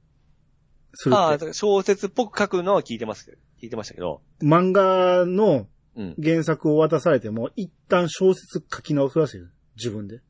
[0.94, 4.22] するああ、小説っぽく書くのは聞いてますけど、聞いてましたけど。
[4.42, 6.14] 漫画のうん。
[6.22, 9.46] 原作を渡されても、一旦小説書き直すらしいよ。
[9.76, 10.20] 自分で。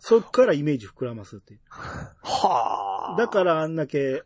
[0.00, 1.58] そっからイメージ膨らますって。
[1.68, 3.16] はあ。
[3.18, 4.22] だからあんだけ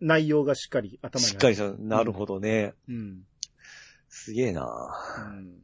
[0.00, 2.74] 内容がしっかり頭にしっかりした、なるほどね。
[2.88, 3.22] うん。
[4.14, 5.62] すげえなうん。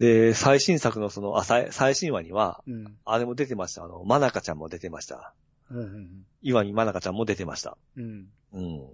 [0.00, 2.98] で、最新作のその、あ、最最新話には、うん。
[3.04, 3.84] あれも出てました。
[3.84, 5.32] あの、まなかちゃんも出てました。
[5.70, 5.78] うん。
[5.78, 6.26] うん。
[6.42, 7.78] 岩見まなかちゃんも出てました。
[7.96, 8.26] うん。
[8.52, 8.88] うん。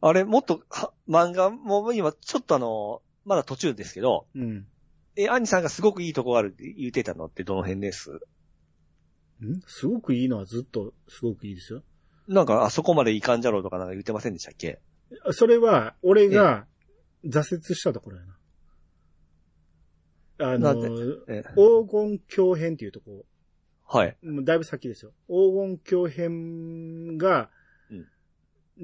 [0.00, 4.66] あれ、もっと、は漫画も今、ちょっとあの、まだ途中ですけど、うん。
[5.16, 8.10] え、兄さんがすごくいいとこがあるって言ってたのってどの辺です？
[9.44, 9.60] ん？
[9.66, 11.82] すごくいいのはずっとすごくいいですよ。
[12.28, 14.80] なんか、あそこまでいかんじゃろうとかなんか言ってませんでしたっけ？
[15.32, 16.66] それは、俺が
[17.24, 18.36] 挫折したところやな。
[20.38, 20.90] あの黄
[21.88, 23.24] 金鏡編っていうとこ、
[23.86, 24.16] はい。
[24.22, 25.12] もうだいぶ先ですよ。
[25.28, 27.50] 黄金鏡編が
[27.88, 28.06] うん、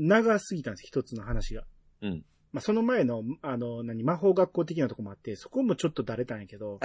[0.09, 1.65] 長すぎたんです、一つの話が。
[2.03, 2.25] うん。
[2.53, 6.81] まあ、その前の、あの、何、魔法学校的なとこもあって、そこもちょっとだれたんやけど、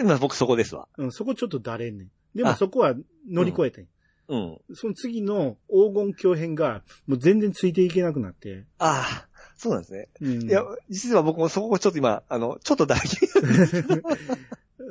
[0.00, 0.88] 今僕そこですわ。
[0.96, 2.10] うん、そこちょっとだれんねん。
[2.34, 2.94] でもあそこは
[3.28, 3.88] 乗り越えてん。
[4.28, 4.58] うん。
[4.74, 8.64] その次の黄金鏡編が、もう全然ついていけなくなって。
[8.78, 10.08] ああ、そうなんですね。
[10.20, 10.42] うん。
[10.42, 13.26] いや、実は僕もそこちょっと今、あの、ちょっとだけ。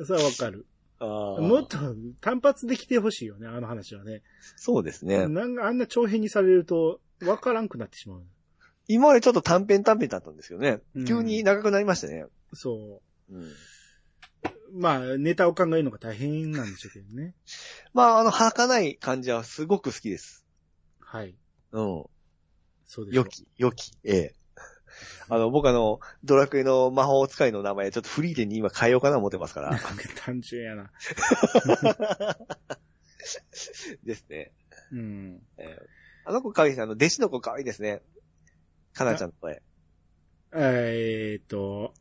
[0.04, 0.66] それはわかる。
[1.00, 1.78] もっと
[2.20, 4.22] 単発で来てほしいよね、あの話はね。
[4.56, 5.26] そうですね。
[5.26, 8.22] なんかあんな長編にされると、わからんくなってしまう。
[8.86, 11.04] 今までちょっと短編短編だったんですよねうん。
[11.06, 12.26] 急に長くなりましたね。
[12.52, 13.00] そ
[13.30, 13.50] うん。
[14.74, 14.80] う。
[14.80, 17.34] まあ、ネタを考えるのが大変なんでしょうけどね。
[17.92, 20.44] まあ、あの、儚い感じはすごく好きです。
[21.00, 21.34] はい。
[21.72, 22.04] うん。
[22.86, 23.24] そうですよ良。
[23.24, 24.34] き、良き、ええ。
[25.28, 29.78] あの、僕あの、ドラクエの魔法使いの名前、ちょっとフリーレンに今変えようかな思ってますから。
[30.24, 30.90] 単純やな。
[34.04, 34.52] ですね。
[34.92, 35.42] うん。
[35.58, 35.86] ええ
[36.26, 36.82] あの子可愛いです。
[36.82, 38.00] あの、弟子の子可愛いですね。
[38.94, 39.62] かなちゃんの声。
[40.54, 41.92] えーっと、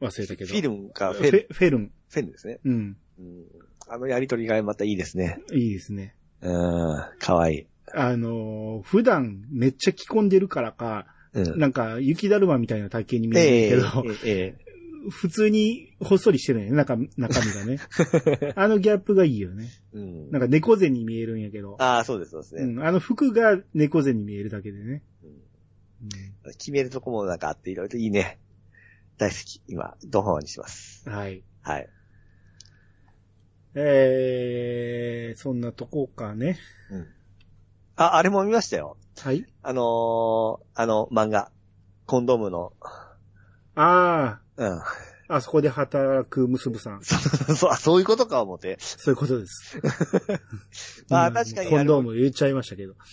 [0.00, 0.50] 忘れたけど。
[0.50, 1.92] フィルムかフフェル、ェフェルン。
[2.10, 2.58] フェルですね。
[2.64, 2.96] うん。
[3.18, 3.44] うん。
[3.88, 5.40] あのやりとりがまたいいですね。
[5.52, 6.14] いいですね。
[6.42, 7.04] うん。
[7.18, 7.66] 可愛い。
[7.94, 11.58] あのー、普段めっちゃ着込んでるからか、うん。
[11.58, 14.68] なんか雪だるまみたいな体型に見ええるけど、えええ
[15.10, 17.78] 普通にほっそりしてるんやね、中、中身がね。
[18.56, 19.70] あのギャップがいいよね。
[19.92, 20.30] うん。
[20.30, 22.62] なんか猫背に見えるんやけど、ああ、そうです、そうですね。
[22.64, 25.02] うん、あの服が猫背に見えるだけでね。
[25.22, 25.38] うんうん
[26.56, 28.38] 決めるとこもなんかあっていろいろといいね。
[29.18, 29.60] 大好き。
[29.68, 31.08] 今、ドハマにします。
[31.08, 31.42] はい。
[31.60, 31.88] はい。
[33.80, 36.58] えー、そんなとこかね。
[36.90, 37.06] うん。
[37.94, 38.96] あ、あれも見ましたよ。
[39.18, 39.46] はい。
[39.62, 41.52] あのー、あの、漫画。
[42.06, 42.72] コンドームの、
[43.76, 44.80] あうん。
[45.28, 47.02] あそこで働くむすぶさん。
[47.04, 47.16] そ
[47.52, 48.78] う、そうあそういうことか思って。
[48.80, 49.80] そういうことです。
[51.10, 52.94] まあうん確かにコンドーム言っちゃいましたけど。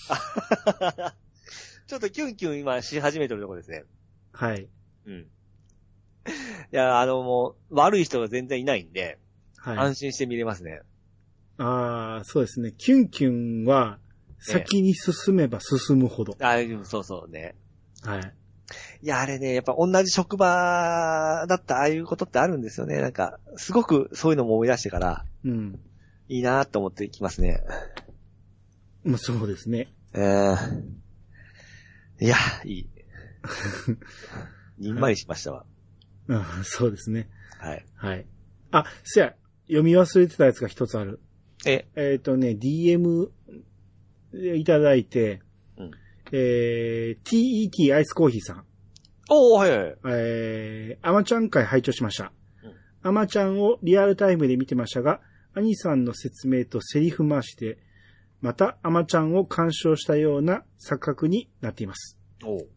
[1.87, 3.83] ちょっとキュンキュン今し始めてるところですね。
[4.31, 4.69] はい。
[5.05, 5.19] うん。
[5.19, 5.25] い
[6.71, 9.19] や、あの、もう、悪い人が全然いないんで、
[9.65, 9.77] はい。
[9.79, 10.81] 安心して見れますね。
[11.57, 12.71] ああ、そうですね。
[12.77, 13.97] キュンキュンは、
[14.37, 16.37] 先に進めば進むほど。
[16.39, 17.55] あそうそうね。
[18.03, 18.33] はい。
[19.01, 23.01] いや、あれね、やっぱ同じ職場だったああいうことってあるんですよね。
[23.01, 25.79] なんか、すごくそういうのも思い出してから、うん。
[26.27, 27.63] いいなと思ってきますね。
[29.03, 29.87] まあ、そうですね。
[30.13, 30.83] えー、
[32.19, 32.35] いや、
[32.65, 32.89] いい。
[34.77, 35.65] にんまりしましたわ。
[36.29, 37.29] あーそうですね。
[37.57, 37.85] はい。
[37.95, 38.25] はい。
[38.71, 39.35] あ、せや、
[39.67, 41.19] 読み忘れてたやつが一つある。
[41.65, 43.29] え、えっ、とね、DM
[44.55, 45.41] いただいて、
[45.77, 45.91] うん
[46.31, 48.65] えー、TET アイスコーヒーさん。
[49.29, 49.95] おー、はいはいはい。
[50.07, 52.31] えー、アマちゃん会拝聴しました
[52.63, 53.09] うん。
[53.09, 55.21] アマちゃんをリアルタイムで見てましたが、
[55.55, 57.77] 兄さんの説明とセリフ回しで、
[58.41, 62.17] またアマちゃんを鑑賞したような錯覚になっています。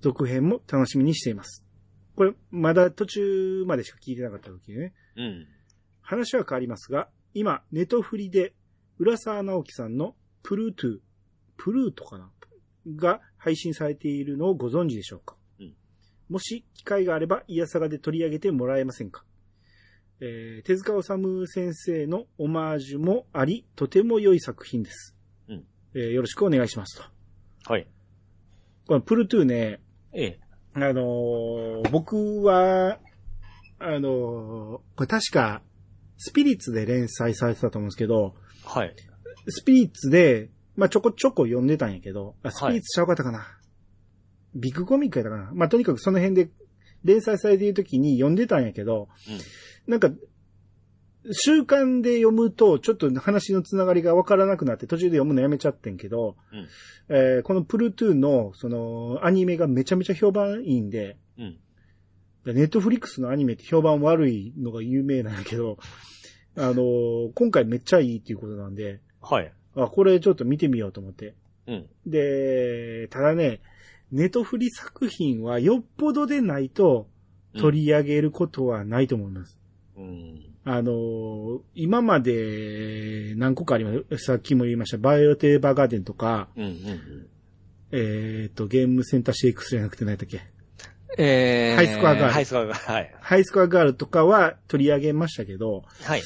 [0.00, 1.64] 続編も楽しみにしています。
[2.16, 4.94] これ、まだ途中までしか聞いてなかった時ね。
[5.16, 5.46] うん。
[6.08, 8.54] 話は変わりますが、今、ネトフリで、
[8.98, 10.98] 浦沢直樹さんのプルートゥ、
[11.58, 12.30] プルートかな？
[12.96, 15.74] が配信されているのをご存知でしょうか、うん
[16.30, 19.24] もし機会があれば、イヤサガで取り上げてもらえませんか？
[20.20, 25.14] えー手塚治虫先生のオマージュもあり、とても良い作品です。
[25.48, 25.64] うん
[25.94, 27.04] えーよろしくお願いしますと。
[27.70, 27.86] はい。
[28.86, 29.82] このプルトゥね、
[30.14, 30.40] ええ。
[30.72, 32.98] あのー僕は、
[33.78, 35.60] あのーこれ確か、
[36.18, 38.34] スピリッツで連載されてたと思うんですけど、
[38.64, 38.94] はい。
[39.48, 43.46] スピリッツで、まあ、ちょこちょこ読んでたんやけど、あ、スピリッツちゃうかったかな？
[44.54, 45.50] ビッグコミックやったかな？
[45.54, 46.50] まあ、とにかくその辺で
[47.04, 49.08] 連載されている時に読んでたんやけど、
[49.86, 50.10] なんか、
[51.30, 56.66] 習慣で読むと、ちょっと話のつながりがわからなくなって途中で読むのやめちゃってんけど、うん
[57.10, 61.58] えーこのプルトゥーンの、その、アニメがめちゃめちゃ評判いいんで、うん。
[62.52, 65.78] ネットフリックスのアニメって評判悪いのが有名なんやけど、
[66.56, 69.52] あのー今回めっちゃいいっていうことなんで、はい。
[69.76, 71.34] あ、これちょっと見てみようと思って。
[71.66, 71.86] うん。
[72.06, 73.60] で、ただね、
[74.10, 77.06] ネトフリ作品はよっぽどでないと
[77.56, 79.58] 取り上げることはないと思います。
[79.96, 80.44] うん。
[80.64, 84.18] あのー今まで何個かあります。
[84.24, 86.64] さっきも言いました、バイオテーバーガーデンとか、うん。
[86.64, 87.26] うん。
[87.90, 90.40] えっ、と、ゲームセンター CX じゃなくて何やったっけ？
[91.16, 92.92] えー、ハイスコアガールハイスコアガール。
[92.92, 93.14] はい。
[93.20, 96.22] ハイスコアガールとかは取り上げましたけど、はい。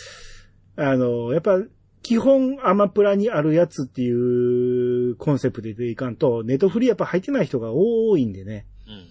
[0.76, 1.60] あの、やっぱ、
[2.02, 9.06] 基本アマプラにあるやつっていうコンセプトでいかんと、ネットフリやっぱ入ってない人が多いんでね、うん。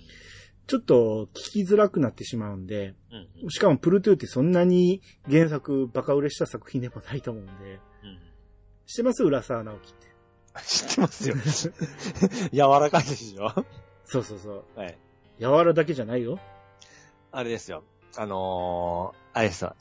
[0.68, 2.95] ちょっと聞きづらくなってしまうんで、
[3.43, 3.49] うん。
[3.49, 7.56] しかもプルトゥーってそんなに原作バカ売れした作品でもないと思うんで、う
[8.07, 8.19] ん。
[8.85, 10.07] してます浦沢直樹って。
[10.68, 11.35] 知ってますよ。
[12.52, 13.65] 柔らかいでしょ？
[14.03, 14.80] そうそうそう。
[14.80, 14.98] はい。
[15.41, 16.39] 柔らだけじゃないよ。
[17.31, 17.84] あれですよ。
[18.15, 19.76] あのー、あれですわ。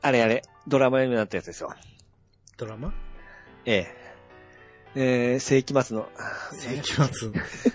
[0.00, 1.74] あれあれ、ドラマになったやつですよ。
[2.56, 2.94] ドラマ？
[3.64, 4.02] ええ。
[4.94, 6.08] えー、世紀末の、
[6.52, 7.32] 世紀末。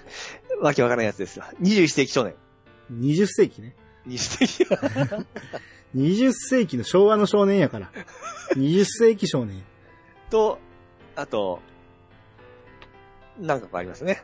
[0.62, 1.44] わけわからないやつですよ。
[1.62, 2.34] 21世紀少年。
[2.94, 3.76] 20世紀ね。
[4.08, 4.64] 20世紀。
[5.96, 7.92] 20世紀の昭和の少年やから。
[8.56, 9.64] 20世紀少年。
[10.30, 10.60] と、
[11.18, 11.60] あと、
[13.38, 14.24] なんかありますね。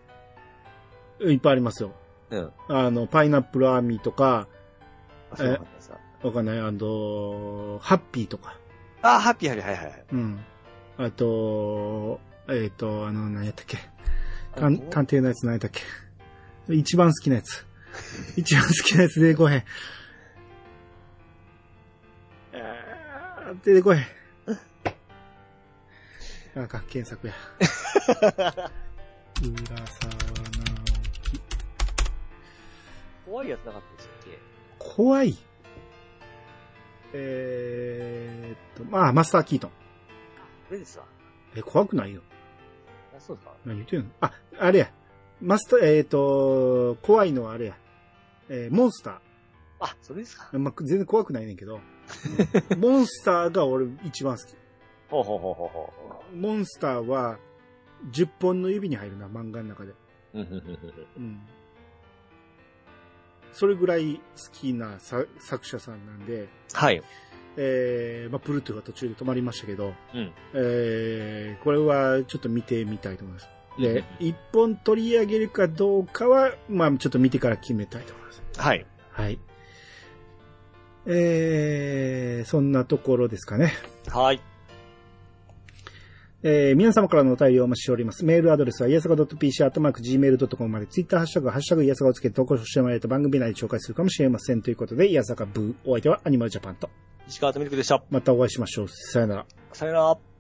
[1.20, 1.94] いっぱいありますよ。
[2.38, 2.68] うん。
[2.68, 4.48] あの、パイナップルアーミーとか、
[5.32, 8.58] あそうなんですかわかんない、あの、ハッピーとか。
[9.02, 10.06] あ、ハッピーハッピー、はいはいはい。
[10.12, 10.40] うん。
[10.98, 13.78] あと、えっ、と、あの、何やったっけ。
[14.56, 15.82] 探探偵のやつ何やったっけ。
[16.74, 17.66] 一番好きなやつ。
[18.38, 19.64] 一番好きなやつ出てこへん。
[22.54, 24.06] あー出てこへん。
[26.56, 27.34] なんか、検索や。
[29.42, 30.23] 浦沢直
[33.34, 34.40] 怖いやつなかったでしたっけ？
[34.96, 35.36] 怖い。
[37.14, 39.70] えーっと、まあ、マスター・キートン。
[39.70, 39.76] こ
[40.74, 41.06] れですわ。
[41.56, 42.22] え、怖くないよ。
[43.16, 43.54] あ、そうですか？
[43.66, 44.06] 何言ってんの？
[44.22, 44.92] あ、あれや。
[45.42, 47.78] マスター、えーっと、怖いのはあれや。
[48.50, 49.20] えーモンスタ
[49.80, 50.50] あ、それですか？
[50.54, 50.60] ー。
[50.60, 51.80] まあ、全然怖くないねんけど。
[52.78, 54.56] モンスターが俺一番好き。
[55.10, 57.38] ほうほうほうほうほモンスターは
[58.12, 59.94] 10本の指に入るな、漫画の中で。
[60.34, 61.42] うん。
[63.54, 64.22] それぐらい好
[64.52, 67.02] きなさ作者さんなんで、はい。
[67.56, 70.32] えー、まあ、プルトゥが途中で止まりましたけど、うん。
[70.56, 73.48] えー、これはちょっと見てみたいと思います。
[73.48, 78.44] うんで、一本取り上げるかどうかは、まあ、ちょっと見てから決めたいと思います。
[78.58, 78.86] はい。
[79.12, 79.40] はい。
[81.06, 83.74] えー、そんなところですかね。
[84.10, 84.42] はい。
[86.46, 88.26] えー、皆様からのお便りをお待ちしております。
[88.26, 94.62] メールアドレスは、いやさか .pc、アットマーク、gmail.com まで、ツイッターハッシュタグ、ハッシュタグ、いやさかをつけて投稿してもらえると番組内で紹介するかもしれません。
[94.62, 96.90] ということで、いやさかブー、お相手はアニマルジャパンと。
[97.30, 98.04] 石川とミルクでした。
[98.10, 98.88] またお会いしましょう。
[98.90, 99.46] さよなら。
[99.72, 100.33] さよなら。